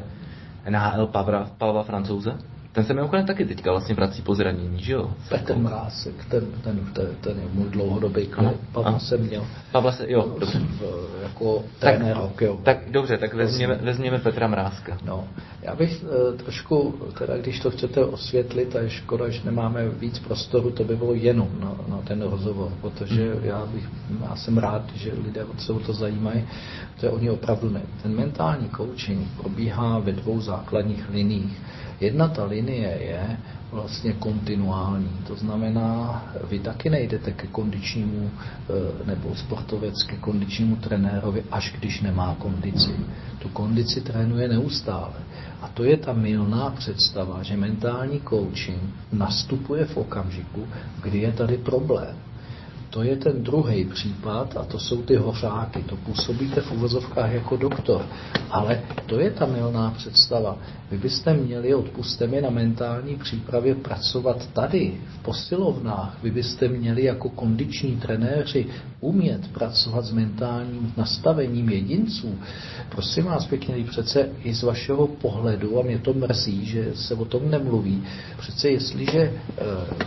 NHL 0.69 1.07
Pavla, 1.07 1.49
Pavla 1.57 1.83
Francouze, 1.83 2.37
ten 2.77 2.85
se 2.85 2.93
mimochodem 2.93 3.25
taky 3.25 3.45
teďka 3.45 3.71
vlastně 3.71 3.95
vrací 3.95 4.21
po 4.21 4.35
zranění, 4.35 4.83
že 4.83 4.93
jo? 4.93 5.11
Petr 5.29 5.57
Mrásek, 5.57 6.25
ten, 6.25 6.45
ten, 6.63 6.79
ten, 6.93 7.07
ten 7.21 7.39
je 7.39 7.47
můj 7.53 7.69
dlouhodobý 7.69 8.27
klub. 8.27 8.61
Pavla 8.71 8.99
jsem 8.99 9.21
měl. 9.21 9.45
Pavla 9.71 9.91
se, 9.91 10.11
jo, 10.11 10.35
dobře. 10.39 10.61
Jako 11.23 11.63
trenér 11.79 12.17
hokejový. 12.17 12.63
Tak 12.63 12.77
dobře, 12.91 13.17
tak 13.17 13.33
vezměme, 13.33 13.75
vezměme 13.75 14.19
Petra 14.19 14.47
Mrázka. 14.47 14.97
No, 15.05 15.27
já 15.61 15.75
bych 15.75 16.03
uh, 16.03 16.37
trošku, 16.37 16.95
teda 17.17 17.37
když 17.37 17.59
to 17.59 17.71
chcete 17.71 18.05
osvětlit, 18.05 18.75
a 18.75 18.79
je 18.79 18.89
škoda, 18.89 19.29
že 19.29 19.41
nemáme 19.45 19.89
víc 19.89 20.19
prostoru, 20.19 20.71
to 20.71 20.83
by 20.83 20.95
bylo 20.95 21.13
jenom 21.13 21.49
na, 21.59 21.75
na 21.87 22.01
ten 22.01 22.21
rozhovor, 22.21 22.71
protože 22.81 23.33
hmm. 23.33 23.43
já, 23.43 23.65
bych, 23.65 23.89
já 24.29 24.35
jsem 24.35 24.57
rád, 24.57 24.81
že 24.95 25.13
lidé 25.25 25.45
se 25.57 25.73
o 25.73 25.79
to 25.79 25.93
zajímají, 25.93 26.47
to 26.99 27.05
je 27.05 27.11
oni 27.11 27.29
opravdu 27.29 27.69
ne. 27.69 27.81
Ten 28.03 28.15
mentální 28.15 28.69
coaching 28.69 29.27
probíhá 29.41 29.99
ve 29.99 30.11
dvou 30.11 30.41
základních 30.41 31.09
liních. 31.09 31.61
Jedna 31.99 32.27
ta 32.27 32.45
linie 32.45 32.87
je 33.01 33.37
vlastně 33.71 34.13
kontinuální. 34.13 35.09
To 35.27 35.35
znamená, 35.35 36.23
vy 36.49 36.59
taky 36.59 36.89
nejdete 36.89 37.31
ke 37.31 37.47
kondičnímu 37.47 38.31
eh, 38.31 39.05
nebo 39.05 39.35
sportovec 39.35 40.03
ke 40.03 40.15
kondičnímu 40.15 40.75
trenérovi, 40.75 41.43
až 41.51 41.73
když 41.79 42.01
nemá 42.01 42.35
kondici. 42.39 42.91
Tu 43.39 43.49
kondici 43.49 44.01
trénuje 44.01 44.47
neustále. 44.47 45.13
A 45.61 45.67
to 45.67 45.83
je 45.83 45.97
ta 45.97 46.13
milná 46.13 46.69
představa, 46.69 47.43
že 47.43 47.57
mentální 47.57 48.21
coaching 48.29 48.81
nastupuje 49.11 49.85
v 49.85 49.97
okamžiku, 49.97 50.67
kdy 51.03 51.17
je 51.19 51.31
tady 51.31 51.57
problém. 51.57 52.15
To 52.89 53.03
je 53.03 53.15
ten 53.15 53.43
druhý 53.43 53.85
případ 53.85 54.57
a 54.57 54.63
to 54.63 54.79
jsou 54.79 55.01
ty 55.01 55.15
hořáky. 55.15 55.83
To 55.83 55.95
působíte 55.95 56.61
v 56.61 56.71
uvozovkách 56.71 57.31
jako 57.31 57.57
doktor. 57.57 58.05
Ale 58.49 58.81
to 59.05 59.19
je 59.19 59.31
ta 59.31 59.45
milná 59.45 59.91
představa. 59.91 60.57
Vy 60.91 60.97
byste 60.97 61.33
měli, 61.33 61.75
odpuste 61.75 62.27
mi, 62.27 62.41
na 62.41 62.49
mentální 62.49 63.15
přípravě 63.15 63.75
pracovat 63.75 64.47
tady, 64.53 64.93
v 65.09 65.23
posilovnách. 65.23 66.17
Vy 66.23 66.31
byste 66.31 66.67
měli 66.67 67.03
jako 67.03 67.29
kondiční 67.29 67.97
trenéři 67.97 68.65
umět 68.99 69.47
pracovat 69.47 70.05
s 70.05 70.11
mentálním 70.11 70.93
nastavením 70.97 71.69
jedinců. 71.69 72.35
Prosím 72.89 73.25
vás 73.25 73.45
pěkně, 73.47 73.83
přece 73.89 74.29
i 74.43 74.53
z 74.53 74.63
vašeho 74.63 75.07
pohledu, 75.07 75.79
a 75.79 75.83
mě 75.83 75.99
to 75.99 76.13
mrzí, 76.13 76.65
že 76.65 76.91
se 76.95 77.13
o 77.13 77.25
tom 77.25 77.51
nemluví, 77.51 78.03
přece 78.39 78.69
jestliže 78.69 79.19
e, 79.21 79.33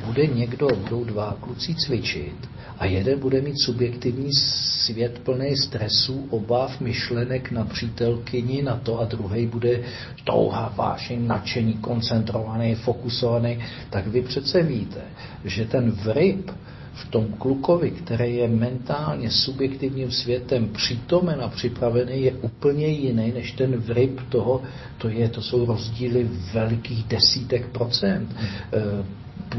bude 0.07 0.27
někdo, 0.27 0.69
budou 0.83 1.05
dva 1.05 1.37
kluci 1.40 1.75
cvičit, 1.75 2.49
a 2.81 2.87
jeden 2.87 3.19
bude 3.19 3.40
mít 3.40 3.61
subjektivní 3.61 4.33
svět 4.33 5.19
plný 5.19 5.57
stresů, 5.57 6.27
obav, 6.31 6.81
myšlenek 6.81 7.51
na 7.51 7.64
přítelkyni, 7.64 8.62
na 8.62 8.77
to 8.77 9.01
a 9.01 9.05
druhý 9.05 9.47
bude 9.47 9.81
touha, 10.25 10.73
vášeň, 10.77 11.27
nadšení, 11.27 11.75
koncentrovaný, 11.75 12.75
fokusovaný, 12.75 13.59
tak 13.90 14.07
vy 14.07 14.23
přece 14.23 14.62
víte, 14.62 15.01
že 15.45 15.64
ten 15.64 15.90
vryb 15.90 16.51
v 16.93 17.09
tom 17.11 17.27
klukovi, 17.38 17.90
který 17.90 18.37
je 18.37 18.49
mentálně 18.49 19.31
subjektivním 19.31 20.11
světem 20.11 20.69
přítomen 20.69 21.40
a 21.43 21.49
připravený, 21.49 22.23
je 22.23 22.33
úplně 22.33 22.87
jiný 22.87 23.33
než 23.33 23.53
ten 23.53 23.77
vryb 23.77 24.21
toho, 24.29 24.62
to, 24.99 25.09
je, 25.09 25.29
to 25.29 25.43
jsou 25.43 25.66
rozdíly 25.66 26.29
velikých 26.53 27.05
desítek 27.05 27.66
procent. 27.66 28.37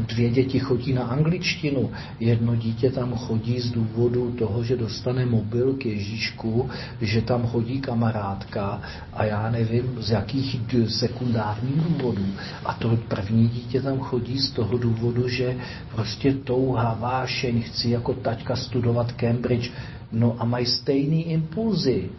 Dvě 0.00 0.30
děti 0.30 0.58
chodí 0.58 0.92
na 0.92 1.02
angličtinu, 1.02 1.90
jedno 2.20 2.56
dítě 2.56 2.90
tam 2.90 3.14
chodí 3.14 3.60
z 3.60 3.70
důvodu 3.70 4.30
toho, 4.38 4.64
že 4.64 4.76
dostane 4.76 5.26
mobil 5.26 5.74
k 5.74 5.86
Ježíšku, 5.86 6.70
že 7.00 7.22
tam 7.22 7.46
chodí 7.46 7.80
kamarádka 7.80 8.82
a 9.12 9.24
já 9.24 9.50
nevím 9.50 9.96
z 10.00 10.10
jakých 10.10 10.56
sekundárních 10.88 11.80
důvodů. 11.80 12.26
A 12.64 12.74
to 12.74 12.96
první 13.08 13.48
dítě 13.48 13.82
tam 13.82 13.98
chodí 13.98 14.38
z 14.38 14.50
toho 14.50 14.78
důvodu, 14.78 15.28
že 15.28 15.56
prostě 15.94 16.32
touha, 16.32 16.96
vášeň, 17.00 17.62
chci 17.62 17.90
jako 17.90 18.14
taťka 18.14 18.56
studovat 18.56 19.12
Cambridge, 19.12 19.70
no 20.12 20.36
a 20.38 20.44
mají 20.44 20.66
stejný 20.66 21.30
impulzy. 21.30 22.10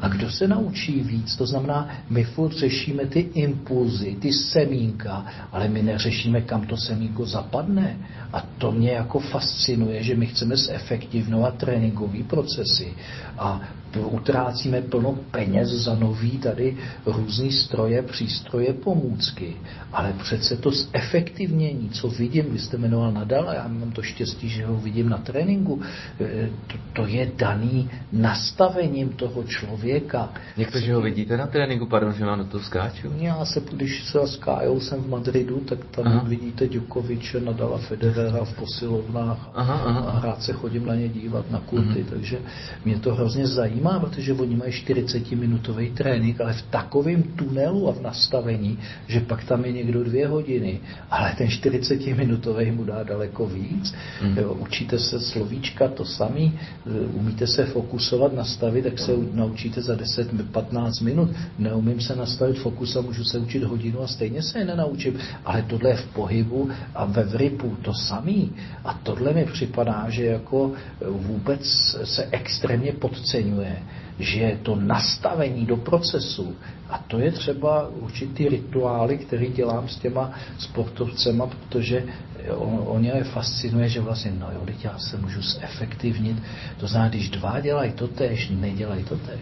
A 0.00 0.08
kdo 0.08 0.30
se 0.30 0.48
naučí 0.48 1.00
víc? 1.00 1.36
To 1.36 1.46
znamená, 1.46 1.88
my 2.10 2.24
furt 2.24 2.52
řešíme 2.52 3.06
ty 3.06 3.20
impulzy, 3.20 4.16
ty 4.20 4.32
semínka, 4.32 5.26
ale 5.52 5.68
my 5.68 5.82
neřešíme, 5.82 6.40
kam 6.40 6.66
to 6.66 6.76
semínko 6.76 7.26
zapadne. 7.26 7.98
A 8.32 8.40
to 8.58 8.72
mě 8.72 8.90
jako 8.90 9.18
fascinuje, 9.18 10.02
že 10.02 10.16
my 10.16 10.26
chceme 10.26 10.56
zefektivnovat 10.56 11.54
tréninkové 11.54 12.22
procesy 12.22 12.92
a 13.38 13.60
utrácíme 13.98 14.82
plno 14.82 15.18
peněz 15.30 15.68
za 15.68 15.94
nový 15.94 16.38
tady 16.38 16.76
různý 17.06 17.52
stroje, 17.52 18.02
přístroje, 18.02 18.72
pomůcky. 18.72 19.56
Ale 19.92 20.12
přece 20.12 20.56
to 20.56 20.70
zefektivnění, 20.70 21.88
co 21.88 22.08
vidím, 22.08 22.44
vy 22.52 22.58
jste 22.58 22.76
jmenoval 22.76 23.12
Nadal, 23.12 23.52
já 23.54 23.68
mám 23.68 23.92
to 23.92 24.02
štěstí, 24.02 24.48
že 24.48 24.66
ho 24.66 24.76
vidím 24.76 25.08
na 25.08 25.18
tréninku, 25.18 25.82
to, 26.66 26.76
to 26.92 27.06
je 27.06 27.30
daný 27.36 27.90
nastavením 28.12 29.08
toho 29.08 29.44
člověka 29.44 29.87
člověka. 29.88 30.28
Že 30.74 30.94
ho 30.94 31.00
vidíte 31.00 31.36
na 31.36 31.46
tréninku, 31.46 31.86
pardon, 31.86 32.12
že 32.12 32.24
vám 32.24 32.38
do 32.38 32.44
toho 32.44 32.64
skáču? 32.64 33.12
Já 33.16 33.44
se, 33.44 33.60
když 33.72 34.04
se 34.04 34.18
s 34.26 34.36
Kájou 34.36 34.80
jsem 34.80 35.02
v 35.02 35.08
Madridu, 35.08 35.60
tak 35.60 35.78
tam 35.84 36.06
aha. 36.06 36.24
vidíte 36.26 36.66
Djokoviče, 36.68 37.40
Nadala 37.40 37.78
Federera 37.78 38.44
v 38.44 38.52
posilovnách 38.52 39.50
aha, 39.54 39.82
aha. 39.86 40.00
a 40.00 40.20
rád 40.26 40.42
se 40.42 40.52
chodím 40.52 40.86
na 40.86 40.94
ně 40.94 41.08
dívat 41.08 41.50
na 41.50 41.60
kurty, 41.60 41.98
mhm. 41.98 42.04
takže 42.10 42.38
mě 42.84 42.98
to 42.98 43.14
hrozně 43.14 43.46
zajímá, 43.46 44.00
protože 44.00 44.32
oni 44.32 44.56
mají 44.56 44.72
40-minutový 44.72 45.94
trénink, 45.94 46.40
ale 46.40 46.52
v 46.52 46.62
takovém 46.62 47.22
tunelu 47.22 47.88
a 47.88 47.92
v 47.92 48.00
nastavení, 48.02 48.78
že 49.06 49.20
pak 49.20 49.44
tam 49.44 49.64
je 49.64 49.72
někdo 49.72 50.04
dvě 50.04 50.28
hodiny, 50.28 50.80
ale 51.10 51.34
ten 51.38 51.46
40-minutový 51.46 52.74
mu 52.74 52.84
dá 52.84 53.02
daleko 53.02 53.46
víc. 53.46 53.94
Mm. 54.22 54.38
Jo, 54.38 54.54
učíte 54.54 54.98
se 54.98 55.20
slovíčka 55.20 55.88
to 55.88 56.04
samý, 56.04 56.58
umíte 57.14 57.46
se 57.46 57.64
fokusovat, 57.64 58.32
nastavit, 58.32 58.84
tak 58.84 58.98
se 58.98 59.12
naučíte 59.32 59.77
za 59.82 59.94
10-15 59.94 61.04
minut. 61.04 61.30
Neumím 61.58 62.00
se 62.00 62.16
nastavit 62.16 62.58
fokus 62.58 62.96
a 62.96 63.00
můžu 63.00 63.24
se 63.24 63.38
učit 63.38 63.62
hodinu 63.62 64.02
a 64.02 64.06
stejně 64.06 64.42
se 64.42 64.58
je 64.58 64.64
nenaučím. 64.64 65.18
Ale 65.44 65.62
tohle 65.62 65.90
je 65.90 65.96
v 65.96 66.06
pohybu 66.06 66.70
a 66.94 67.04
ve 67.04 67.24
vrypu 67.24 67.76
to 67.82 67.94
samý. 67.94 68.52
A 68.84 69.00
tohle 69.02 69.32
mi 69.32 69.44
připadá, 69.44 70.06
že 70.08 70.24
jako 70.24 70.72
vůbec 71.08 71.60
se 72.04 72.28
extrémně 72.30 72.92
podceňuje 72.92 73.76
že 74.18 74.58
to 74.62 74.76
nastavení 74.76 75.66
do 75.66 75.76
procesu, 75.76 76.56
a 76.90 76.98
to 76.98 77.18
je 77.18 77.32
třeba 77.32 77.88
určitý 77.88 78.48
rituály, 78.48 79.18
který 79.18 79.46
dělám 79.46 79.88
s 79.88 79.96
těma 79.96 80.32
sportovcema, 80.58 81.46
protože 81.46 82.04
on, 82.50 82.82
on 82.86 83.04
je 83.04 83.24
fascinuje, 83.24 83.88
že 83.88 84.00
vlastně, 84.00 84.32
no 84.38 84.46
jo, 84.52 84.62
teď 84.64 84.84
já 84.84 84.98
se 84.98 85.16
můžu 85.16 85.42
zefektivnit. 85.42 86.42
To 86.76 86.86
znamená, 86.86 87.08
když 87.08 87.28
dva 87.28 87.60
dělají 87.60 87.92
to 87.92 88.08
tež, 88.08 88.48
nedělají 88.48 89.04
to 89.04 89.16
tež. 89.16 89.40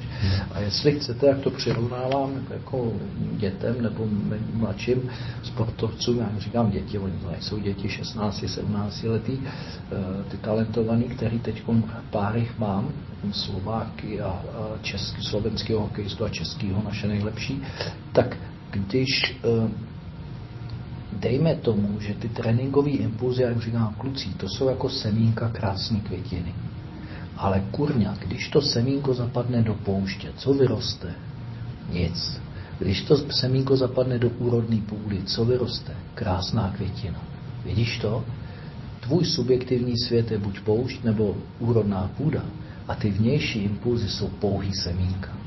A 0.55 0.61
jestli 0.61 0.93
chcete, 0.93 1.27
jak 1.27 1.39
to 1.39 1.51
přirovnávám 1.51 2.31
jako 2.51 2.93
dětem 3.33 3.83
nebo 3.83 4.07
mladším 4.55 5.11
sportovcům, 5.43 6.19
já 6.19 6.31
říkám 6.39 6.71
děti, 6.71 6.99
oni 6.99 7.19
to 7.19 7.31
nejsou 7.31 7.59
děti 7.59 7.89
16, 7.89 8.45
17 8.47 9.03
letý, 9.03 9.39
eh, 9.43 10.31
ty 10.31 10.37
talentovaný, 10.37 11.05
který 11.05 11.39
teď 11.39 11.63
páry 12.11 12.49
mám, 12.59 12.93
Slováky 13.33 14.21
a, 14.21 14.29
a 14.29 14.43
český, 14.83 15.23
slovenského 15.23 15.81
hokejistu 15.81 16.25
a 16.25 16.29
českého 16.29 16.83
naše 16.83 17.09
nejlepší, 17.09 17.63
tak 18.13 18.37
když 18.71 19.37
eh, 19.45 19.69
dejme 21.21 21.55
tomu, 21.55 22.01
že 22.01 22.15
ty 22.15 22.29
tréninkové 22.29 22.91
impulzy, 22.91 23.43
jak 23.43 23.61
říkám 23.61 23.95
kluci, 23.99 24.29
to 24.37 24.49
jsou 24.49 24.69
jako 24.69 24.89
semínka 24.89 25.49
krásné 25.49 26.01
květiny. 26.01 26.55
Ale 27.37 27.63
kurňa, 27.71 28.17
když 28.27 28.49
to 28.49 28.63
semínko 28.63 29.15
zapadne 29.15 29.63
do 29.63 29.75
pouště, 29.75 30.29
co 30.37 30.55
vyroste? 30.55 31.15
Nic. 31.93 32.41
Když 32.79 33.03
to 33.03 33.17
semínko 33.17 33.77
zapadne 33.77 34.19
do 34.19 34.29
úrodné 34.29 34.77
půdy, 34.77 35.23
co 35.23 35.45
vyroste? 35.45 35.93
Krásná 36.15 36.73
květina. 36.77 37.21
Vidíš 37.65 37.99
to? 37.99 38.25
Tvůj 39.01 39.25
subjektivní 39.25 39.99
svět 39.99 40.31
je 40.31 40.39
buď 40.39 40.61
poušť 40.61 41.05
nebo 41.05 41.37
úrodná 41.59 42.11
půda 42.17 42.43
a 42.89 42.95
ty 42.95 43.11
vnější 43.11 43.59
impulzy 43.59 44.09
jsou 44.09 44.29
pouhý 44.29 44.75
semínka. 44.75 45.46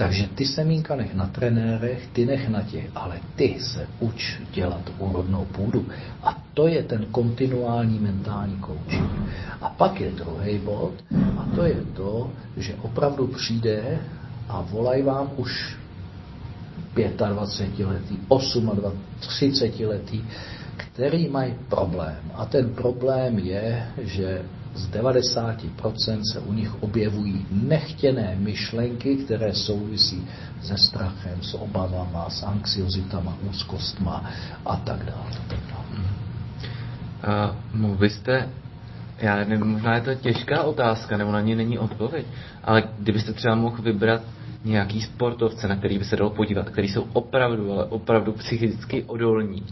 Takže 0.00 0.32
ty 0.34 0.46
semínka 0.48 0.96
nech 0.96 1.12
na 1.14 1.26
trenérech, 1.28 2.08
ty 2.16 2.24
nech 2.26 2.48
na 2.48 2.62
těch, 2.62 2.88
ale 2.94 3.20
ty 3.36 3.60
se 3.60 3.84
uč 4.00 4.40
dělat 4.52 4.80
úrodnou 4.98 5.44
půdu. 5.44 5.86
A 6.22 6.40
to 6.54 6.66
je 6.66 6.82
ten 6.82 7.04
kontinuální 7.12 7.98
mentální 7.98 8.56
coaching. 8.66 9.10
A 9.60 9.68
pak 9.68 10.00
je 10.00 10.10
druhý 10.10 10.58
bod, 10.58 10.92
a 11.38 11.44
to 11.54 11.64
je 11.64 11.84
to, 11.92 12.30
že 12.56 12.74
opravdu 12.82 13.26
přijde 13.26 13.98
a 14.48 14.60
volají 14.60 15.02
vám 15.02 15.30
už 15.36 15.76
25 17.28 17.86
letý, 17.86 18.16
28, 18.16 18.80
30 19.20 19.80
letý, 19.80 20.24
který 20.76 21.28
mají 21.28 21.54
problém. 21.68 22.16
A 22.34 22.44
ten 22.44 22.74
problém 22.74 23.38
je, 23.38 23.86
že 23.98 24.42
z 24.80 24.90
90% 24.90 26.20
se 26.32 26.40
u 26.40 26.52
nich 26.52 26.82
objevují 26.82 27.46
nechtěné 27.50 28.36
myšlenky, 28.38 29.16
které 29.16 29.54
souvisí 29.54 30.28
se 30.62 30.78
strachem, 30.78 31.42
s 31.42 31.54
obavama, 31.54 32.30
s 32.30 32.42
anxiozitama, 32.42 33.36
úzkostma 33.50 34.30
a 34.66 34.76
tak 34.76 35.04
dále. 35.04 35.30
Dále. 35.48 36.04
A 37.22 37.56
mohl 37.74 37.94
byste, 37.94 38.48
já 39.18 39.36
nevím, 39.36 39.66
možná 39.66 39.94
je 39.94 40.00
to 40.00 40.14
těžká 40.14 40.62
otázka, 40.62 41.16
nebo 41.16 41.32
na 41.32 41.40
ní 41.40 41.54
není 41.54 41.78
odpověď, 41.78 42.26
ale 42.64 42.82
kdybyste 42.98 43.32
třeba 43.32 43.54
mohl 43.54 43.82
vybrat 43.82 44.22
nějaký 44.64 45.02
sportovce, 45.02 45.68
na 45.68 45.76
který 45.76 45.98
by 45.98 46.04
se 46.04 46.16
dalo 46.16 46.30
podívat, 46.30 46.70
který 46.70 46.88
jsou 46.88 47.06
opravdu, 47.12 47.72
ale 47.72 47.84
opravdu 47.84 48.32
psychicky 48.32 49.04
odolní. 49.04 49.62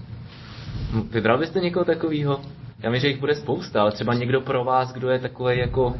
Vybral 1.11 1.39
byste 1.39 1.61
někoho 1.61 1.85
takového? 1.85 2.41
Já 2.83 2.91
myslím, 2.91 3.01
že 3.01 3.09
jich 3.13 3.21
bude 3.21 3.35
spousta, 3.35 3.81
ale 3.83 3.93
třeba 3.93 4.15
někdo 4.15 4.41
pro 4.41 4.65
vás, 4.65 4.93
kdo 4.93 5.09
je 5.09 5.19
takový 5.19 5.59
jako 5.59 5.95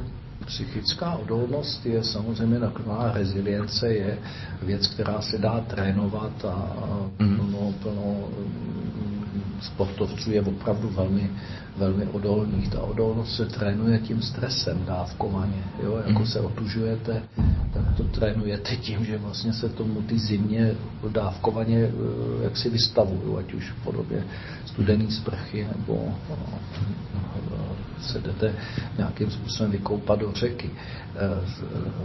Psychická 0.49 1.13
odolnost 1.13 1.87
je 1.87 2.05
samozřejmě 2.05 2.61
taková 2.61 3.13
rezilience, 3.13 3.95
je 3.95 4.19
věc, 4.63 4.87
která 4.87 5.21
se 5.21 5.39
dá 5.39 5.61
trénovat 5.61 6.45
a 6.45 6.77
mhm. 7.19 7.37
plno, 7.37 7.75
plno 7.83 8.29
sportovců 9.61 10.31
je 10.31 10.43
opravdu 10.43 10.89
velmi, 10.89 11.31
velmi 11.77 12.07
odolných. 12.07 12.69
Ta 12.69 12.83
odolnost 12.83 13.37
se 13.37 13.47
trénuje 13.47 13.99
tím 13.99 14.23
stresem 14.23 14.85
dávkovaně. 14.85 15.63
Jo? 15.83 16.03
Jako 16.07 16.21
mm. 16.21 16.27
se 16.27 16.41
otužujete, 16.41 17.23
tak 17.73 17.97
to 17.97 18.05
trénujete 18.05 18.77
tím, 18.77 19.05
že 19.05 19.19
vlastně 19.19 19.53
se 19.53 19.69
tomu 19.69 20.03
ty 20.03 20.19
zimě 20.19 20.75
dávkovaně 21.09 21.79
eh, 21.79 22.45
jak 22.45 22.57
si 22.57 22.71
vystavují, 22.71 23.37
ať 23.39 23.55
už 23.55 23.71
v 23.71 23.85
podobě 23.85 24.25
studený 24.67 25.11
sprchy 25.11 25.67
nebo 25.77 26.15
eh, 26.31 27.68
se 28.09 28.19
jdete 28.19 28.55
nějakým 28.99 29.31
způsobem 29.31 29.73
vykoupat 29.73 30.19
do 30.19 30.33
řeky 30.33 30.71
eh, 30.71 31.19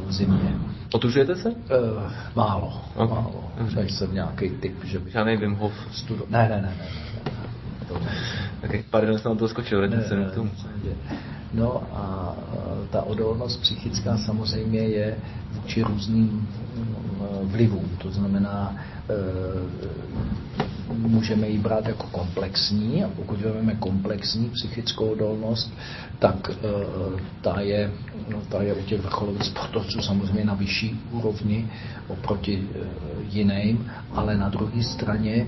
v 0.08 0.14
zimě. 0.14 0.56
Otužujete 0.94 1.36
se? 1.36 1.50
Málo, 2.36 2.82
okay. 2.96 3.08
málo. 3.08 3.52
Nejsem 3.76 4.14
nějaký 4.14 4.50
typ, 4.50 4.84
že 4.84 5.00
bych... 5.00 5.14
Žádný 5.14 5.38
Wim 5.38 5.56
Hof. 5.56 5.74
Studo... 5.92 6.26
Ne, 6.30 6.50
ne, 6.50 6.50
ne, 6.50 6.62
ne. 6.62 6.78
ne 6.78 7.14
to. 7.94 8.00
Okay, 8.66 8.84
pardon, 8.90 9.20
jsem 9.20 9.38
to 9.38 9.48
skočil, 9.48 9.80
vrátím 9.80 10.04
se 10.04 10.16
k 10.32 10.36
tomu. 10.36 10.52
No 11.54 11.84
a 11.94 12.36
ta 12.90 13.02
odolnost 13.02 13.62
psychická 13.62 14.18
samozřejmě 14.18 14.80
je 14.80 15.18
vůči 15.52 15.84
různým 15.84 16.48
vlivům. 17.44 17.90
To 17.98 18.12
znamená, 18.12 18.76
můžeme 20.98 21.48
ji 21.48 21.58
brát 21.58 21.88
jako 21.88 22.08
komplexní 22.08 23.04
a 23.04 23.10
pokud 23.16 23.42
vezmeme 23.42 23.76
komplexní 23.76 24.50
psychickou 24.50 25.06
odolnost, 25.10 25.74
tak 26.20 26.50
e, 26.50 26.54
ta 27.42 27.60
je, 27.62 27.92
no, 28.30 28.42
ta 28.50 28.62
je 28.62 28.74
u 28.74 28.84
těch 28.84 29.02
vrcholových 29.02 29.44
sportovců 29.44 30.02
samozřejmě 30.02 30.46
na 30.46 30.54
vyšší 30.54 31.00
úrovni 31.12 31.70
oproti 32.08 32.64
e, 32.76 32.78
jiným, 33.30 33.92
ale 34.12 34.38
na 34.38 34.50
druhé 34.50 34.84
straně 34.84 35.48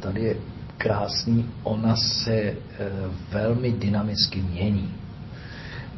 tady 0.00 0.20
je 0.22 0.36
krásný, 0.78 1.44
ona 1.62 1.96
se 1.96 2.32
eh, 2.34 2.56
velmi 3.32 3.72
dynamicky 3.72 4.42
mění. 4.42 4.94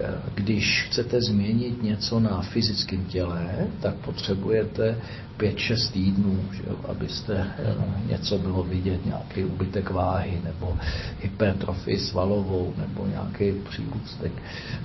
Eh, 0.00 0.14
když 0.34 0.82
chcete 0.88 1.20
změnit 1.20 1.82
něco 1.82 2.20
na 2.20 2.40
fyzickém 2.42 3.04
těle, 3.04 3.66
tak 3.80 3.94
potřebujete 3.94 4.96
5-6 5.38 5.92
týdnů, 5.92 6.44
že 6.52 6.62
jo, 6.66 6.76
abyste 6.88 7.46
eh, 7.58 7.74
něco 8.10 8.38
bylo 8.38 8.62
vidět, 8.62 9.06
nějaký 9.06 9.44
ubytek 9.44 9.90
váhy, 9.90 10.40
nebo 10.44 10.76
hypertrofii 11.20 11.98
svalovou, 11.98 12.74
nebo 12.78 13.06
nějaký 13.06 13.52
přírůstek 13.70 14.32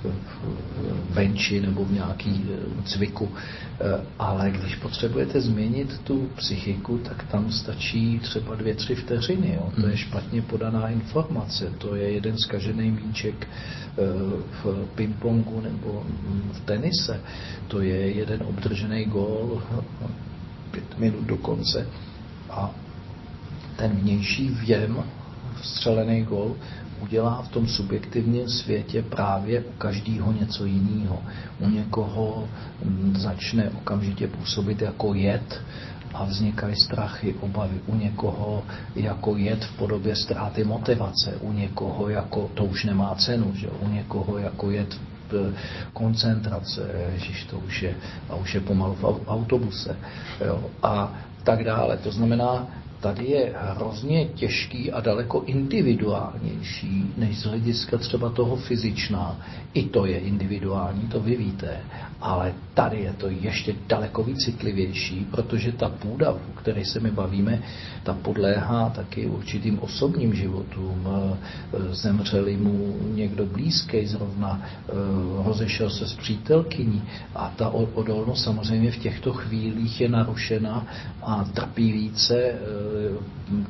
v 0.04 1.14
benči 1.14 1.60
nebo 1.60 1.84
v 1.84 1.92
nějaký 1.92 2.44
cviku. 2.84 3.28
Ale 4.18 4.50
když 4.50 4.74
potřebujete 4.74 5.40
změnit 5.40 6.00
tu 6.04 6.30
psychiku, 6.36 6.98
tak 6.98 7.24
tam 7.30 7.52
stačí 7.52 8.18
třeba 8.18 8.54
dvě, 8.54 8.74
tři 8.74 8.94
vteřiny. 8.94 9.54
Jo. 9.54 9.72
To 9.80 9.88
je 9.88 9.96
špatně 9.96 10.42
podaná 10.42 10.88
informace, 10.88 11.72
to 11.78 11.94
je 11.94 12.10
jeden 12.10 12.38
zkažený 12.38 12.90
míček 12.90 13.48
v 14.62 14.88
pingpongu 14.94 15.60
nebo 15.60 16.04
v 16.52 16.60
tenise. 16.60 17.20
To 17.68 17.80
je 17.80 18.10
jeden 18.10 18.42
obdržený 18.42 19.04
gól 19.04 19.62
pět 20.74 20.98
minut 20.98 21.24
do 21.24 21.36
konce 21.36 21.86
a 22.50 22.70
ten 23.76 23.90
vnější 23.90 24.48
věm, 24.48 25.04
vstřelený 25.60 26.22
gol, 26.22 26.56
udělá 27.00 27.42
v 27.42 27.48
tom 27.48 27.68
subjektivním 27.68 28.48
světě 28.48 29.02
právě 29.02 29.60
u 29.60 29.72
každého 29.78 30.32
něco 30.32 30.64
jiného. 30.64 31.22
U 31.60 31.68
někoho 31.68 32.48
začne 33.16 33.70
okamžitě 33.70 34.28
působit 34.28 34.82
jako 34.82 35.14
jed, 35.14 35.62
a 36.14 36.24
vznikají 36.24 36.76
strachy, 36.76 37.34
obavy 37.40 37.80
u 37.86 37.96
někoho 37.96 38.62
jako 38.94 39.36
jed 39.36 39.64
v 39.64 39.76
podobě 39.76 40.16
ztráty 40.16 40.64
motivace, 40.64 41.36
u 41.40 41.52
někoho 41.52 42.08
jako 42.08 42.50
to 42.54 42.64
už 42.64 42.84
nemá 42.84 43.14
cenu, 43.14 43.52
že? 43.54 43.68
u 43.68 43.88
někoho 43.88 44.38
jako 44.38 44.70
jed 44.70 45.00
koncentrace, 45.92 46.80
ježiš, 47.14 47.44
to 47.44 47.58
už 47.58 47.82
je, 47.82 47.94
a 48.30 48.34
už 48.34 48.54
je 48.54 48.60
pomalu 48.60 48.94
v 48.94 49.04
autobuse, 49.26 49.96
jo, 50.40 50.70
a 50.82 51.12
tak 51.44 51.64
dále. 51.64 51.96
To 51.96 52.12
znamená, 52.12 52.66
tady 53.04 53.24
je 53.24 53.52
hrozně 53.56 54.24
těžký 54.24 54.92
a 54.92 55.00
daleko 55.00 55.42
individuálnější 55.46 57.12
než 57.16 57.38
z 57.38 57.44
hlediska 57.44 57.98
třeba 57.98 58.30
toho 58.30 58.56
fyzičná. 58.56 59.40
I 59.74 59.82
to 59.82 60.06
je 60.06 60.18
individuální, 60.18 61.02
to 61.02 61.20
vy 61.20 61.36
víte, 61.36 61.80
ale 62.20 62.54
tady 62.74 63.00
je 63.00 63.12
to 63.12 63.28
ještě 63.28 63.74
daleko 63.88 64.22
víc 64.24 64.44
citlivější, 64.44 65.26
protože 65.30 65.72
ta 65.72 65.88
půda, 65.88 66.30
o 66.30 66.38
které 66.54 66.84
se 66.84 67.00
my 67.00 67.10
bavíme, 67.10 67.62
ta 68.02 68.12
podléhá 68.14 68.90
taky 68.90 69.26
určitým 69.26 69.78
osobním 69.78 70.34
životům. 70.34 71.08
Zemřeli 71.90 72.56
mu 72.56 72.96
někdo 73.14 73.46
blízký 73.46 74.06
zrovna, 74.06 74.62
rozešel 75.44 75.90
se 75.90 76.08
s 76.08 76.14
přítelkyní 76.14 77.02
a 77.34 77.52
ta 77.56 77.68
odolnost 77.68 78.44
samozřejmě 78.44 78.90
v 78.90 78.96
těchto 78.96 79.32
chvílích 79.32 80.00
je 80.00 80.08
narušena 80.08 80.86
a 81.22 81.44
trpí 81.44 81.92
více 81.92 82.54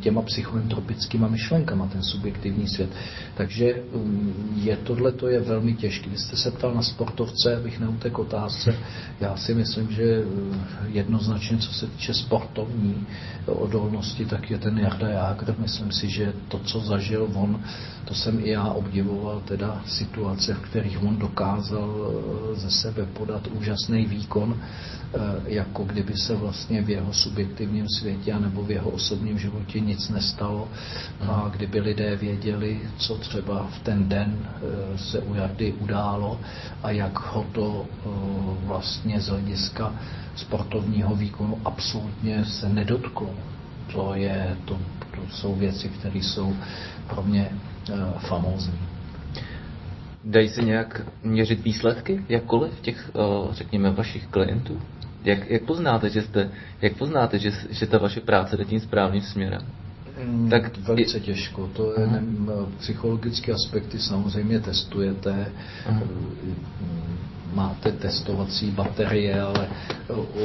těma 0.00 0.22
psychoentropickýma 0.22 1.28
myšlenkama, 1.28 1.86
ten 1.86 2.02
subjektivní 2.02 2.68
svět. 2.68 2.90
Takže 3.34 3.74
um, 3.92 4.34
je 4.56 4.76
tohle 4.76 5.12
to 5.12 5.28
je 5.28 5.40
velmi 5.40 5.74
těžké. 5.74 6.10
Vy 6.10 6.18
jste 6.18 6.36
se 6.36 6.50
ptal 6.50 6.74
na 6.74 6.82
sportovce, 6.82 7.56
abych 7.56 7.80
neutekl 7.80 8.20
otázce. 8.20 8.74
Já 9.20 9.36
si 9.36 9.54
myslím, 9.54 9.90
že 9.90 10.24
uh, 10.24 10.56
jednoznačně, 10.86 11.58
co 11.58 11.74
se 11.74 11.86
týče 11.86 12.14
sportovní 12.14 13.06
odolnosti, 13.46 14.24
tak 14.24 14.50
je 14.50 14.58
ten 14.58 14.78
Jarda 14.78 15.08
Jágr. 15.08 15.54
Myslím 15.58 15.92
si, 15.92 16.08
že 16.10 16.32
to, 16.48 16.58
co 16.58 16.80
zažil 16.80 17.28
on, 17.34 17.60
to 18.04 18.14
jsem 18.14 18.38
i 18.44 18.50
já 18.50 18.64
obdivoval, 18.64 19.42
teda 19.44 19.82
situace, 19.86 20.54
v 20.54 20.60
kterých 20.60 21.02
on 21.02 21.16
dokázal 21.16 21.88
uh, 21.90 22.58
ze 22.58 22.70
sebe 22.70 23.06
podat 23.06 23.46
úžasný 23.46 24.06
výkon, 24.06 24.60
jako 25.46 25.84
kdyby 25.84 26.16
se 26.16 26.36
vlastně 26.36 26.82
v 26.82 26.90
jeho 26.90 27.12
subjektivním 27.12 27.88
světě 27.88 28.34
nebo 28.38 28.62
v 28.62 28.70
jeho 28.70 28.90
osobním 29.14 29.38
životě 29.38 29.80
nic 29.80 30.08
nestalo 30.08 30.68
a 31.20 31.48
kdyby 31.56 31.80
lidé 31.80 32.16
věděli, 32.16 32.80
co 32.96 33.14
třeba 33.18 33.66
v 33.66 33.78
ten 33.78 34.08
den 34.08 34.38
eh, 34.44 34.98
se 34.98 35.18
u 35.20 35.34
Jardy 35.34 35.72
událo 35.72 36.40
a 36.82 36.90
jak 36.90 37.18
ho 37.18 37.46
to 37.52 37.86
eh, 37.86 38.08
vlastně 38.66 39.20
z 39.20 39.28
hlediska 39.28 39.94
sportovního 40.36 41.14
výkonu 41.14 41.58
absolutně 41.64 42.44
se 42.44 42.68
nedotklo. 42.68 43.30
To, 43.92 44.14
je, 44.14 44.56
to, 44.64 44.78
to 45.14 45.20
jsou 45.30 45.54
věci, 45.54 45.88
které 45.88 46.18
jsou 46.18 46.56
pro 47.08 47.22
mě 47.22 47.48
eh, 47.50 47.94
famózní. 48.18 48.78
Dají 50.24 50.48
se 50.48 50.62
nějak 50.62 51.02
měřit 51.22 51.64
výsledky, 51.64 52.24
jakkoliv 52.28 52.80
těch, 52.80 53.10
řekněme, 53.50 53.90
vašich 53.90 54.26
klientů? 54.26 54.80
Jak, 55.24 55.50
jak 55.50 55.62
poznáte, 55.62 56.10
že 56.10 56.22
jste, 56.22 56.50
jak 56.82 56.96
poznáte, 56.96 57.38
že, 57.38 57.52
že 57.70 57.86
ta 57.86 57.98
vaše 57.98 58.20
práce 58.20 58.56
jde 58.56 58.64
tím 58.64 58.80
správným 58.80 59.22
směrem? 59.22 59.60
Mm, 60.24 60.50
tak 60.50 60.78
velice 60.78 61.20
těžko. 61.20 61.70
To 61.72 62.00
je, 62.00 62.06
ne, 62.06 62.22
psychologické 62.78 63.52
aspekty 63.52 63.98
samozřejmě 63.98 64.60
testujete. 64.60 65.52
Máte 67.54 67.92
testovací 67.92 68.70
baterie, 68.70 69.42
ale 69.42 69.68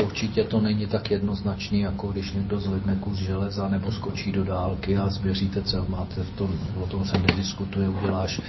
určitě 0.03 0.43
to 0.43 0.61
není 0.61 0.87
tak 0.87 1.11
jednoznačný, 1.11 1.79
jako 1.79 2.07
když 2.07 2.31
někdo 2.31 2.59
zvedne 2.59 2.95
kus 2.95 3.17
železa 3.17 3.67
nebo 3.69 3.91
skočí 3.91 4.31
do 4.31 4.43
dálky 4.43 4.97
a 4.97 5.09
zvěříte 5.09 5.61
cel. 5.61 5.85
Máte 5.89 6.23
v 6.23 6.29
tom, 6.37 6.59
o 6.81 6.87
tom 6.87 7.05
se 7.05 7.17
nediskutuje, 7.17 7.89
uděláš 7.89 8.41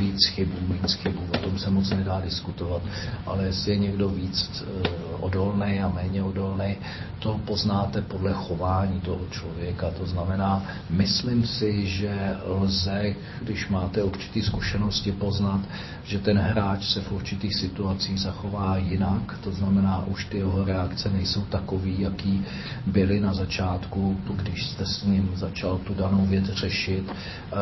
víc 0.00 0.26
chybů, 0.26 0.56
víc 0.72 0.92
chybů, 0.92 1.22
o 1.34 1.38
tom 1.38 1.58
se 1.58 1.70
moc 1.70 1.90
nedá 1.90 2.20
diskutovat. 2.20 2.82
Ale 3.26 3.44
jestli 3.44 3.72
je 3.72 3.78
někdo 3.78 4.08
víc 4.08 4.64
eh, 4.84 4.88
odolný 5.20 5.80
a 5.80 5.88
méně 5.88 6.22
odolný, 6.22 6.76
to 7.18 7.40
poznáte 7.44 8.02
podle 8.02 8.32
chování 8.32 9.00
toho 9.00 9.20
člověka. 9.30 9.90
To 9.90 10.06
znamená, 10.06 10.64
myslím 10.90 11.46
si, 11.46 11.86
že 11.86 12.36
lze, 12.44 13.14
když 13.42 13.68
máte 13.68 14.02
určité 14.02 14.42
zkušenosti, 14.42 15.12
poznat, 15.12 15.60
že 16.04 16.18
ten 16.18 16.38
hráč 16.38 16.84
se 16.84 17.00
v 17.00 17.12
určitých 17.12 17.54
situacích 17.54 17.99
zachová 18.00 18.76
jinak, 18.76 19.38
to 19.40 19.52
znamená, 19.52 20.04
už 20.06 20.24
ty 20.24 20.36
jeho 20.36 20.64
reakce 20.64 21.10
nejsou 21.10 21.40
takový, 21.40 22.00
jaký 22.00 22.44
byly 22.86 23.20
na 23.20 23.34
začátku, 23.34 24.16
když 24.36 24.66
jste 24.66 24.86
s 24.86 25.04
ním 25.04 25.30
začal 25.34 25.78
tu 25.78 25.94
danou 25.94 26.26
věc 26.26 26.44
řešit 26.44 27.04
eh, 27.10 27.56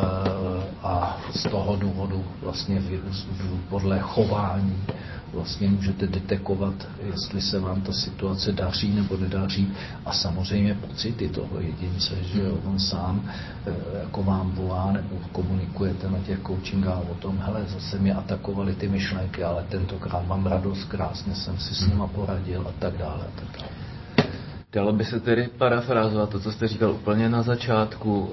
a 0.82 1.20
z 1.34 1.42
toho 1.42 1.76
důvodu 1.76 2.24
vlastně 2.42 2.82
podle 3.68 3.98
chování 4.00 4.82
vlastně 5.32 5.68
můžete 5.68 6.06
detekovat, 6.06 6.74
jestli 7.06 7.40
se 7.40 7.60
vám 7.60 7.80
ta 7.80 7.92
situace 7.92 8.52
daří 8.52 8.94
nebo 8.94 9.16
nedaří. 9.16 9.72
A 10.06 10.12
samozřejmě 10.12 10.74
pocity 10.74 11.28
toho 11.28 11.60
jedince, 11.60 12.14
že 12.22 12.50
on 12.64 12.78
sám 12.78 13.30
eh, 13.66 13.72
jako 13.98 14.22
vám 14.22 14.50
volá 14.50 14.92
nebo 14.92 15.16
komunikujete 15.32 16.10
na 16.10 16.18
těch 16.18 16.38
coachingách 16.46 17.10
o 17.10 17.14
tom, 17.14 17.38
hele, 17.38 17.64
zase 17.68 17.98
mě 17.98 18.14
atakovali 18.14 18.74
ty 18.74 18.88
myšlenky, 18.88 19.44
ale 19.44 19.64
tentokrát 19.68 20.26
mám 20.28 20.46
radost, 20.46 20.84
krásně 20.84 21.34
jsem 21.34 21.58
si 21.58 21.74
s 21.74 21.86
nima 21.88 22.06
poradil 22.06 22.64
a 22.68 22.72
tak 22.78 22.96
dále 22.96 23.20
a 23.24 23.40
tak 23.40 23.48
dále. 23.60 23.70
Dalo 24.72 24.92
by 24.92 25.04
se 25.04 25.20
tedy 25.20 25.48
parafrázovat 25.58 26.30
to, 26.30 26.40
co 26.40 26.52
jste 26.52 26.68
říkal 26.68 26.90
úplně 26.90 27.28
na 27.28 27.42
začátku 27.42 28.30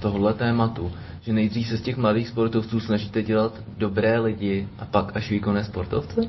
tohle 0.00 0.34
tématu, 0.34 0.92
že 1.22 1.32
nejdřív 1.32 1.68
se 1.68 1.76
z 1.76 1.82
těch 1.82 1.96
mladých 1.96 2.28
sportovců 2.28 2.80
snažíte 2.80 3.22
dělat 3.22 3.52
dobré 3.78 4.18
lidi 4.18 4.68
a 4.78 4.84
pak 4.84 5.16
až 5.16 5.30
výkonné 5.30 5.64
sportovce? 5.64 6.20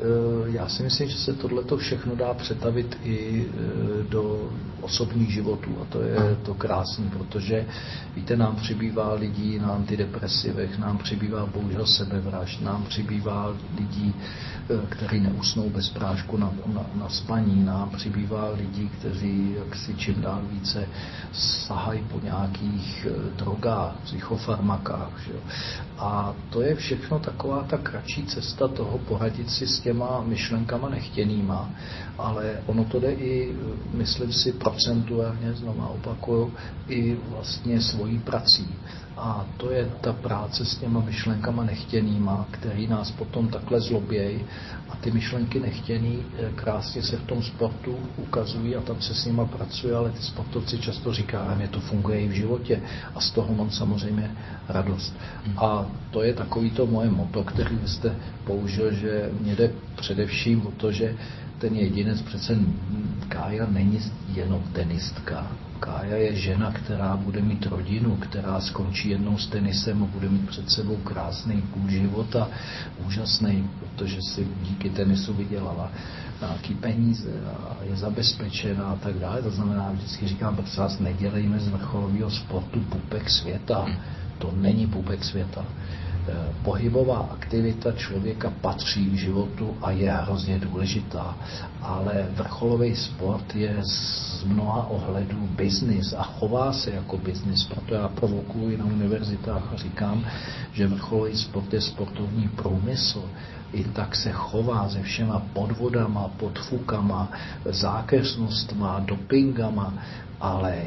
Eh, 0.00 0.50
já 0.50 0.68
si 0.68 0.82
myslím, 0.82 1.08
že 1.08 1.16
se 1.16 1.32
tohle 1.32 1.62
všechno 1.76 2.16
dá 2.16 2.34
přetavit 2.34 2.98
i 3.02 3.46
eh, 3.46 4.02
do 4.08 4.50
osobních 4.80 5.32
životů 5.32 5.70
a 5.82 5.84
to 5.84 6.02
je 6.02 6.36
to 6.42 6.54
krásné, 6.54 7.04
protože 7.18 7.66
víte, 8.16 8.36
nám 8.36 8.56
přibývá 8.56 9.14
lidí 9.14 9.58
na 9.58 9.68
antidepresivech, 9.68 10.78
nám 10.78 10.98
přibývá 10.98 11.46
bohužel 11.46 11.86
sebevražd, 11.86 12.62
nám 12.62 12.82
přibývá 12.82 13.54
lidí, 13.78 14.14
eh, 14.70 14.86
kteří 14.88 15.20
neusnou 15.20 15.70
bez 15.70 15.88
prášku 15.88 16.36
na, 16.36 16.52
na, 16.66 16.86
na 16.94 17.08
spaní, 17.08 17.64
nám 17.64 17.90
přibývá 17.90 18.50
lidí, 18.50 18.90
kteří 18.98 19.56
si 19.74 19.94
čím 19.94 20.20
dál 20.20 20.42
více 20.50 20.88
sahají 21.32 22.04
po 22.12 22.20
nějakých 22.22 23.06
drogách, 23.36 23.96
psychofarmakách. 24.04 25.20
Že? 25.26 25.32
A 25.98 26.34
to 26.50 26.62
je 26.62 26.74
všechno 26.74 27.18
taková 27.18 27.62
ta 27.62 27.78
kratší 27.78 28.26
cesta 28.26 28.68
toho 28.68 28.98
poradit 28.98 29.50
si 29.50 29.66
s 29.66 29.83
těma 29.84 30.22
myšlenkama 30.24 30.88
nechtěnýma, 30.88 31.70
ale 32.18 32.60
ono 32.66 32.84
to 32.84 33.00
jde 33.00 33.12
i, 33.12 33.52
myslím 33.92 34.32
si, 34.32 34.52
procentuálně, 34.52 35.52
znova 35.52 35.88
opakuju, 35.88 36.52
i 36.88 37.16
vlastně 37.28 37.80
svojí 37.80 38.18
prací. 38.18 38.68
A 39.16 39.46
to 39.56 39.70
je 39.70 39.90
ta 40.00 40.12
práce 40.12 40.64
s 40.64 40.76
těma 40.76 41.00
myšlenkama 41.00 41.64
nechtěnýma, 41.64 42.46
který 42.50 42.86
nás 42.86 43.10
potom 43.10 43.48
takhle 43.48 43.80
zlobějí. 43.80 44.40
A 44.90 44.96
ty 44.96 45.10
myšlenky 45.10 45.60
nechtěný 45.60 46.18
eh, 46.38 46.50
krásně 46.54 47.02
se 47.02 47.16
v 47.16 47.26
tom 47.26 47.42
sportu 47.42 47.98
ukazují 48.16 48.76
a 48.76 48.80
tam 48.80 49.00
se 49.00 49.14
s 49.14 49.24
nima 49.26 49.44
pracuje, 49.44 49.96
ale 49.96 50.10
ty 50.10 50.22
sportovci 50.22 50.78
často 50.78 51.12
říkají, 51.12 51.60
že 51.60 51.68
to 51.68 51.80
funguje 51.80 52.20
i 52.20 52.28
v 52.28 52.32
životě 52.32 52.82
a 53.14 53.20
z 53.20 53.30
toho 53.30 53.54
mám 53.54 53.70
samozřejmě 53.70 54.30
radost. 54.68 55.14
A 55.56 55.86
to 56.10 56.22
je 56.22 56.34
takový 56.34 56.70
to 56.70 56.86
moje 56.86 57.10
moto, 57.10 57.44
který 57.44 57.78
jste 57.86 58.16
použil, 58.44 58.94
že 58.94 59.30
mě 59.40 59.56
jde 59.56 59.70
především 59.96 60.66
o 60.66 60.70
to, 60.70 60.92
že 60.92 61.16
ten 61.58 61.74
jedinec 61.74 62.22
přece 62.22 62.58
Kája 63.28 63.66
není 63.66 64.00
jenom 64.34 64.62
tenistka. 64.72 65.46
Kája 65.80 66.16
je 66.16 66.34
žena, 66.34 66.72
která 66.72 67.16
bude 67.16 67.42
mít 67.42 67.66
rodinu, 67.66 68.16
která 68.16 68.60
skončí 68.60 69.08
jednou 69.08 69.38
s 69.38 69.46
tenisem 69.46 70.02
a 70.02 70.06
bude 70.06 70.28
mít 70.28 70.48
před 70.48 70.70
sebou 70.70 70.96
krásný 70.96 71.62
půl 71.62 71.88
života, 71.88 72.48
úžasný, 73.06 73.70
protože 73.80 74.18
si 74.22 74.48
díky 74.62 74.90
tenisu 74.90 75.34
vydělala 75.34 75.90
nějaký 76.40 76.74
peníze 76.74 77.30
a 77.46 77.76
je 77.84 77.96
zabezpečená 77.96 78.84
a 78.84 78.96
tak 78.96 79.18
dále. 79.18 79.42
To 79.42 79.50
znamená, 79.50 79.90
vždycky 79.92 80.28
říkám, 80.28 80.56
prosím 80.56 80.82
vás, 80.82 80.98
nedělejme 80.98 81.58
z 81.58 81.68
vrcholového 81.68 82.30
sportu 82.30 82.80
pupek 82.80 83.30
světa. 83.30 83.86
To 84.38 84.52
není 84.56 84.86
pupek 84.86 85.24
světa. 85.24 85.64
Eh, 86.24 86.32
pohybová 86.62 87.28
aktivita 87.32 87.92
člověka 87.92 88.52
patří 88.60 89.06
k 89.10 89.14
životu 89.14 89.76
a 89.82 89.90
je 89.90 90.12
hrozně 90.12 90.58
důležitá, 90.58 91.36
ale 91.82 92.26
vrcholový 92.36 92.96
sport 92.96 93.54
je 93.54 93.76
z 93.82 94.44
mnoha 94.44 94.86
ohledů 94.86 95.48
biznis 95.56 96.12
a 96.12 96.22
chová 96.22 96.72
se 96.72 96.90
jako 96.90 97.18
biznis, 97.18 97.64
proto 97.64 97.94
já 97.94 98.08
provokuji 98.08 98.76
na 98.76 98.84
univerzitách 98.84 99.72
a 99.72 99.76
říkám, 99.76 100.24
že 100.72 100.86
vrcholový 100.86 101.36
sport 101.36 101.72
je 101.72 101.80
sportovní 101.80 102.48
průmysl. 102.48 103.24
I 103.72 103.84
tak 103.84 104.16
se 104.16 104.32
chová 104.32 104.88
se 104.88 105.02
všema 105.02 105.42
podvodama, 105.52 106.28
podfukama, 106.28 107.32
zákeřnostma, 107.64 109.00
dopingama, 109.00 109.94
ale 110.40 110.82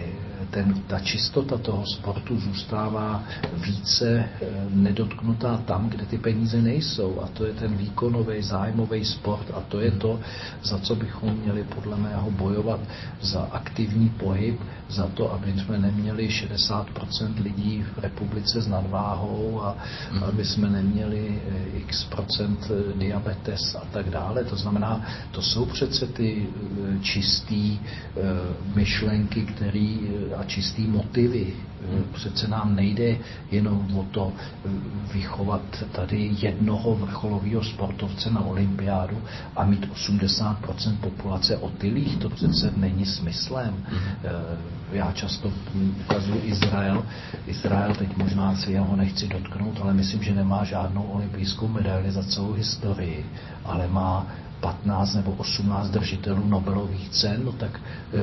ten, 0.50 0.74
ta 0.88 1.00
čistota 1.00 1.58
toho 1.58 1.84
sportu 1.86 2.40
zůstává 2.40 3.24
více 3.54 4.10
eh, 4.20 4.48
nedotknutá 4.70 5.58
tam, 5.58 5.90
kde 5.90 6.06
ty 6.06 6.18
peníze 6.18 6.62
nejsou. 6.62 7.22
A 7.22 7.28
to 7.28 7.46
je 7.46 7.54
ten 7.54 7.78
výkonový, 7.78 8.42
zájmový 8.42 9.06
sport 9.06 9.52
a 9.54 9.62
to 9.62 9.80
je 9.80 9.92
to, 9.92 10.20
za 10.64 10.80
co 10.80 10.96
bychom 10.96 11.34
měli 11.36 11.64
podle 11.64 11.98
mého 11.98 12.32
bojovat 12.32 12.80
za 13.22 13.42
aktivní 13.52 14.10
pohyb, 14.10 14.60
za 14.90 15.08
to, 15.08 15.34
aby 15.34 15.54
jsme 15.58 15.78
neměli 15.78 16.28
60% 16.28 17.44
lidí 17.44 17.86
v 17.96 18.00
republice 18.00 18.62
s 18.62 18.68
nadváhou 18.68 19.62
a 19.64 19.78
mm. 20.12 20.24
aby 20.24 20.46
jsme 20.46 20.70
neměli 20.70 21.42
eh, 21.52 21.78
x 21.78 22.04
procent 22.04 22.72
eh, 22.72 22.98
diabetes 23.00 23.76
a 23.76 23.86
tak 23.92 24.10
dále. 24.10 24.44
To 24.44 24.56
znamená, 24.56 25.02
to 25.32 25.42
jsou 25.42 25.66
přece 25.66 26.08
ty 26.08 26.48
čistý 27.02 27.80
myšlenky, 28.76 29.42
které 29.42 29.98
a 30.40 30.44
čistý 30.44 30.88
motivy. 30.88 31.54
Přece 32.14 32.48
nám 32.48 32.76
nejde 32.76 33.18
jenom 33.52 33.98
o 33.98 34.04
to 34.04 34.32
eh, 34.34 34.70
vychovat 35.14 35.62
tady 35.92 36.32
jednoho 36.40 36.96
vrcholového 36.96 37.64
sportovce 37.64 38.30
na 38.30 38.42
olympiádu 38.42 39.18
a 39.56 39.66
mít 39.66 39.90
80% 39.90 40.98
populace 41.02 41.58
otylých. 41.58 42.18
To 42.18 42.30
přece 42.30 42.74
není 42.78 43.06
smyslem. 43.06 43.86
Eh, 44.24 44.32
já 44.92 45.12
často 45.12 45.52
ukazuju 46.00 46.42
Izrael. 46.44 47.06
Izrael, 47.48 47.96
teď 47.96 48.18
možná 48.18 48.56
si 48.56 48.72
jeho 48.72 48.96
nechci 48.96 49.28
dotknout, 49.28 49.80
ale 49.82 49.94
myslím, 49.94 50.24
že 50.24 50.36
nemá 50.36 50.64
žádnou 50.64 51.04
olympijskou 51.04 51.68
medaili 51.68 52.12
za 52.12 52.24
celou 52.24 52.54
historii, 52.54 53.26
ale 53.66 53.88
má 53.88 54.28
15 54.60 55.14
nebo 55.14 55.32
18 55.32 55.90
držitelů 55.90 56.48
Nobelových 56.48 57.10
cen, 57.10 57.42
no 57.46 57.52
tak 57.52 57.82
e, 58.14 58.22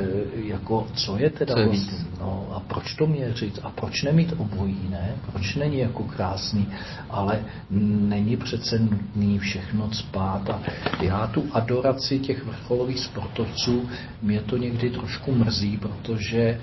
jako 0.49 0.87
co 0.95 1.19
je 1.19 1.31
teda 1.31 1.55
co 1.55 1.61
je 1.61 1.67
vlastně, 1.67 1.99
no 2.21 2.49
a 2.53 2.61
proč 2.61 2.95
to 2.95 3.07
měřit? 3.07 3.59
A 3.63 3.71
proč 3.71 4.03
nemít 4.03 4.35
obojí, 4.39 4.89
ne? 4.91 5.15
Proč 5.33 5.55
není 5.55 5.79
jako 5.79 6.03
krásný, 6.03 6.69
ale 7.11 7.41
není 7.71 8.37
přece 8.37 8.79
nutný 8.79 9.39
všechno 9.39 9.93
spát 9.93 10.51
a 10.51 10.61
já 11.01 11.27
tu 11.27 11.45
adoraci 11.53 12.19
těch 12.19 12.45
vrcholových 12.45 13.01
sportovců, 13.01 13.89
mě 14.23 14.41
to 14.41 14.57
někdy 14.57 14.91
trošku 14.91 15.33
mrzí, 15.35 15.77
protože 15.77 16.41
e, 16.41 16.61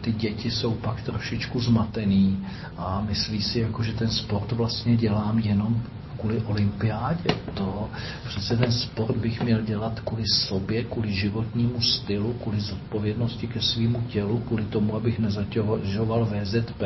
ty 0.00 0.12
děti 0.12 0.50
jsou 0.50 0.74
pak 0.74 1.02
trošičku 1.02 1.60
zmatený 1.60 2.46
a 2.76 3.00
myslí 3.08 3.42
si, 3.42 3.60
jako, 3.60 3.82
že 3.82 3.92
ten 3.92 4.08
sport 4.08 4.52
vlastně 4.52 4.96
dělám 4.96 5.38
jenom 5.38 5.82
kvůli 6.26 6.42
olympiádě. 6.46 7.30
To 7.54 7.88
přece 8.28 8.56
ten 8.56 8.72
sport 8.72 9.16
bych 9.16 9.42
měl 9.42 9.62
dělat 9.62 10.00
kvůli 10.00 10.22
sobě, 10.26 10.84
kvůli 10.84 11.12
životnímu 11.12 11.80
stylu, 11.80 12.32
kvůli 12.32 12.60
zodpovědnosti 12.60 13.46
ke 13.46 13.60
svýmu 13.60 14.02
tělu, 14.08 14.38
kvůli 14.38 14.64
tomu, 14.64 14.96
abych 14.96 15.18
nezatěžoval 15.18 16.24
VZP 16.26 16.82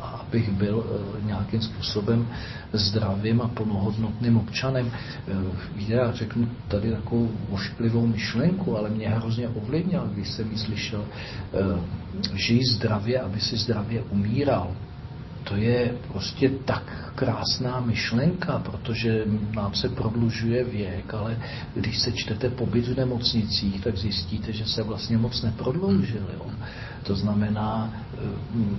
a 0.00 0.06
abych 0.06 0.50
byl 0.50 0.84
eh, 0.86 1.26
nějakým 1.26 1.60
způsobem 1.60 2.28
zdravým 2.72 3.40
a 3.40 3.48
plnohodnotným 3.48 4.36
občanem. 4.36 4.90
Eh, 5.28 5.34
já 5.88 6.12
řeknu 6.12 6.48
tady 6.68 6.90
takovou 6.90 7.30
ošklivou 7.50 8.06
myšlenku, 8.06 8.78
ale 8.78 8.90
mě 8.90 9.08
hrozně 9.08 9.48
ovlivnil, 9.48 10.10
když 10.14 10.28
jsem 10.28 10.50
ji 10.50 10.58
slyšel, 10.58 11.04
eh, 11.04 11.58
žij 12.34 12.64
zdravě, 12.64 13.20
aby 13.20 13.40
si 13.40 13.56
zdravě 13.56 14.02
umíral 14.02 14.70
to 15.44 15.56
je 15.56 15.94
prostě 16.12 16.48
tak 16.48 17.12
krásná 17.14 17.80
myšlenka, 17.80 18.58
protože 18.58 19.24
nám 19.54 19.74
se 19.74 19.88
prodlužuje 19.88 20.64
věk, 20.64 21.14
ale 21.14 21.38
když 21.74 21.98
se 21.98 22.12
čtete 22.12 22.50
pobyt 22.50 22.88
v 22.88 22.96
nemocnicích, 22.96 23.84
tak 23.84 23.96
zjistíte, 23.96 24.52
že 24.52 24.64
se 24.66 24.82
vlastně 24.82 25.18
moc 25.18 25.42
neprodloužil. 25.42 26.26
Jo. 26.34 26.50
To 27.02 27.16
znamená, 27.16 27.92
eh, 28.14 28.18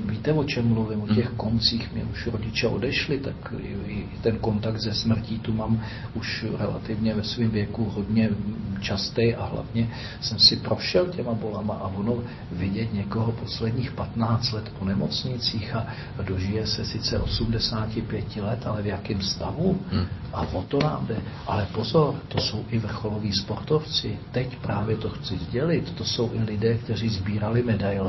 víte, 0.06 0.34
o 0.34 0.44
čem 0.44 0.68
mluvím, 0.68 1.02
o 1.02 1.08
těch 1.08 1.28
hmm. 1.28 1.38
koncích, 1.38 1.94
mě 1.94 2.04
už 2.04 2.28
rodiče 2.28 2.68
odešli, 2.68 3.18
tak 3.18 3.54
i 3.88 4.06
ten 4.22 4.38
kontakt 4.38 4.80
ze 4.80 4.94
smrtí 4.94 5.40
tu 5.40 5.54
mám 5.54 5.82
už 6.14 6.46
relativně 6.58 7.14
ve 7.14 7.24
svém 7.24 7.50
věku 7.50 7.86
hodně 7.86 8.30
častý 8.80 9.36
a 9.36 9.46
hlavně 9.46 9.90
jsem 10.22 10.40
si 10.40 10.56
prošel 10.56 11.06
těma 11.06 11.34
bolama 11.34 11.74
a 11.74 11.88
ono 11.88 12.24
vidět 12.52 12.94
někoho 12.94 13.32
posledních 13.32 13.92
15 13.92 14.52
let 14.52 14.72
po 14.80 14.86
nemocnicích 14.86 15.76
a 15.76 15.88
dožije 16.24 16.68
se 16.68 16.86
sice 16.86 17.20
85 17.20 18.36
let, 18.36 18.60
ale 18.66 18.82
v 18.82 18.86
jakém 18.86 19.22
stavu 19.22 19.80
hmm. 19.92 20.06
a 20.34 20.42
o 20.42 20.64
to 20.64 20.80
nám 20.80 21.08
jde. 21.08 21.22
Ale 21.48 21.68
pozor, 21.72 22.16
to 22.28 22.42
jsou 22.42 22.66
i 22.70 22.80
vrcholoví 22.80 23.34
sportovci. 23.34 24.18
Teď 24.32 24.58
právě 24.58 24.98
to 24.98 25.10
chci 25.10 25.38
sdělit, 25.38 25.92
to 25.92 26.06
jsou 26.06 26.32
i 26.34 26.44
lidé, 26.44 26.78
kteří 26.78 27.10
sbírali 27.10 27.64
medaile 27.64 28.09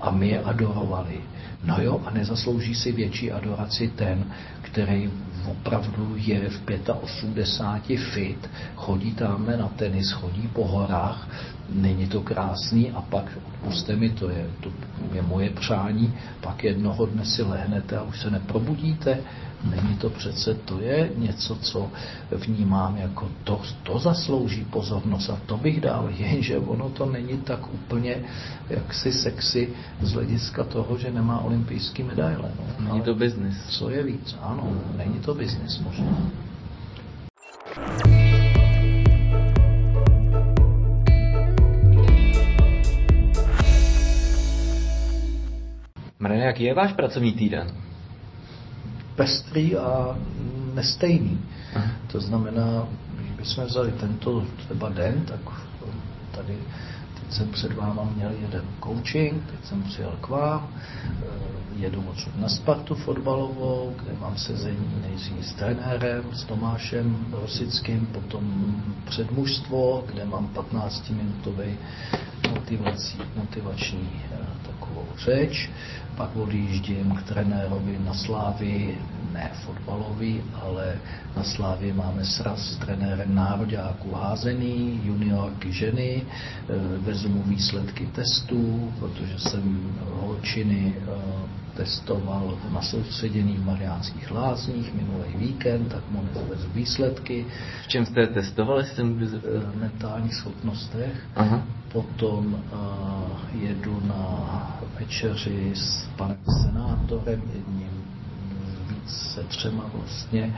a 0.00 0.10
my 0.10 0.28
je 0.28 0.40
adorovali. 0.42 1.20
No 1.64 1.76
jo, 1.82 2.00
a 2.06 2.10
nezaslouží 2.10 2.74
si 2.74 2.92
větší 2.92 3.32
adoraci 3.32 3.88
ten, 3.88 4.24
který 4.62 5.10
opravdu 5.50 6.14
je 6.16 6.50
v 6.50 6.60
85 7.00 8.00
fit, 8.00 8.50
chodí 8.76 9.12
tam 9.14 9.46
na 9.58 9.68
tenis, 9.68 10.12
chodí 10.12 10.48
po 10.52 10.66
horách, 10.66 11.28
není 11.72 12.06
to 12.06 12.20
krásný 12.20 12.90
a 12.90 13.00
pak, 13.00 13.38
odpuste 13.46 13.96
mi, 13.96 14.10
to 14.10 14.30
je, 14.30 14.50
to 14.60 14.72
je 15.12 15.22
moje 15.22 15.50
přání, 15.50 16.14
pak 16.40 16.64
jednoho 16.64 17.06
dne 17.06 17.24
si 17.24 17.42
lehnete 17.42 17.96
a 17.96 18.02
už 18.02 18.20
se 18.20 18.30
neprobudíte, 18.30 19.18
Není 19.64 19.96
to 19.96 20.10
přece, 20.10 20.54
to 20.54 20.80
je 20.80 21.10
něco, 21.16 21.56
co 21.56 21.90
vnímám 22.30 22.96
jako 22.96 23.28
to, 23.44 23.60
to 23.82 23.98
zaslouží 23.98 24.64
pozornost 24.64 25.30
a 25.30 25.40
to 25.46 25.56
bych 25.56 25.80
dal, 25.80 26.08
jenže 26.16 26.58
ono 26.58 26.88
to 26.88 27.06
není 27.06 27.38
tak 27.38 27.74
úplně 27.74 28.16
jaksi 28.70 29.12
sexy 29.12 29.68
z 30.00 30.12
hlediska 30.12 30.64
toho, 30.64 30.98
že 30.98 31.12
nemá 31.12 31.38
olympijský 31.40 32.02
medaile. 32.02 32.50
No. 32.80 32.88
Není 32.92 33.02
to 33.02 33.14
biznis. 33.14 33.56
Co 33.68 33.90
je 33.90 34.02
víc? 34.02 34.36
Ano, 34.40 34.72
není 34.96 35.20
to 35.20 35.34
biznis 35.34 35.78
možná. 35.78 36.16
Marina, 46.20 46.44
jaký 46.44 46.64
je 46.64 46.74
váš 46.74 46.92
pracovní 46.92 47.32
týden? 47.32 47.66
pestrý 49.20 49.76
a 49.76 50.16
nestejný. 50.74 51.36
Aha. 51.76 51.92
To 52.12 52.20
znamená, 52.20 52.88
když 53.16 53.30
bychom 53.36 53.64
vzali 53.64 53.92
tento 53.92 54.44
třeba 54.56 54.88
den, 54.88 55.24
tak 55.28 55.40
tady 56.30 56.56
teď 57.20 57.32
jsem 57.32 57.48
před 57.48 57.72
váma 57.72 58.08
měl 58.16 58.30
jeden 58.30 58.64
coaching, 58.84 59.44
teď 59.50 59.64
jsem 59.64 59.82
přijel 59.82 60.12
k 60.20 60.28
vám, 60.28 60.68
eh, 60.68 61.26
jedu 61.76 62.04
odsud 62.10 62.40
na 62.40 62.48
Spartu 62.48 62.94
fotbalovou, 62.94 63.94
kde 64.02 64.12
mám 64.20 64.36
sezení 64.36 64.88
nejdřív 65.02 65.46
s 65.46 65.52
trenérem, 65.52 66.24
s 66.32 66.44
Tomášem 66.44 67.26
Rosickým, 67.32 68.06
potom 68.06 68.74
předmužstvo, 69.04 70.04
kde 70.06 70.24
mám 70.24 70.48
15-minutový 70.54 71.76
motivací, 72.50 73.18
motivační 73.36 74.08
řeč 75.18 75.70
pak 76.16 76.36
odjíždím 76.36 77.16
k 77.16 77.28
trenérovi 77.28 77.98
na 78.04 78.14
Slávy, 78.14 78.94
ne 79.32 79.50
fotbalový, 79.66 80.42
ale 80.62 80.98
na 81.36 81.42
Slávě 81.44 81.94
máme 81.94 82.24
sraz 82.24 82.58
s 82.58 82.76
trenérem 82.76 83.34
nároďáků 83.34 84.12
házený, 84.14 85.00
juniorky 85.04 85.72
ženy, 85.72 86.22
eh, 86.22 86.74
vezmu 86.98 87.42
výsledky 87.42 88.06
testů, 88.06 88.92
protože 88.98 89.38
jsem 89.38 89.92
holčiny 90.20 90.94
eh, 90.96 91.60
testoval 91.76 92.58
na 92.72 92.82
soustředění 92.82 93.56
v 93.56 93.66
Mariánských 93.66 94.30
lázních 94.30 94.94
minulý 94.94 95.36
víkend, 95.36 95.88
tak 95.88 96.02
mu 96.10 96.22
nezvezu 96.22 96.68
výsledky. 96.74 97.46
V 97.84 97.88
čem 97.88 98.06
jste 98.06 98.26
testovali? 98.26 98.84
Jsem 98.84 99.14
v 99.14 99.22
eh, 99.22 99.78
mentálních 99.78 100.34
schopnostech. 100.34 101.26
Aha. 101.36 101.62
Potom 101.92 102.54
uh, 102.54 103.62
jedu 103.62 104.00
na 104.06 104.80
večeři 104.98 105.72
s 105.74 106.08
panem 106.16 106.38
senátorem, 106.62 107.42
jedním 107.54 107.99
se 109.06 109.42
třema 109.42 109.84
vlastně, 109.94 110.56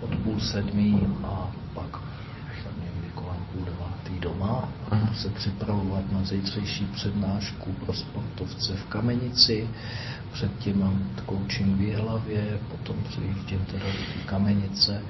od 0.00 0.16
půl 0.16 0.40
sedmí 0.40 1.00
a 1.24 1.50
pak 1.74 2.00
někdy 2.84 3.08
kolem 3.14 3.44
půl 3.52 3.64
devátý 3.64 4.20
doma. 4.20 4.68
budu 4.90 5.14
se 5.14 5.28
připravovat 5.28 6.12
na 6.12 6.24
zítřejší 6.24 6.86
přednášku 6.86 7.72
pro 7.72 7.92
sportovce 7.94 8.72
v 8.76 8.84
Kamenici, 8.84 9.68
předtím 10.32 10.80
mám 10.80 11.02
coaching 11.28 11.76
v 11.76 11.80
Jihlavě, 11.80 12.58
potom 12.70 12.96
přijíždím 13.08 13.64
teda 13.70 13.84
do 13.86 14.26
Kamenice 14.26 15.02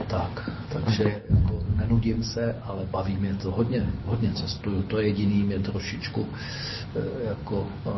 a 0.00 0.04
tak. 0.04 0.50
Takže 0.72 1.22
jako 1.30 1.62
nenudím 1.76 2.24
se, 2.24 2.56
ale 2.62 2.86
baví 2.90 3.16
mě 3.16 3.34
to 3.34 3.50
hodně, 3.50 3.86
hodně 4.06 4.32
cestuju. 4.32 4.82
To 4.82 4.98
jediný 5.00 5.42
mě 5.42 5.58
trošičku 5.58 6.26
eh, 6.96 7.28
jako 7.28 7.66
eh, 7.86 7.90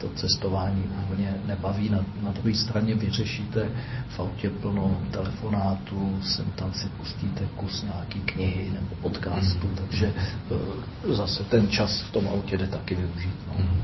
to 0.00 0.08
cestování 0.08 0.84
úplně 1.04 1.34
nebaví. 1.46 1.88
Na, 1.88 2.04
na 2.22 2.32
druhé 2.32 2.54
straně 2.54 2.94
vyřešíte 2.94 3.68
v 4.08 4.20
autě 4.20 4.50
plno 4.50 5.00
telefonátů, 5.10 6.18
sem 6.22 6.44
tam 6.54 6.72
si 6.72 6.88
pustíte 6.88 7.44
kus 7.56 7.82
nějaký 7.82 8.20
knihy 8.20 8.70
nebo 8.72 8.94
podcastu, 9.02 9.66
mm. 9.66 9.76
takže 9.76 10.12
eh, 10.16 11.14
zase 11.14 11.44
ten 11.44 11.68
čas 11.68 12.02
v 12.02 12.12
tom 12.12 12.28
autě 12.28 12.58
jde 12.58 12.66
taky 12.66 12.94
využít. 12.94 13.34
No. 13.48 13.54
Mm. 13.58 13.80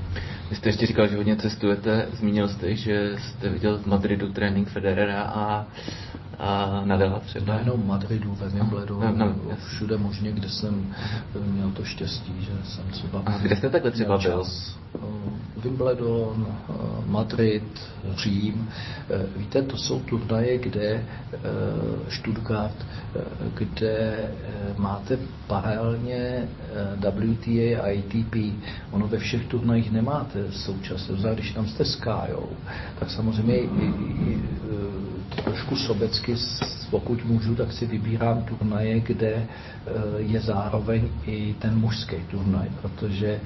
Vy 0.51 0.57
jste 0.57 0.69
ještě 0.69 0.87
říkal, 0.87 1.09
že 1.09 1.17
hodně 1.17 1.37
cestujete. 1.37 2.07
Zmínil 2.13 2.49
jste, 2.49 2.77
že 2.77 3.17
jste 3.19 3.49
viděl 3.49 3.79
v 3.79 3.87
Madridu 3.87 4.33
trénink 4.33 4.69
Federera 4.69 5.23
a 5.23 5.67
a 6.39 6.83
Nadala 6.85 7.21
třeba? 7.21 7.55
Nejenom 7.55 7.87
Madridu, 7.87 8.35
ve 8.35 8.49
Wimbledu, 8.49 9.01
no, 9.01 9.13
no, 9.17 9.35
všude 9.67 9.97
možně, 9.97 10.33
kde 10.33 10.49
jsem 10.49 10.95
měl 11.47 11.71
to 11.71 11.85
štěstí, 11.85 12.33
že 12.41 12.53
jsem 12.65 12.85
třeba... 12.91 13.23
A 13.27 13.39
kde 13.39 13.57
jste 13.57 13.71
takhle 13.71 13.91
třeba 13.91 14.19
byl? 14.19 14.45
Wimbledon, 15.65 16.47
Madrid, 17.07 17.81
Řím. 18.17 18.69
Víte, 19.37 19.63
to 19.63 19.77
jsou 19.77 20.01
turnaje, 20.01 20.59
kde 20.59 21.05
Stuttgart, 22.09 22.87
kde 23.55 24.17
máte 24.77 25.19
paralelně 25.47 26.49
WTA 27.01 27.83
a 27.83 27.99
ATP. 27.99 28.37
Ono 28.91 29.09
ve 29.09 29.19
všech 29.19 29.47
turnajích 29.47 29.93
nemáte 29.93 30.53
současně, 30.53 31.17
když 31.35 31.53
tam 31.53 31.67
jste 31.67 31.85
s 31.85 31.97
Kájou, 31.97 32.49
tak 32.99 33.11
samozřejmě 33.11 33.59
i, 33.59 33.67
i, 33.67 33.87
i 34.31 34.39
trošku 35.45 35.77
sobecky, 35.77 36.35
pokud 36.91 37.25
můžu, 37.25 37.55
tak 37.55 37.73
si 37.73 37.87
vybírám 37.87 38.43
turnaje, 38.43 39.01
kde 39.01 39.35
eh, 39.35 39.47
je 40.17 40.41
zároveň 40.41 41.09
i 41.27 41.55
ten 41.59 41.79
mužský 41.79 42.17
turnaj, 42.31 42.69
protože 42.83 43.41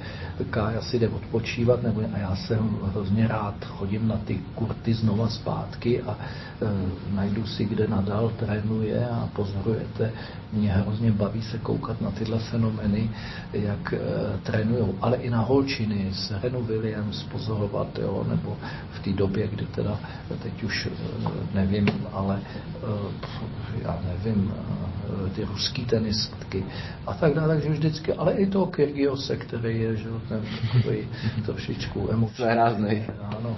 Kája 0.51 0.83
si 0.83 0.99
jde 0.99 1.09
odpočívat, 1.09 1.83
nebo 1.83 2.01
a 2.13 2.19
já 2.19 2.37
jsem 2.37 2.79
hrozně 2.93 3.29
rád, 3.29 3.65
chodím 3.65 4.09
na 4.09 4.17
ty 4.17 4.41
kurty 4.55 4.95
znova 4.95 5.29
zpátky 5.29 6.03
a 6.03 6.19
e, 6.19 7.15
najdu 7.15 7.47
si, 7.47 7.65
kde 7.65 7.89
nadal 7.89 8.33
trénuje 8.37 9.09
a 9.09 9.29
pozorujete. 9.33 10.13
Mě 10.53 10.73
hrozně 10.73 11.13
baví 11.13 11.43
se 11.43 11.59
koukat 11.59 12.01
na 12.01 12.11
tyhle 12.11 12.39
fenomény, 12.39 13.11
jak 13.53 13.93
e, 13.93 13.99
trénují, 14.43 14.85
ale 15.01 15.17
i 15.17 15.31
na 15.31 15.41
holčiny, 15.41 16.11
s 16.13 16.31
Renu 16.43 16.63
Williams 16.63 17.23
pozorovat, 17.23 17.99
jo, 17.99 18.27
nebo 18.29 18.57
v 18.93 19.05
té 19.05 19.13
době, 19.13 19.49
kdy 19.49 19.67
teda, 19.67 20.01
teď 20.43 20.63
už 20.63 20.87
e, 20.87 20.91
nevím, 21.55 21.78
ale 22.13 22.41
e, 22.41 23.83
já 23.83 23.99
nevím, 24.07 24.53
e, 25.27 25.31
ty 25.31 25.45
ruský 25.45 25.85
tenistky 25.85 26.65
a 27.07 27.15
tak 27.15 27.35
dále, 27.35 27.55
takže 27.55 27.71
vždycky, 27.71 28.13
ale 28.13 28.33
i 28.33 28.47
toho 28.47 28.67
Kyrgiose, 28.67 29.37
který 29.37 29.81
je, 29.81 29.97
že 29.97 30.09
ten 30.29 30.41
takový 30.73 31.09
trošičku 31.47 32.09
emoční. 32.13 32.45
Ano 33.37 33.57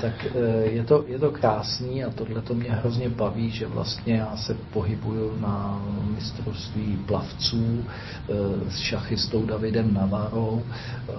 tak 0.00 0.26
eh, 0.26 0.80
je 0.80 0.84
to, 0.84 1.04
je 1.08 1.18
to 1.18 1.30
krásný 1.30 2.04
a 2.04 2.10
tohle 2.10 2.42
to 2.42 2.54
mě 2.54 2.70
hrozně 2.70 3.08
baví, 3.08 3.50
že 3.50 3.66
vlastně 3.66 4.14
já 4.14 4.36
se 4.36 4.54
pohybuju 4.72 5.40
na 5.40 5.82
mistrovství 6.14 6.98
plavců 7.06 7.84
eh, 7.84 8.32
s 8.70 8.78
šachistou 8.78 9.46
Davidem 9.46 9.94
Navarou, 9.94 10.62
eh, 10.62 11.12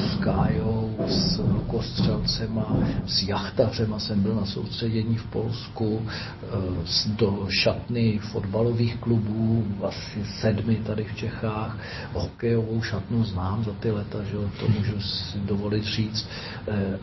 s 0.00 0.14
Kájou, 0.16 0.96
s 1.06 1.40
kostřelcema, 1.66 2.76
s 3.06 3.22
jachtařema 3.22 3.98
jsem 3.98 4.22
byl 4.22 4.34
na 4.34 4.46
soustředění 4.46 5.16
v 5.16 5.24
Polsku, 5.24 5.39
do 7.06 7.46
šatny 7.48 8.18
fotbalových 8.18 8.96
klubů, 8.96 9.66
asi 9.84 10.24
sedmi 10.40 10.76
tady 10.76 11.04
v 11.04 11.16
Čechách, 11.16 11.78
hokejovou 12.12 12.82
šatnu 12.82 13.24
znám 13.24 13.64
za 13.64 13.72
ty 13.72 13.90
leta, 13.90 14.22
že 14.24 14.36
to 14.60 14.68
můžu 14.68 15.00
si 15.00 15.38
dovolit 15.38 15.84
říct. 15.84 16.28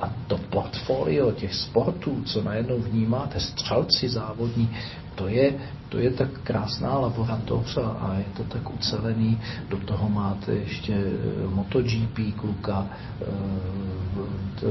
A 0.01 0.13
to 0.27 0.37
portfolio 0.37 1.31
těch 1.31 1.55
sportů, 1.55 2.23
co 2.25 2.43
najednou 2.43 2.79
vnímáte, 2.79 3.39
střelci 3.39 4.09
závodní, 4.09 4.69
to 5.17 5.27
je, 5.27 5.53
to 5.89 5.97
je 5.97 6.11
tak 6.11 6.29
krásná 6.43 6.99
laboratoř 6.99 7.77
a 7.77 8.15
je 8.17 8.29
to 8.37 8.43
tak 8.43 8.73
ucelený. 8.73 9.39
Do 9.69 9.77
toho 9.77 10.09
máte 10.09 10.53
ještě 10.53 10.93
eh, 10.93 11.47
MotoGP 11.47 12.37
kluka, 12.37 12.87
eh, 13.21 13.25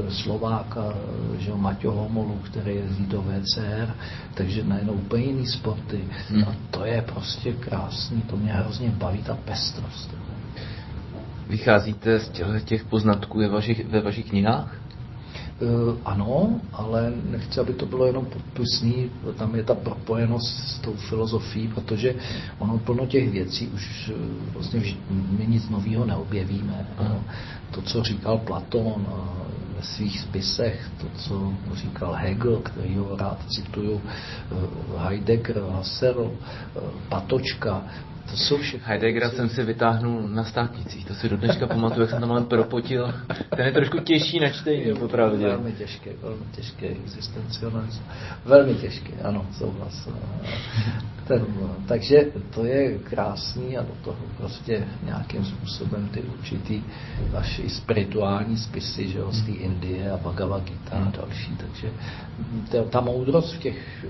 Slováka, 0.09 0.93
že 1.39 1.55
Maťo 1.55 1.91
Homolu, 1.91 2.39
který 2.43 2.75
jezdí 2.75 3.05
do 3.05 3.21
VCR, 3.21 3.95
takže 4.33 4.63
najednou 4.63 4.93
úplně 4.93 5.23
jiný 5.23 5.47
sporty. 5.47 6.03
Hmm. 6.29 6.43
A 6.43 6.55
to 6.71 6.85
je 6.85 7.01
prostě 7.01 7.53
krásný, 7.53 8.21
to 8.21 8.37
mě 8.37 8.51
hrozně 8.51 8.89
baví, 8.89 9.23
ta 9.23 9.37
pestrost. 9.45 10.15
Vycházíte 11.47 12.19
z 12.19 12.29
těch 12.65 12.85
poznatků 12.85 13.39
ve 13.39 13.47
vašich, 13.47 13.85
ve 13.87 14.01
vašich 14.01 14.29
knihách? 14.29 14.75
Uh, 15.57 15.97
ano, 16.05 16.61
ale 16.73 17.13
nechci, 17.29 17.59
aby 17.59 17.73
to 17.73 17.85
bylo 17.85 18.05
jenom 18.05 18.25
podpisný, 18.25 19.09
tam 19.37 19.55
je 19.55 19.63
ta 19.63 19.75
propojenost 19.75 20.57
s 20.67 20.79
tou 20.79 20.93
filozofií, 20.93 21.67
protože 21.67 22.15
ono 22.59 22.77
plno 22.77 23.05
těch 23.05 23.29
věcí 23.31 23.67
už 23.67 24.11
uh, 24.13 24.53
vlastně 24.53 24.81
my 25.09 25.47
nic 25.47 25.69
nového 25.69 26.05
neobjevíme. 26.05 26.87
To, 27.71 27.81
co 27.81 28.03
říkal 28.03 28.37
Platon 28.37 29.01
uh, 29.01 29.17
ve 29.77 29.83
svých 29.83 30.19
spisech, 30.19 30.89
to, 31.01 31.07
co 31.17 31.53
říkal 31.73 32.13
Hegel, 32.13 32.57
který 32.57 32.97
ho 32.97 33.15
rád 33.15 33.37
cituju, 33.49 34.01
Heidegger, 34.97 35.59
Husserl, 35.59 36.31
Patočka, 37.09 37.83
to 38.31 38.37
jsou 38.37 38.57
všechno. 38.57 38.87
Heideggera 38.87 39.29
jsem 39.29 39.49
si 39.49 39.63
vytáhnul 39.63 40.27
na 40.27 40.43
státnicích, 40.43 41.05
to 41.05 41.13
si 41.13 41.29
do 41.29 41.37
dneška 41.37 41.67
pamatuju, 41.67 42.01
jak 42.01 42.09
jsem 42.09 42.19
tam 42.19 42.31
ale 42.31 42.41
propotil. 42.41 43.13
Ten 43.55 43.65
je 43.65 43.71
trošku 43.71 43.99
těžší 43.99 44.39
na 44.39 44.49
čtení, 44.49 44.95
popravdě. 44.99 45.47
Velmi 45.47 45.71
těžké, 45.71 46.11
velmi 46.21 46.45
těžké 46.51 46.87
existencialismus. 46.87 48.01
Velmi 48.45 48.75
těžké, 48.75 49.13
ano, 49.23 49.45
souhlas. 49.57 50.09
Ten, 51.27 51.45
takže 51.87 52.25
to 52.53 52.65
je 52.65 52.97
krásný 52.97 53.77
a 53.77 53.81
do 53.81 53.93
toho 54.03 54.17
prostě 54.37 54.87
nějakým 55.03 55.45
způsobem 55.45 56.09
ty 56.13 56.21
určitý 56.21 56.83
vaši 57.29 57.69
spirituální 57.69 58.57
spisy, 58.57 59.07
že 59.07 59.17
jo, 59.17 59.31
z 59.31 59.45
té 59.45 59.51
Indie 59.51 60.11
a 60.11 60.17
Bhagavad 60.17 60.63
Gita 60.63 60.97
a 60.97 61.11
další, 61.17 61.55
takže 61.57 61.91
ta, 62.89 63.01
moudrost 63.01 63.53
v 63.53 63.59
těch, 63.59 64.05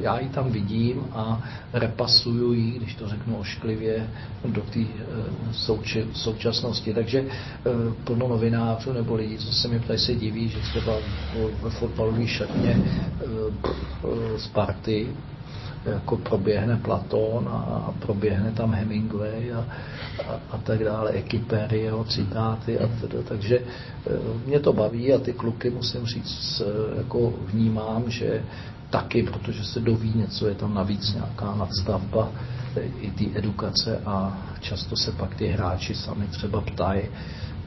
já 0.00 0.20
ji 0.20 0.28
tam 0.28 0.50
vidím 0.50 1.06
a 1.12 1.42
repasuju 1.72 2.52
ji, 2.52 2.70
když 2.70 2.94
to 2.94 3.08
řeknu 3.08 3.36
ošklivě, 3.36 4.10
do 4.44 4.60
té 4.60 4.80
eh, 4.80 6.04
současnosti. 6.12 6.94
Takže 6.94 7.24
eh, 7.28 7.70
plno 8.04 8.28
novinářů 8.28 8.92
nebo 8.92 9.14
lidí, 9.14 9.38
co 9.38 9.52
se 9.52 9.68
mi 9.68 9.80
ptají, 9.80 9.98
se 9.98 10.14
diví, 10.14 10.48
že 10.48 10.58
třeba 10.58 10.92
ve 11.62 11.70
fotbalové 11.70 12.26
šatně 12.26 12.76
eh, 12.76 14.38
z 14.38 14.46
party 14.46 15.08
jako 15.86 16.16
proběhne 16.16 16.76
Platón 16.76 17.48
a 17.48 17.92
proběhne 17.98 18.52
tam 18.52 18.74
Hemingway 18.74 19.52
a, 19.52 19.58
a, 20.28 20.40
a 20.50 20.58
tak 20.58 20.84
dále, 20.84 21.10
Ekipery, 21.10 21.80
jeho 21.80 22.04
citáty 22.04 22.78
a 22.78 22.88
teda. 23.00 23.22
Takže 23.28 23.58
mě 24.46 24.60
to 24.60 24.72
baví 24.72 25.12
a 25.12 25.18
ty 25.18 25.32
kluky, 25.32 25.70
musím 25.70 26.06
říct, 26.06 26.62
jako 26.96 27.32
vnímám, 27.52 28.10
že 28.10 28.42
taky, 28.90 29.22
protože 29.22 29.64
se 29.64 29.80
doví 29.80 30.12
něco, 30.14 30.48
je 30.48 30.54
tam 30.54 30.74
navíc 30.74 31.14
nějaká 31.14 31.54
nadstavba 31.54 32.28
i 33.00 33.10
ty 33.10 33.30
edukace 33.34 34.00
a 34.06 34.38
často 34.60 34.96
se 34.96 35.12
pak 35.12 35.34
ty 35.34 35.46
hráči 35.46 35.94
sami 35.94 36.26
třeba 36.26 36.60
ptají 36.60 37.02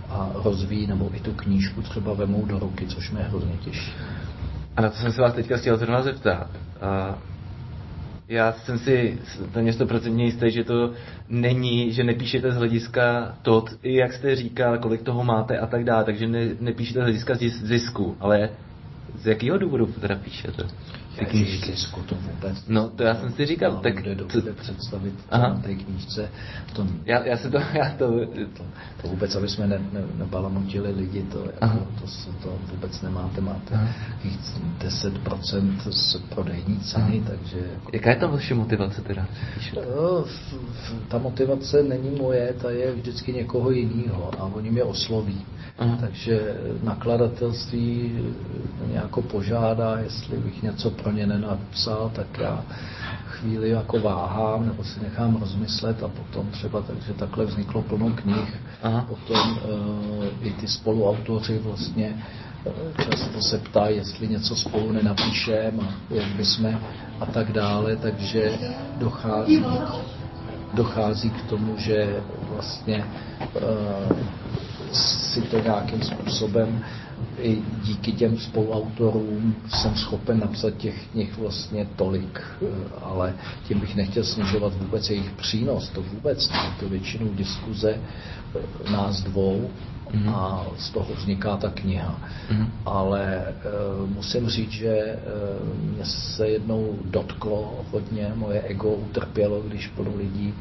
a 0.09 0.29
rozvíjí, 0.43 0.87
nebo 0.87 1.09
i 1.13 1.19
tu 1.19 1.33
knížku 1.33 1.81
třeba 1.81 2.13
vemou 2.13 2.45
do 2.45 2.59
ruky, 2.59 2.87
což 2.87 3.11
mě 3.11 3.23
hrozně 3.23 3.57
těší. 3.57 3.91
A 4.77 4.81
na 4.81 4.89
to 4.89 4.97
jsem 4.97 5.11
se 5.11 5.21
vás 5.21 5.33
teďka 5.33 5.57
chtěl 5.57 5.77
zrovna 5.77 6.01
zeptat. 6.01 6.47
Já 8.27 8.51
jsem 8.53 8.79
si 8.79 9.19
téměř 9.53 9.75
stoprocentně 9.75 10.25
jistý, 10.25 10.51
že 10.51 10.63
to 10.63 10.93
není, 11.29 11.91
že 11.91 12.03
nepíšete 12.03 12.51
z 12.51 12.55
hlediska 12.55 13.35
to, 13.41 13.65
jak 13.83 14.13
jste 14.13 14.35
říkal, 14.35 14.77
kolik 14.77 15.01
toho 15.01 15.23
máte 15.23 15.57
a 15.57 15.67
tak 15.67 15.83
dále, 15.83 16.03
takže 16.03 16.27
ne, 16.27 16.49
nepíšete 16.59 16.99
z 16.99 17.03
hlediska 17.03 17.35
zisku, 17.49 18.17
ale 18.19 18.49
z 19.15 19.27
jakého 19.27 19.57
důvodu 19.57 19.85
teda 19.85 20.15
píšete? 20.15 20.63
Ty 21.19 21.25
knížky. 21.25 21.73
to 22.05 22.15
vůbec. 22.15 22.63
No, 22.67 22.89
to 22.89 23.03
já 23.03 23.15
jsem 23.15 23.31
si 23.31 23.45
říkal, 23.45 23.79
tak... 23.83 23.93
To 24.03 24.53
představit 24.53 25.13
Aha. 25.29 25.59
té 25.63 25.75
knížce. 25.75 26.29
To, 26.73 26.87
já, 27.05 27.25
já 27.25 27.37
si 27.37 27.49
to, 27.49 27.57
já 27.73 27.89
to... 27.97 28.25
to, 28.57 28.63
to 29.01 29.07
vůbec, 29.07 29.35
aby 29.35 29.49
jsme 29.49 29.67
ne, 29.67 29.79
ne, 29.91 30.01
nebalamutili 30.15 30.91
lidi, 30.91 31.23
to, 31.23 31.45
jako, 31.61 31.87
to, 31.99 32.05
to, 32.41 32.49
to 32.49 32.57
vůbec 32.71 33.01
nemáte, 33.01 33.41
máte 33.41 33.75
Aha. 33.75 33.87
10% 34.79 35.91
z 35.91 36.17
prodejní 36.29 36.79
ceny, 36.79 37.21
Aha. 37.25 37.31
takže... 37.37 37.57
Jako, 37.73 37.89
Jaká 37.93 38.09
je 38.09 38.15
ta 38.15 38.27
vaše 38.27 38.55
motivace 38.55 39.01
teda? 39.01 39.27
No, 39.75 40.25
ta 41.07 41.17
motivace 41.17 41.83
není 41.83 42.09
moje, 42.09 42.53
ta 42.61 42.71
je 42.71 42.91
vždycky 42.91 43.33
někoho 43.33 43.71
jiného 43.71 44.31
a 44.39 44.43
oni 44.43 44.71
mě 44.71 44.83
osloví. 44.83 45.45
Aha. 45.79 45.97
Takže 45.99 46.55
nakladatelství 46.83 48.19
mě 48.87 48.97
jako 48.97 49.21
požádá, 49.21 49.97
jestli 49.99 50.37
bych 50.37 50.63
něco 50.63 50.89
pro 50.89 51.11
ně 51.11 51.27
nenapsal, 51.27 52.11
tak 52.15 52.27
já 52.37 52.63
chvíli 53.25 53.69
jako 53.69 53.99
váhám, 53.99 54.65
nebo 54.65 54.83
si 54.83 54.99
nechám 55.03 55.37
rozmyslet 55.39 56.03
a 56.03 56.07
potom 56.07 56.47
třeba, 56.47 56.81
takže 56.81 57.13
takhle 57.13 57.45
vzniklo 57.45 57.81
plno 57.81 58.09
knih. 58.15 58.59
Aha. 58.83 59.05
Potom 59.09 59.51
uh, 59.51 60.25
i 60.41 60.51
ty 60.51 60.67
spoluautoři 60.67 61.59
vlastně 61.59 62.23
uh, 62.65 62.73
často 63.03 63.41
se 63.41 63.57
ptají, 63.57 63.97
jestli 63.97 64.27
něco 64.27 64.55
spolu 64.55 64.91
nenapíšeme 64.91 65.83
a 65.83 66.13
jak 66.13 66.27
bychom 66.27 66.79
a 67.19 67.25
tak 67.25 67.51
dále, 67.51 67.95
takže 67.95 68.51
dochází, 68.97 69.65
dochází 70.73 71.29
k 71.29 71.49
tomu, 71.49 71.73
že 71.77 72.19
vlastně 72.49 73.05
uh, 73.55 74.17
si 74.91 75.41
to 75.41 75.59
nějakým 75.59 76.01
způsobem 76.01 76.85
i 77.39 77.61
díky 77.83 78.11
těm 78.11 78.37
spoluautorům 78.37 79.55
jsem 79.67 79.95
schopen 79.95 80.39
napsat 80.39 80.77
těch 80.77 81.07
knih 81.11 81.37
vlastně 81.37 81.87
tolik, 81.95 82.41
eh, 82.61 82.65
ale 83.01 83.33
tím 83.67 83.79
bych 83.79 83.95
nechtěl 83.95 84.23
snižovat 84.23 84.73
vůbec 84.73 85.09
jejich 85.09 85.29
přínos, 85.29 85.89
to 85.89 86.01
vůbec 86.01 86.49
ne, 86.49 86.75
to 86.79 86.89
většinou 86.89 87.33
diskuze 87.33 87.95
eh, 87.95 88.91
nás 88.91 89.21
dvou 89.21 89.69
mm. 90.13 90.29
a 90.29 90.65
z 90.77 90.89
toho 90.89 91.13
vzniká 91.15 91.57
ta 91.57 91.69
kniha. 91.69 92.19
Mm. 92.51 92.67
Ale 92.85 93.23
e, 93.25 93.53
musím 94.07 94.49
říct, 94.49 94.71
že 94.71 94.89
e, 94.89 95.17
mě 95.95 96.05
se 96.05 96.47
jednou 96.47 96.99
dotklo 97.05 97.85
hodně, 97.91 98.31
moje 98.35 98.61
ego 98.61 98.89
utrpělo, 98.89 99.61
když 99.61 99.87
plno 99.87 100.11
lidí 100.15 100.53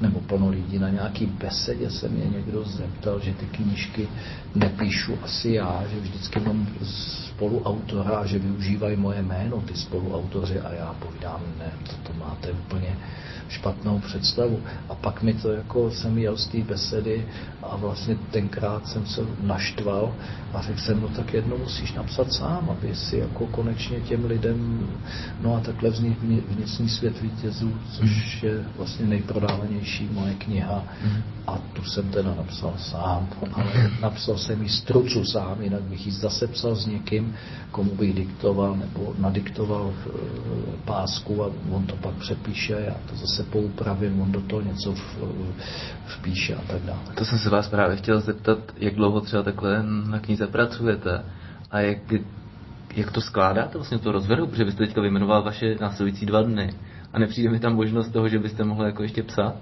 nebo 0.00 0.20
plno 0.20 0.48
lidí 0.48 0.78
na 0.78 0.88
nějaký 0.88 1.26
besedě 1.26 1.90
se 1.90 2.08
mě 2.08 2.24
někdo 2.24 2.64
zeptal, 2.64 3.20
že 3.20 3.34
ty 3.34 3.46
knížky 3.46 4.08
nepíšu 4.54 5.18
asi 5.22 5.50
já, 5.50 5.84
že 5.90 6.00
vždycky 6.00 6.40
mám 6.40 6.68
spoluautora, 6.82 8.26
že 8.26 8.38
využívají 8.38 8.96
moje 8.96 9.22
jméno, 9.22 9.60
ty 9.60 9.74
spoluautoři 9.74 10.60
a 10.60 10.72
já 10.72 10.94
povídám, 10.98 11.40
ne, 11.58 11.72
to, 11.86 12.12
to 12.12 12.18
máte 12.18 12.50
úplně 12.50 12.96
špatnou 13.48 13.98
představu. 13.98 14.60
A 14.88 14.94
pak 14.94 15.22
mi 15.22 15.34
to 15.34 15.52
jako 15.52 15.90
jsem 15.90 16.18
jel 16.18 16.36
z 16.36 16.46
té 16.46 16.58
besedy 16.58 17.26
a 17.62 17.76
vlastně 17.76 18.16
tenkrát 18.30 18.88
jsem 18.88 19.06
se 19.06 19.20
naštval 19.42 20.14
a 20.54 20.62
řekl 20.62 20.80
jsem, 20.80 21.00
no 21.00 21.08
tak 21.08 21.34
jedno 21.34 21.58
musíš 21.58 21.92
napsat 21.92 22.32
sám, 22.32 22.70
aby 22.70 22.94
si 22.94 23.16
jako 23.16 23.46
konečně 23.46 24.00
těm 24.00 24.24
lidem, 24.24 24.88
no 25.40 25.56
a 25.56 25.60
takhle 25.60 25.90
vznik 25.90 26.18
vnitřní 26.22 26.88
svět 26.88 27.20
vítězů, 27.20 27.72
což 27.92 28.42
je 28.42 28.64
vlastně 28.76 29.06
nejprodávanější 29.06 29.89
moje 30.10 30.34
kniha. 30.34 30.84
A 31.46 31.58
tu 31.72 31.84
jsem 31.84 32.10
teda 32.10 32.34
napsal 32.34 32.74
sám, 32.78 33.28
ale 33.52 33.90
napsal 34.00 34.38
jsem 34.38 34.62
ji 34.62 34.68
strucu 34.68 35.24
sám, 35.24 35.62
jinak 35.62 35.82
bych 35.82 36.06
ji 36.06 36.12
zase 36.12 36.46
psal 36.46 36.74
s 36.74 36.86
někým, 36.86 37.34
komu 37.70 37.94
bych 37.94 38.14
diktoval 38.14 38.76
nebo 38.76 39.14
nadiktoval 39.18 39.92
eh, 39.92 40.10
pásku 40.84 41.44
a 41.44 41.50
on 41.70 41.86
to 41.86 41.96
pak 41.96 42.14
přepíše, 42.14 42.72
já 42.86 42.94
to 43.10 43.16
zase 43.16 43.42
poupravím, 43.42 44.20
on 44.20 44.32
do 44.32 44.40
toho 44.40 44.62
něco 44.62 44.94
vpíše 46.06 46.54
a 46.54 46.62
tak 46.66 46.82
dále. 46.82 47.00
To 47.14 47.24
jsem 47.24 47.38
se 47.38 47.50
vás 47.50 47.68
právě 47.68 47.96
chtěl 47.96 48.20
zeptat, 48.20 48.58
jak 48.76 48.94
dlouho 48.94 49.20
třeba 49.20 49.42
takhle 49.42 49.82
na 49.82 50.18
knize 50.18 50.46
pracujete 50.46 51.24
a 51.70 51.80
jak, 51.80 51.98
jak 52.96 53.12
to 53.12 53.20
skládáte 53.20 53.78
vlastně 53.78 53.98
to 53.98 54.12
rozvrhu, 54.12 54.46
protože 54.46 54.64
byste 54.64 54.86
teďka 54.86 55.00
vyjmenoval 55.00 55.42
vaše 55.42 55.76
následující 55.80 56.26
dva 56.26 56.42
dny. 56.42 56.70
A 57.12 57.18
nepřijde 57.18 57.50
mi 57.50 57.60
tam 57.60 57.74
možnost 57.74 58.08
toho, 58.08 58.28
že 58.28 58.38
byste 58.38 58.64
mohli 58.64 58.86
jako 58.86 59.02
ještě 59.02 59.22
psát? 59.22 59.54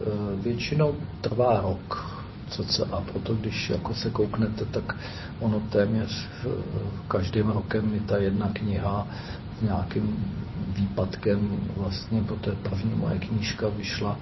Eh, 0.00 0.04
většinou 0.42 0.94
trvá 1.20 1.60
rok, 1.60 2.10
co 2.48 2.64
a 2.92 3.00
proto 3.00 3.34
když 3.34 3.70
jako 3.70 3.94
se 3.94 4.10
kouknete, 4.10 4.64
tak 4.64 4.96
ono 5.40 5.60
téměř 5.60 6.28
eh, 6.44 6.48
každým 7.08 7.48
rokem 7.48 7.90
mi 7.90 8.00
ta 8.00 8.16
jedna 8.16 8.50
kniha 8.52 9.06
s 9.58 9.62
nějakým 9.62 10.34
výpadkem 10.68 11.58
vlastně, 11.76 12.22
protože 12.22 12.56
první 12.56 12.94
moje 12.94 13.18
knížka 13.18 13.68
vyšla, 13.68 14.18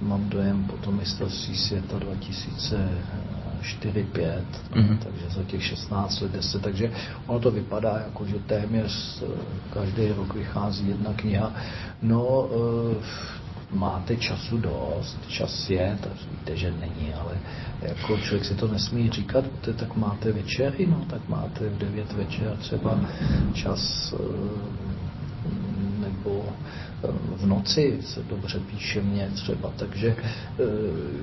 mám 0.00 0.28
dojem 0.28 0.64
potom 0.64 0.96
mistrovství 0.96 1.56
světa 1.56 1.98
2004 1.98 4.06
5 4.12 4.44
mm-hmm. 4.74 4.98
takže 4.98 5.30
za 5.30 5.42
těch 5.42 5.64
16 5.64 6.20
let 6.20 6.32
10, 6.32 6.62
takže 6.62 6.92
ono 7.26 7.40
to 7.40 7.50
vypadá 7.50 7.98
jako, 7.98 8.26
že 8.26 8.38
téměř 8.46 9.22
eh, 9.22 9.26
každý 9.74 10.08
rok 10.08 10.34
vychází 10.34 10.88
jedna 10.88 11.12
kniha. 11.12 11.52
No, 12.02 12.48
máte 13.72 14.16
času 14.16 14.58
dost, 14.58 15.18
čas 15.28 15.70
je, 15.70 15.98
tak 16.00 16.12
víte, 16.30 16.56
že 16.56 16.72
není, 16.80 17.14
ale 17.14 17.38
jako 17.82 18.18
člověk 18.18 18.44
si 18.44 18.54
to 18.54 18.68
nesmí 18.68 19.10
říkat, 19.10 19.44
protože 19.46 19.72
tak 19.72 19.96
máte 19.96 20.32
večery, 20.32 20.86
no, 20.86 21.04
tak 21.10 21.28
máte 21.28 21.68
v 21.68 21.78
9 21.78 22.12
večer 22.12 22.56
třeba 22.56 23.00
čas 23.52 24.14
eh, 24.14 24.22
nebo 26.00 26.44
eh, 27.04 27.08
v 27.36 27.46
noci 27.46 27.98
se 28.00 28.22
dobře 28.22 28.60
píše 28.60 29.02
mě 29.02 29.30
třeba, 29.34 29.72
takže 29.76 30.16
eh, 30.16 30.64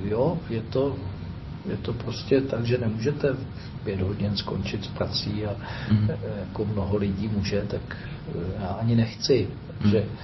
jo, 0.08 0.38
je 0.50 0.62
to, 0.62 0.96
je 1.70 1.76
to 1.76 1.92
prostě 1.92 2.40
tak, 2.40 2.66
že 2.66 2.78
nemůžete 2.78 3.32
v 3.32 3.46
pět 3.84 4.00
hodin 4.00 4.36
skončit 4.36 4.84
s 4.84 4.88
prací 4.88 5.46
a 5.46 5.56
mm. 5.92 6.08
jako 6.38 6.64
mnoho 6.64 6.96
lidí 6.96 7.28
může, 7.28 7.62
tak 7.62 7.96
já 8.60 8.68
ani 8.68 8.96
nechci. 8.96 9.48
Takže 9.78 9.98
mm 9.98 10.16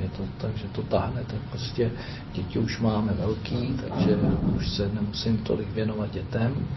je 0.00 0.08
to 0.16 0.22
tak, 0.38 0.56
že 0.56 0.68
to 0.72 0.82
táhne, 0.82 1.24
tak 1.26 1.38
prostě 1.50 1.90
děti 2.32 2.58
už 2.58 2.80
máme 2.80 3.12
velký, 3.12 3.76
takže 3.88 4.16
už 4.56 4.68
se 4.68 4.90
nemusím 4.94 5.38
tolik 5.38 5.70
věnovat 5.70 6.10
dětem, 6.10 6.68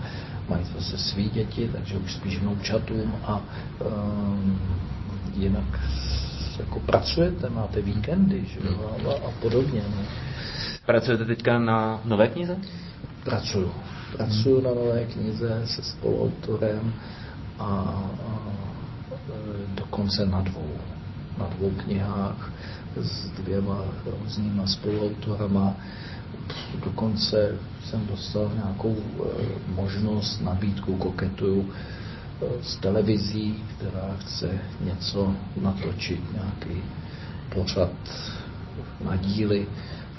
mají 0.49 0.65
zase 0.75 0.97
svý 0.97 1.29
děti, 1.29 1.69
takže 1.73 1.97
už 1.97 2.13
spíš 2.13 2.39
vnoučatům 2.39 3.15
a 3.23 3.41
um, 3.79 4.59
jinak 5.35 5.79
jako 6.59 6.79
pracujete, 6.79 7.49
máte 7.49 7.81
víkendy 7.81 8.45
že 8.47 8.59
jo, 8.63 8.95
a, 9.09 9.27
a 9.27 9.31
podobně. 9.41 9.81
Ne? 9.81 10.05
Pracujete 10.85 11.25
teďka 11.25 11.59
na 11.59 12.01
nové 12.05 12.27
knize? 12.27 12.57
Pracuju. 13.23 13.71
Pracuju 14.17 14.55
hmm. 14.55 14.63
na 14.63 14.69
nové 14.73 15.05
knize 15.05 15.61
se 15.65 15.83
spoluautorem 15.83 16.93
a, 17.59 17.65
a 17.65 18.39
e, 19.13 19.75
dokonce 19.75 20.25
na 20.25 20.41
dvou 20.41 20.69
na 21.37 21.45
dvou 21.57 21.69
knihách 21.71 22.51
s 23.01 23.29
dvěma 23.29 23.81
různýma 24.21 24.67
spoluautorama. 24.67 25.75
Dokonce 26.85 27.55
jsem 27.85 28.07
dostal 28.07 28.51
nějakou 28.55 28.95
eh, 28.97 29.43
možnost, 29.75 30.41
nabídku, 30.41 30.95
koketuju 30.95 31.69
eh, 31.69 32.45
s 32.63 32.75
televizí, 32.75 33.63
která 33.77 34.15
chce 34.19 34.59
něco 34.81 35.35
natočit, 35.61 36.33
nějaký 36.33 36.83
pořad 37.49 37.91
na 39.05 39.15
díly, 39.15 39.67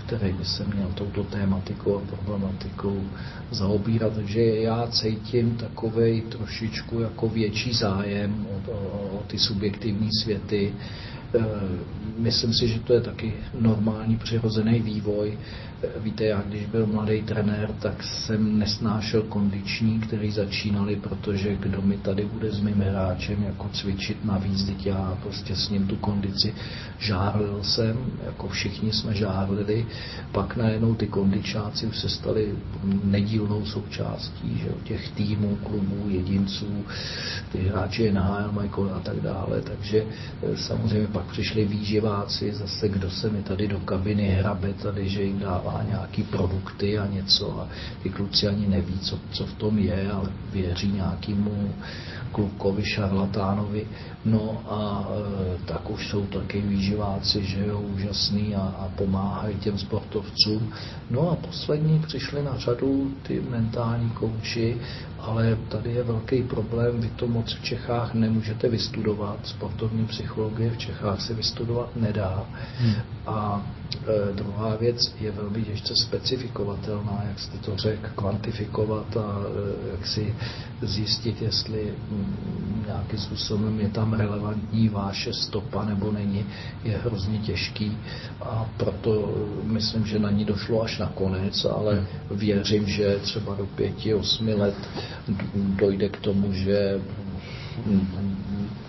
který 0.06 0.32
by 0.32 0.44
se 0.44 0.64
měl 0.64 0.88
touto 0.94 1.24
tématikou 1.24 1.96
a 1.98 2.16
problematikou 2.16 3.02
zaobírat. 3.50 4.12
Takže 4.14 4.40
já 4.44 4.86
cítím 4.86 5.56
takovej 5.56 6.20
trošičku 6.20 7.00
jako 7.00 7.28
větší 7.28 7.72
zájem 7.72 8.46
o, 8.50 8.70
o, 8.70 9.18
o 9.18 9.22
ty 9.26 9.38
subjektivní 9.38 10.08
světy, 10.22 10.72
Eh, 11.34 11.42
myslím 12.18 12.52
si, 12.54 12.68
že 12.68 12.80
to 12.80 12.92
je 12.94 13.00
taky 13.00 13.32
normální 13.60 14.16
přirozený 14.16 14.80
vývoj. 14.80 15.38
Víte, 15.96 16.24
já 16.24 16.42
když 16.42 16.66
byl 16.66 16.86
mladý 16.86 17.22
trenér, 17.22 17.70
tak 17.82 18.02
jsem 18.02 18.58
nesnášel 18.58 19.22
kondiční, 19.22 20.00
který 20.00 20.30
začínali, 20.30 20.96
protože 20.96 21.56
kdo 21.56 21.82
mi 21.82 21.96
tady 21.96 22.24
bude 22.24 22.52
s 22.52 22.60
mým 22.60 22.80
hráčem 22.80 23.42
jako 23.42 23.68
cvičit 23.68 24.24
navíc, 24.24 24.64
teď 24.64 24.86
já 24.86 25.18
prostě 25.22 25.56
s 25.56 25.68
ním 25.70 25.86
tu 25.86 25.96
kondici 25.96 26.54
žárlil 26.98 27.58
jsem, 27.62 27.96
jako 28.26 28.48
všichni 28.48 28.92
jsme 28.92 29.14
žárlili, 29.14 29.86
pak 30.32 30.56
najednou 30.56 30.94
ty 30.94 31.06
kondičáci 31.06 31.86
už 31.86 31.98
se 31.98 32.08
stali 32.08 32.54
nedílnou 33.04 33.64
součástí 33.64 34.58
že, 34.58 34.68
těch 34.84 35.08
týmů, 35.08 35.56
klubů, 35.56 36.06
jedinců, 36.08 36.84
ty 37.52 37.58
hráči 37.58 38.12
nahájel 38.12 38.52
Michael 38.52 38.94
a 38.94 39.00
tak 39.00 39.20
dále, 39.20 39.60
takže 39.60 40.04
eh, 40.42 40.56
samozřejmě 40.56 41.08
pak 41.08 41.24
pak 41.24 41.32
přišli 41.32 41.64
výživáci, 41.64 42.52
zase 42.52 42.88
kdo 42.88 43.10
se 43.10 43.30
mi 43.30 43.42
tady 43.42 43.68
do 43.68 43.80
kabiny 43.80 44.28
hrabe 44.28 44.74
tady, 44.82 45.08
že 45.08 45.22
jim 45.22 45.38
dává 45.38 45.73
nějaký 45.82 46.22
produkty 46.22 46.98
a 46.98 47.06
něco 47.06 47.60
a 47.60 47.68
ty 48.02 48.10
kluci 48.10 48.48
ani 48.48 48.66
neví, 48.66 48.98
co, 48.98 49.18
co 49.32 49.46
v 49.46 49.54
tom 49.54 49.78
je, 49.78 50.10
ale 50.12 50.30
věří 50.52 50.92
nějakému 50.92 51.74
klukovi, 52.32 52.84
šarlatánovi. 52.84 53.86
No 54.24 54.62
a 54.68 55.08
e, 55.08 55.58
tak 55.64 55.90
už 55.90 56.08
jsou 56.08 56.26
taky 56.26 56.60
výživáci, 56.60 57.44
že 57.44 57.66
jo, 57.66 57.80
úžasný 57.80 58.54
a, 58.56 58.60
a 58.60 58.88
pomáhají 58.96 59.56
těm 59.56 59.78
sportovcům. 60.14 60.72
No 61.10 61.30
a 61.30 61.36
poslední 61.36 61.98
přišli 61.98 62.42
na 62.42 62.58
řadu 62.58 63.10
ty 63.22 63.40
mentální 63.50 64.10
kouči, 64.10 64.76
ale 65.18 65.58
tady 65.68 65.92
je 65.92 66.02
velký 66.02 66.42
problém, 66.42 67.00
vy 67.00 67.10
to 67.16 67.26
moc 67.26 67.54
v 67.54 67.62
Čechách 67.62 68.14
nemůžete 68.14 68.68
vystudovat, 68.68 69.38
sportovní 69.46 70.06
psychologie 70.06 70.70
v 70.70 70.78
Čechách 70.78 71.20
se 71.20 71.34
vystudovat 71.34 71.96
nedá. 71.96 72.44
Hmm. 72.78 72.94
A 73.26 73.66
e, 74.06 74.32
druhá 74.32 74.76
věc 74.76 75.14
je 75.20 75.30
velmi 75.30 75.62
těžce 75.62 75.94
specifikovatelná, 75.96 77.24
jak 77.28 77.40
jste 77.40 77.58
to 77.58 77.76
řekl, 77.76 78.08
kvantifikovat 78.14 79.16
a 79.16 79.20
e, 79.20 79.90
jak 79.90 80.06
si 80.06 80.34
zjistit, 80.86 81.42
jestli 81.42 81.94
m, 82.10 82.36
nějakým 82.86 83.18
způsobem 83.18 83.80
je 83.80 83.88
tam 83.88 84.12
relevantní 84.12 84.88
váše 84.88 85.32
stopa 85.32 85.84
nebo 85.84 86.12
není, 86.12 86.46
je 86.84 86.98
hrozně 87.04 87.38
těžký 87.38 87.98
a 88.40 88.66
proto 88.76 89.34
myslím, 89.62 90.06
že 90.06 90.18
na 90.18 90.30
ní 90.30 90.44
došlo 90.44 90.82
až 90.82 90.98
na 90.98 91.06
konec, 91.06 91.64
ale 91.64 91.94
hmm. 91.94 92.06
věřím, 92.38 92.86
že 92.86 93.18
třeba 93.22 93.54
do 93.54 93.66
pěti, 93.66 94.14
osmi 94.14 94.54
let 94.54 94.88
dojde 95.76 96.08
k 96.08 96.20
tomu, 96.20 96.52
že 96.52 97.00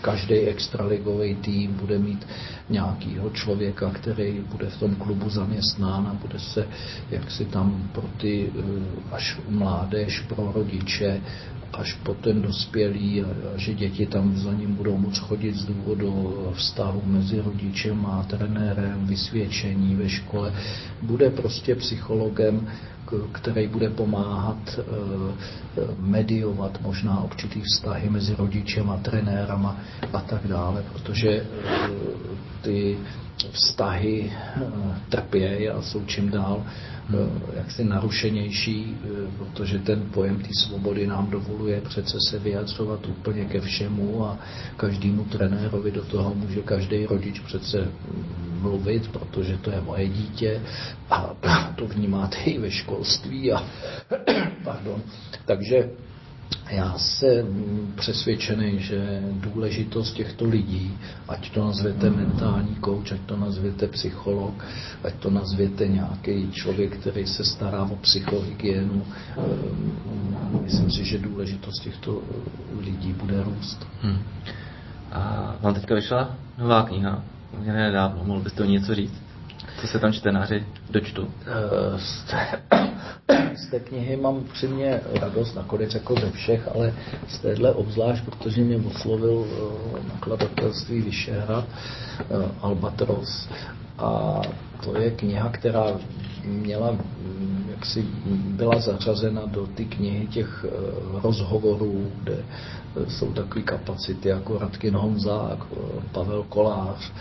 každý 0.02 0.36
extraligový 0.36 1.36
tým 1.36 1.74
bude 1.74 2.00
mít 2.00 2.28
nějakýho 2.70 3.30
člověka, 3.30 3.90
který 3.90 4.42
bude 4.52 4.70
v 4.70 4.80
tom 4.80 4.96
klubu 4.96 5.30
zaměstnán 5.30 6.08
a 6.08 6.14
bude 6.14 6.40
se 6.40 6.68
jaksi 7.12 7.46
tam 7.46 7.90
pro 7.92 8.04
ty 8.18 8.50
eh, 8.50 8.62
až 9.12 9.38
mládež, 9.50 10.20
pro 10.20 10.52
rodiče, 10.56 11.22
až 11.74 11.94
po 11.94 12.14
ten 12.14 12.42
dospělý 12.42 13.24
a, 13.24 13.28
a 13.28 13.58
že 13.58 13.74
děti 13.74 14.06
tam 14.06 14.38
za 14.38 14.54
ním 14.54 14.76
budou 14.76 14.98
moct 14.98 15.18
chodit 15.18 15.56
z 15.56 15.66
důvodu 15.66 16.38
vztahu 16.54 17.02
mezi 17.06 17.42
rodičem 17.42 18.06
a 18.06 18.24
trenérem, 18.24 19.08
vysvědčení 19.08 19.96
ve 19.96 20.10
škole. 20.10 20.54
Bude 21.02 21.30
prostě 21.30 21.76
psychologem, 21.76 22.68
který 23.32 23.68
bude 23.68 23.90
pomáhat 23.90 24.80
eh, 24.80 24.84
mediovat 26.00 26.82
možná 26.82 27.24
určitý 27.24 27.62
vztahy 27.62 28.10
mezi 28.10 28.36
rodičem 28.36 28.90
a 28.90 28.98
trenérama 28.98 29.78
a 30.14 30.22
tak 30.22 30.48
dále, 30.48 30.84
protože 30.94 31.30
eh, 31.30 31.90
ty 32.62 32.98
vztahy 33.52 34.32
trpějí 35.10 35.70
a 35.70 35.82
jsou 35.82 36.06
čím 36.06 36.30
dál 36.30 36.64
jaksi 37.56 37.84
narušenější, 37.84 38.98
protože 39.38 39.80
ten 39.80 40.02
pojem 40.14 40.38
té 40.40 40.50
svobody 40.54 41.08
nám 41.08 41.30
dovoluje 41.30 41.82
přece 41.82 42.18
se 42.30 42.40
vyjadřovat 42.40 43.08
úplně 43.08 43.46
ke 43.46 43.62
všemu 43.62 44.26
a 44.26 44.40
každému 44.78 45.24
trenérovi 45.24 45.92
do 45.92 46.04
toho 46.04 46.36
může 46.36 46.62
každý 46.62 47.06
rodič 47.06 47.40
přece 47.40 47.88
mluvit, 48.62 49.08
protože 49.08 49.58
to 49.58 49.72
je 49.72 49.82
moje 49.82 50.10
dítě 50.10 50.62
a 51.10 51.36
to 51.76 51.88
vnímáte 51.88 52.38
i 52.38 52.60
ve 52.60 52.72
školství. 52.72 53.54
A, 53.54 53.64
pardon. 54.64 55.02
Takže 55.46 55.90
já 56.70 56.94
jsem 56.98 57.46
přesvědčený, 57.96 58.80
že 58.80 59.22
důležitost 59.32 60.14
těchto 60.14 60.46
lidí, 60.46 60.98
ať 61.28 61.52
to 61.52 61.66
nazvěte 61.66 62.10
mentální 62.10 62.76
kouč, 62.76 63.12
ať 63.12 63.20
to 63.26 63.38
nazvěte 63.38 63.88
psycholog, 63.88 64.66
ať 65.04 65.14
to 65.14 65.30
nazvěte 65.30 65.88
nějaký 65.88 66.52
člověk, 66.52 66.98
který 66.98 67.26
se 67.28 67.44
stará 67.44 67.84
o 67.84 67.96
psychohygienu, 67.96 69.06
ehm, 69.38 70.60
myslím 70.64 70.92
si, 70.92 71.06
že 71.06 71.18
důležitost 71.18 71.80
těchto 71.80 72.22
lidí 72.80 73.14
bude 73.14 73.44
růst. 73.44 73.88
Hmm. 74.02 74.20
A 75.12 75.56
vám 75.62 75.74
teďka 75.74 75.96
vyšla 75.96 76.36
nová 76.58 76.84
kniha, 76.84 77.24
poměrně 77.52 77.82
nedávno, 77.82 78.24
mohl 78.24 78.42
byste 78.42 78.64
o 78.64 78.66
něco 78.66 78.96
říct? 78.96 79.25
Co 79.82 79.88
se 79.88 80.00
tam 80.00 80.14
čtenáři 80.14 80.66
dočtu? 80.90 81.32
Eh, 81.42 82.00
z 82.00 82.24
té, 82.24 82.62
z 83.56 83.68
té 83.68 83.80
knihy 83.80 84.18
mám 84.18 84.44
přímě 84.54 85.02
radost, 85.22 85.56
nakonec 85.56 85.94
jako 85.94 86.16
ze 86.16 86.32
všech, 86.32 86.68
ale 86.76 86.94
z 87.28 87.40
téhle 87.40 87.74
obzvlášť, 87.74 88.24
protože 88.26 88.62
mě 88.62 88.78
oslovil 88.78 89.46
eh, 89.46 90.14
nakladatelství 90.14 91.02
Vyšehrad, 91.02 91.66
eh, 92.20 92.24
Albatros. 92.62 93.50
A 93.98 94.42
to 94.84 94.98
je 94.98 95.12
kniha, 95.12 95.50
která 95.50 95.86
měla, 96.44 96.92
mm, 96.92 97.68
jak 97.72 97.86
si 97.86 98.02
byla 98.36 98.80
zařazena 98.80 99.46
do 99.46 99.68
ty 99.68 99.86
knihy 99.86 100.28
těch 100.28 100.66
rozhovorů, 101.24 102.12
kde 102.24 102.38
jsou 103.08 103.34
takové 103.34 103.62
kapacity 103.62 104.30
jako 104.30 104.58
Radkin 104.60 104.96
Honzák, 104.96 105.60
Pavel 106.12 106.44
Kolář, 106.44 107.12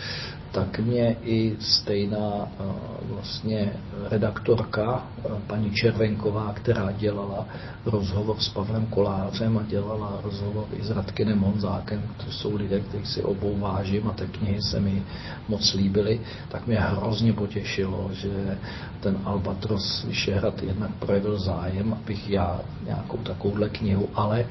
tak 0.55 0.79
mě 0.79 1.15
i 1.23 1.55
stejná 1.59 2.47
eh, 2.47 2.63
vlastně 3.09 3.73
redaktorka, 4.09 5.03
eh, 5.03 5.29
paní 5.47 5.71
Červenková, 5.71 6.53
která 6.53 6.91
dělala 6.91 7.45
rozhovor 7.85 8.35
s 8.39 8.49
Pavlem 8.49 8.85
Kolářem 8.85 9.57
a 9.57 9.63
dělala 9.63 10.19
rozhovor 10.23 10.65
i 10.73 10.83
s 10.83 10.89
Radkinem 10.89 11.39
Honzákem, 11.39 12.01
to 12.25 12.31
jsou 12.31 12.55
lidé, 12.55 12.79
kteří 12.79 13.05
si 13.05 13.23
obou 13.23 13.57
vážím 13.59 14.07
a 14.07 14.13
ty 14.13 14.27
knihy 14.27 14.61
se 14.61 14.79
mi 14.79 15.03
moc 15.47 15.73
líbily, 15.73 16.21
tak 16.49 16.67
mě 16.67 16.79
hrozně 16.79 17.33
potěšilo, 17.33 18.09
že 18.13 18.57
ten 18.99 19.17
Albatros 19.25 20.03
Vyšehrad 20.07 20.63
jednak 20.63 20.91
projevil 20.91 21.39
zájem, 21.39 21.93
abych 21.93 22.29
já 22.29 22.61
nějakou 22.85 23.17
takovouhle 23.17 23.69
knihu, 23.69 24.09
ale 24.15 24.45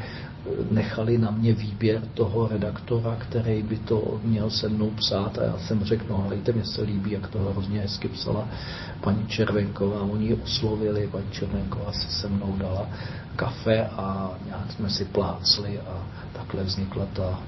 nechali 0.71 1.19
na 1.19 1.31
mě 1.31 1.53
výběr 1.53 2.03
toho 2.15 2.49
redaktora, 2.49 3.17
který 3.19 3.63
by 3.63 3.77
to 3.77 4.21
měl 4.25 4.51
se 4.51 4.69
mnou 4.69 4.91
psát 4.91 5.39
a 5.39 5.45
já 5.45 5.59
jsem 5.59 5.85
řekl, 5.85 6.05
no 6.09 6.27
hejte, 6.29 6.53
mě 6.53 6.65
se 6.65 6.83
líbí, 6.83 7.11
jak 7.11 7.29
to 7.29 7.39
hrozně 7.39 7.81
hezky 7.81 8.09
psala 8.09 8.49
paní 9.01 9.27
Červenková. 9.27 10.03
Oni 10.03 10.27
ji 10.27 10.35
oslovili, 10.35 11.09
paní 11.13 11.31
Červenková 11.31 11.93
se 11.93 12.09
se 12.09 12.29
mnou 12.29 12.55
dala 12.59 12.89
kafe 13.37 13.87
a 13.87 14.31
nějak 14.47 14.73
jsme 14.73 14.91
si 14.91 15.05
plácli 15.05 15.81
a 15.81 16.07
takhle 16.33 16.65
vznikla 16.65 17.07
ta 17.13 17.41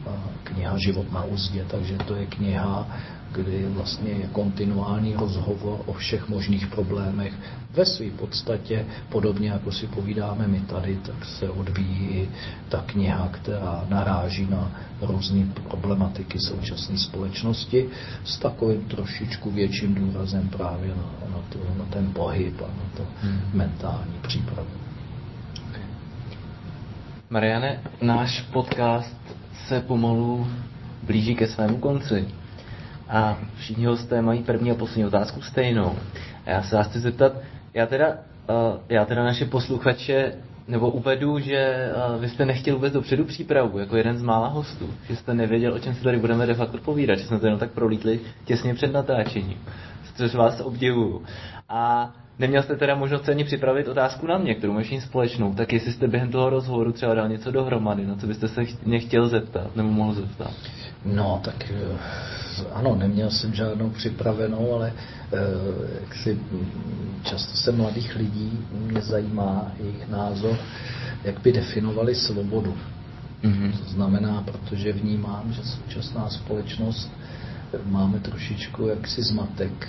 kniha 0.45 0.79
Život 0.79 1.13
na 1.13 1.25
úzdě, 1.25 1.65
takže 1.71 1.99
to 2.07 2.15
je 2.15 2.27
kniha, 2.27 2.89
kdy 3.33 3.67
vlastně 3.69 4.11
je 4.11 4.27
kontinuální 4.33 5.15
rozhovor 5.15 5.81
o 5.87 5.93
všech 5.93 6.29
možných 6.29 6.67
problémech. 6.67 7.33
Ve 7.71 7.85
své 7.85 8.11
podstatě, 8.11 8.87
podobně 9.09 9.51
jako 9.51 9.73
si 9.73 9.87
povídáme 9.87 10.49
my 10.49 10.61
tady, 10.61 10.97
tak 10.97 11.25
se 11.25 11.51
odvíjí 11.51 12.09
i 12.09 12.29
ta 12.69 12.85
kniha, 12.87 13.29
která 13.29 13.85
naráží 13.89 14.47
na 14.51 14.71
různé 15.01 15.47
problematiky 15.71 16.41
současné 16.41 16.99
společnosti 16.99 17.89
s 18.25 18.39
takovým 18.39 18.85
trošičku 18.85 19.51
větším 19.51 19.95
důrazem 19.95 20.49
právě 20.49 20.89
na, 20.89 21.29
na, 21.31 21.43
to, 21.49 21.59
na 21.79 21.85
ten 21.85 22.13
pohyb 22.13 22.61
a 22.61 22.67
na 22.67 22.91
to 22.97 23.03
hmm. 23.23 23.41
mentální 23.53 24.15
přípravu. 24.23 24.69
Mariane, 27.31 27.81
náš 28.03 28.41
podcast 28.41 29.17
se 29.67 29.81
pomalu 29.81 30.47
blíží 31.03 31.35
ke 31.35 31.47
svému 31.47 31.77
konci. 31.77 32.29
A 33.09 33.39
všichni 33.59 33.87
hosté 33.87 34.23
mají 34.23 34.43
první 34.43 34.71
a 34.71 34.75
poslední 34.75 35.05
otázku 35.05 35.43
stejnou. 35.43 35.97
A 36.47 36.51
já 36.51 36.63
se 36.63 36.77
vás 36.77 36.89
chci 36.89 37.01
zeptat, 37.01 37.33
já 37.75 37.87
teda, 37.87 38.09
uh, 38.09 38.15
já 38.89 39.05
teda 39.05 39.25
naše 39.25 39.45
posluchače 39.45 40.33
nebo 40.69 40.91
uvedu, 40.91 41.39
že 41.39 41.91
uh, 42.15 42.21
vy 42.21 42.29
jste 42.29 42.45
nechtěl 42.45 42.75
vůbec 42.75 42.93
dopředu 42.93 43.25
přípravu, 43.25 43.79
jako 43.79 43.97
jeden 43.97 44.19
z 44.19 44.23
mála 44.23 44.49
hostů. 44.49 44.91
Že 45.09 45.17
jste 45.17 45.35
nevěděl, 45.35 45.75
o 45.75 45.79
čem 45.79 45.95
se 45.95 46.03
tady 46.03 46.19
budeme 46.19 46.47
de 46.47 46.55
facto 46.55 46.79
povídat, 46.79 47.19
že 47.19 47.25
jsme 47.25 47.39
to 47.39 47.47
jenom 47.47 47.61
tak 47.61 47.71
prolítli 47.71 48.21
těsně 48.45 48.75
před 48.75 48.93
natáčením. 48.93 49.59
Což 50.17 50.35
vás 50.35 50.61
obdivuju. 50.61 51.23
A 51.69 52.13
Neměl 52.39 52.63
jste 52.63 52.77
teda 52.77 52.95
možnost 52.95 53.29
ani 53.29 53.45
připravit 53.45 53.89
otázku 53.89 54.27
na 54.27 54.39
mě, 54.39 54.55
kterou 54.55 54.73
máš 54.73 54.95
společnou, 55.05 55.55
tak 55.55 55.73
jestli 55.73 55.93
jste 55.93 56.09
během 56.09 56.31
toho 56.31 56.51
rozhovoru 56.51 56.93
třeba 56.93 57.15
dal 57.15 57.29
něco 57.29 57.51
dohromady, 57.51 58.07
na 58.07 58.17
co 58.17 58.27
byste 58.27 58.49
se 58.49 58.65
mě 58.85 58.99
chtěl 58.99 59.29
zeptat, 59.29 59.77
nebo 59.77 59.89
mohl 59.89 60.13
zeptat? 60.13 60.51
No, 61.05 61.41
tak 61.45 61.71
eh, 61.71 61.99
ano, 62.73 62.97
neměl 62.97 63.31
jsem 63.31 63.55
žádnou 63.55 63.91
připravenou, 63.91 64.75
ale 64.75 64.93
eh, 64.93 65.37
jak 66.01 66.15
si 66.15 66.39
často 67.23 67.57
se 67.57 67.73
mladých 67.73 68.17
lidí 68.17 68.59
mě 68.73 69.01
zajímá 69.01 69.73
jejich 69.79 70.09
názor, 70.09 70.57
jak 71.25 71.41
by 71.41 71.53
definovali 71.53 72.15
svobodu. 72.15 72.75
Mm-hmm. 73.43 73.73
To 73.73 73.91
znamená, 73.91 74.43
protože 74.43 74.93
vnímám, 74.93 75.53
že 75.53 75.63
současná 75.63 76.31
společnost 76.31 77.11
máme 77.85 78.21
trošičku 78.21 78.87
jaksi 78.87 79.23
zmatek 79.23 79.89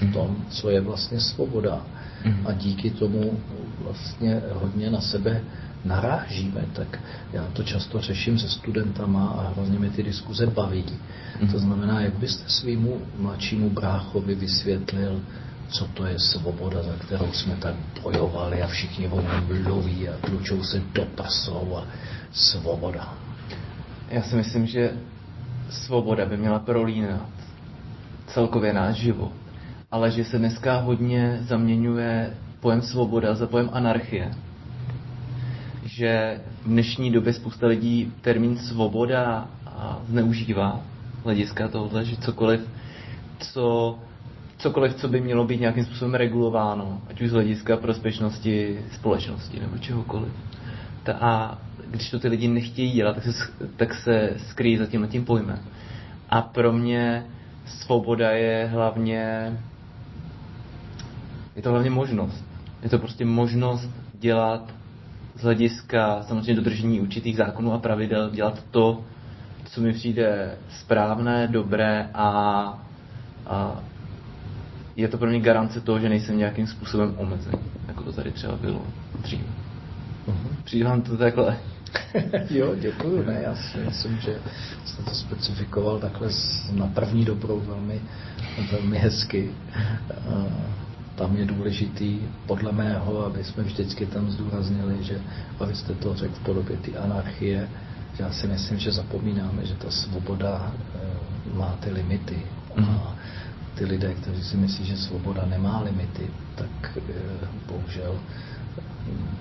v 0.00 0.12
tom, 0.12 0.36
co 0.48 0.70
je 0.70 0.80
vlastně 0.80 1.20
svoboda. 1.20 1.82
mm. 2.24 2.46
a 2.46 2.52
díky 2.52 2.90
tomu 2.90 3.40
vlastně 3.78 4.42
hodně 4.52 4.90
na 4.90 5.00
sebe 5.00 5.40
narážíme, 5.88 6.64
tak 6.72 7.00
já 7.32 7.46
to 7.52 7.62
často 7.62 8.00
řeším 8.00 8.38
se 8.38 8.48
studentama 8.48 9.28
a 9.28 9.52
hrozně 9.52 9.78
mi 9.78 9.90
ty 9.90 10.02
diskuze 10.02 10.46
baví. 10.46 10.84
Mm. 11.40 11.48
To 11.48 11.58
znamená, 11.58 12.00
jak 12.00 12.14
byste 12.14 12.44
svýmu 12.48 13.00
mladšímu 13.18 13.70
bráchovi 13.70 14.34
vysvětlil, 14.34 15.20
co 15.68 15.84
to 15.84 16.06
je 16.06 16.18
svoboda, 16.18 16.82
za 16.82 16.92
kterou 16.92 17.32
jsme 17.32 17.56
tak 17.56 17.74
bojovali 18.02 18.62
a 18.62 18.66
všichni 18.66 19.08
o 19.08 19.20
ní 19.20 19.62
mluví 19.62 20.08
a 20.08 20.12
tlučou 20.26 20.62
se 20.62 20.82
do 20.94 21.04
prsou 21.04 21.76
a 21.76 21.84
svoboda. 22.32 23.14
Já 24.10 24.22
si 24.22 24.36
myslím, 24.36 24.66
že 24.66 24.92
svoboda 25.70 26.26
by 26.26 26.36
měla 26.36 26.58
prolínat 26.58 27.28
celkově 28.26 28.72
náš 28.72 28.96
život, 28.96 29.32
ale 29.90 30.10
že 30.10 30.24
se 30.24 30.38
dneska 30.38 30.80
hodně 30.80 31.38
zaměňuje 31.40 32.34
pojem 32.60 32.82
svoboda 32.82 33.34
za 33.34 33.46
pojem 33.46 33.70
anarchie. 33.72 34.30
Že 35.98 36.40
v 36.62 36.68
dnešní 36.68 37.10
době 37.12 37.32
spousta 37.32 37.66
lidí 37.66 38.12
termín 38.20 38.56
svoboda 38.56 39.48
zneužívá 40.08 40.80
hlediska 41.24 41.68
tohohle, 41.68 42.04
že 42.04 42.16
cokoliv, 42.16 42.60
co 43.38 43.98
cokoliv, 44.58 44.94
co 44.94 45.08
by 45.08 45.20
mělo 45.20 45.44
být 45.44 45.60
nějakým 45.60 45.84
způsobem 45.84 46.14
regulováno, 46.14 47.00
ať 47.10 47.20
už 47.20 47.30
z 47.30 47.32
hlediska 47.32 47.76
prospěšnosti 47.76 48.80
společnosti 48.92 49.60
nebo 49.60 49.78
čehokoliv. 49.78 50.32
Ta, 51.02 51.12
a 51.12 51.58
když 51.90 52.10
to 52.10 52.18
ty 52.18 52.28
lidi 52.28 52.48
nechtějí 52.48 52.92
dělat, 52.92 53.14
tak 53.14 53.24
se, 53.24 53.52
tak 53.76 53.94
se 53.94 54.36
skryjí 54.48 54.76
za 54.76 54.86
tím 54.86 55.08
tím 55.08 55.24
pojmem. 55.24 55.58
A 56.30 56.42
pro 56.42 56.72
mě 56.72 57.26
svoboda 57.66 58.30
je 58.30 58.68
hlavně 58.72 59.52
je 61.56 61.62
to 61.62 61.70
hlavně 61.70 61.90
možnost. 61.90 62.44
Je 62.82 62.88
to 62.88 62.98
prostě 62.98 63.24
možnost 63.24 63.90
dělat 64.14 64.77
z 65.38 65.42
hlediska 65.42 66.22
samozřejmě 66.22 66.54
dodržení 66.54 67.00
určitých 67.00 67.36
zákonů 67.36 67.72
a 67.72 67.78
pravidel, 67.78 68.30
dělat 68.30 68.64
to, 68.70 69.04
co 69.64 69.80
mi 69.80 69.92
přijde 69.92 70.56
správné, 70.80 71.48
dobré 71.48 72.10
a, 72.14 72.28
a 73.46 73.80
je 74.96 75.08
to 75.08 75.18
pro 75.18 75.28
mě 75.28 75.40
garance 75.40 75.80
toho, 75.80 75.98
že 75.98 76.08
nejsem 76.08 76.38
nějakým 76.38 76.66
způsobem 76.66 77.14
omezený, 77.16 77.58
jako 77.88 78.02
to 78.02 78.12
tady 78.12 78.30
třeba 78.30 78.56
bylo 78.56 78.82
dřív. 79.22 79.40
Uh-huh. 80.26 80.56
Přijde 80.64 80.84
vám 80.84 81.02
to 81.02 81.16
takhle? 81.16 81.56
jo, 82.50 82.74
děkuji. 82.74 83.24
Ne, 83.26 83.40
já 83.42 83.56
si 83.56 83.78
myslím, 83.78 84.18
že 84.18 84.38
jste 84.84 85.02
to 85.02 85.10
specifikoval 85.10 85.98
takhle 85.98 86.28
na 86.72 86.86
první 86.86 87.24
dobrou 87.24 87.60
velmi, 87.60 88.00
velmi 88.72 88.98
hezky. 88.98 89.50
Tam 91.18 91.36
je 91.36 91.44
důležitý, 91.44 92.18
podle 92.46 92.72
mého, 92.72 93.26
aby 93.26 93.44
jsme 93.44 93.62
vždycky 93.62 94.06
tam 94.06 94.30
zdůraznili, 94.30 95.04
že 95.04 95.20
abyste 95.60 95.94
to 95.94 96.14
řekl 96.14 96.34
v 96.34 96.44
podobě 96.44 96.76
ty 96.76 96.96
anarchie, 96.96 97.68
že 98.16 98.22
já 98.22 98.30
si 98.32 98.46
myslím, 98.46 98.78
že 98.78 98.92
zapomínáme, 98.92 99.66
že 99.66 99.74
ta 99.74 99.90
svoboda 99.90 100.72
e, 100.94 101.58
má 101.58 101.76
ty 101.80 101.90
limity. 101.90 102.42
A 102.76 102.80
mhm 102.80 103.00
ty 103.78 103.84
lidé, 103.84 104.14
kteří 104.14 104.42
si 104.42 104.56
myslí, 104.56 104.84
že 104.84 104.96
svoboda 104.96 105.46
nemá 105.46 105.80
limity, 105.80 106.26
tak 106.54 106.98
eh, 106.98 107.12
bohužel 107.68 108.18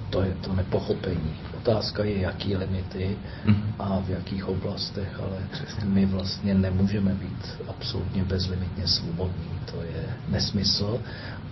to 0.10 0.22
je 0.22 0.34
to 0.42 0.54
nepochopení. 0.54 1.34
Otázka 1.58 2.04
je, 2.04 2.20
jaký 2.20 2.56
limity 2.56 3.18
mhm. 3.46 3.74
a 3.80 4.00
v 4.00 4.10
jakých 4.10 4.48
oblastech, 4.48 5.20
ale 5.20 5.38
my 5.84 6.06
vlastně 6.06 6.54
nemůžeme 6.54 7.14
být 7.14 7.58
absolutně 7.68 8.24
bezlimitně 8.24 8.88
svobodní. 8.88 9.50
To 9.72 9.82
je 9.82 10.04
nesmysl 10.30 11.00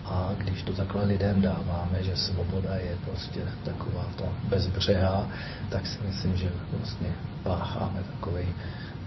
a 0.05 0.31
když 0.37 0.63
to 0.63 0.73
takhle 0.73 1.05
lidem 1.05 1.41
dáváme, 1.41 2.03
že 2.03 2.15
svoboda 2.15 2.75
je 2.75 2.97
prostě 3.05 3.39
taková 3.63 4.05
to 4.15 4.29
bezbřehá, 4.49 5.27
tak 5.69 5.87
si 5.87 5.97
myslím, 6.07 6.37
že 6.37 6.49
vlastně 6.71 7.07
pácháme 7.43 8.03
takový 8.11 8.45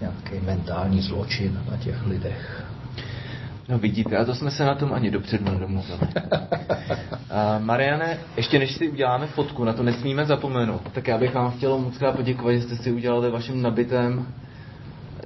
nějaký 0.01 0.45
mentální 0.45 1.01
zločin 1.01 1.59
na 1.71 1.77
těch 1.77 2.05
lidech. 2.05 2.65
No 3.69 3.79
vidíte, 3.79 4.17
a 4.17 4.25
to 4.25 4.35
jsme 4.35 4.51
se 4.51 4.65
na 4.65 4.75
tom 4.75 4.93
ani 4.93 5.11
dopředu 5.11 5.45
nedomluvili. 5.45 5.99
A 7.29 7.59
Mariane, 7.59 8.17
ještě 8.37 8.59
než 8.59 8.71
si 8.71 8.89
uděláme 8.89 9.27
fotku, 9.27 9.63
na 9.63 9.73
to 9.73 9.83
nesmíme 9.83 10.25
zapomenout, 10.25 10.81
tak 10.91 11.07
já 11.07 11.17
bych 11.17 11.33
vám 11.33 11.51
chtěl 11.51 11.77
moc 11.77 11.97
krát 11.97 12.15
poděkovat, 12.15 12.51
že 12.55 12.61
jste 12.61 12.75
si 12.75 12.91
udělali 12.91 13.31
vaším 13.31 13.61
nabitém 13.61 14.25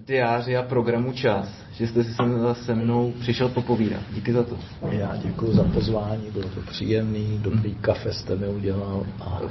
diáři 0.08 0.58
a 0.58 0.62
programu 0.64 1.12
čas, 1.12 1.50
že 1.74 1.88
jste 1.88 2.04
si 2.04 2.14
sem, 2.14 2.40
se 2.54 2.76
mnou 2.76 3.14
přišel 3.20 3.50
popovídat. 3.50 4.02
Díky 4.14 4.34
za 4.34 4.44
to. 4.44 4.58
Já 4.92 5.16
děkuji 5.16 5.54
za 5.54 5.64
pozvání, 5.64 6.32
bylo 6.32 6.50
to 6.50 6.62
příjemný, 6.62 7.40
dobrý 7.44 7.72
hmm. 7.72 7.82
kafe 7.82 8.14
jste 8.14 8.36
mi 8.36 8.48
udělal. 8.48 9.06
A 9.22 9.42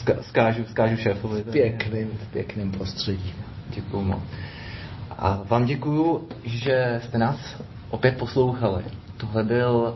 Ska, 0.00 0.14
skážu, 0.22 0.64
skážu 0.64 0.96
šéfovi. 0.96 1.42
V 1.42 1.52
pěkným, 1.52 2.08
v 2.08 2.32
pěkným 2.32 2.72
prostředí. 2.72 3.32
Děkuji 3.70 4.02
moc. 4.02 4.22
A 5.10 5.40
vám 5.48 5.64
děkuju, 5.64 6.28
že 6.44 7.00
jste 7.04 7.18
nás 7.18 7.36
opět 7.94 8.18
poslouchali. 8.18 8.84
Tohle 9.16 9.44
byl 9.44 9.94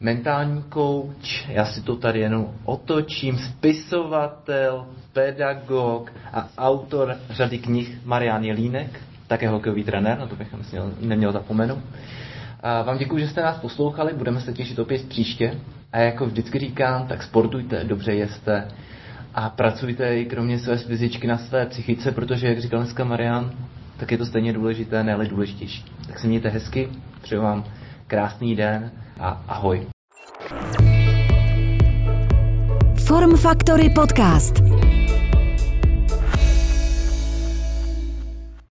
mentální 0.00 0.64
coach, 0.74 1.48
já 1.48 1.64
si 1.64 1.82
to 1.82 1.96
tady 1.96 2.20
jenom 2.20 2.48
otočím, 2.64 3.38
spisovatel, 3.38 4.86
pedagog 5.12 6.12
a 6.32 6.48
autor 6.58 7.16
řady 7.30 7.58
knih 7.58 7.98
Marian 8.04 8.44
Jelínek, 8.44 9.00
také 9.26 9.48
hokejový 9.48 9.84
trenér, 9.84 10.18
na 10.18 10.26
to 10.26 10.36
bych 10.36 10.52
neměl, 10.52 10.92
neměl 11.00 11.32
zapomenout. 11.32 11.78
A 12.60 12.82
vám 12.82 12.98
děkuji, 12.98 13.18
že 13.18 13.28
jste 13.28 13.42
nás 13.42 13.58
poslouchali, 13.58 14.12
budeme 14.14 14.40
se 14.40 14.52
těšit 14.52 14.78
opět 14.78 15.08
příště. 15.08 15.54
A 15.92 15.98
jako 15.98 16.26
vždycky 16.26 16.58
říkám, 16.58 17.06
tak 17.06 17.22
sportujte, 17.22 17.84
dobře 17.84 18.14
jeste 18.14 18.68
a 19.34 19.50
pracujte 19.50 20.18
i 20.18 20.24
kromě 20.24 20.58
své 20.58 20.76
fyzičky 20.76 21.26
na 21.26 21.38
své 21.38 21.66
psychice, 21.66 22.12
protože, 22.12 22.48
jak 22.48 22.58
říkal 22.60 22.80
dneska 22.80 23.04
Marian, 23.04 23.50
tak 23.98 24.12
je 24.12 24.18
to 24.18 24.26
stejně 24.26 24.52
důležité, 24.52 25.04
ne 25.04 25.28
důležitější. 25.28 25.84
Tak 26.06 26.18
se 26.18 26.26
mějte 26.26 26.48
hezky, 26.48 26.88
přeju 27.22 27.42
vám 27.42 27.64
krásný 28.06 28.56
den 28.56 28.90
a 29.20 29.42
ahoj. 29.48 29.86
Form 33.06 33.36
Factory 33.36 33.90
Podcast. 33.90 34.54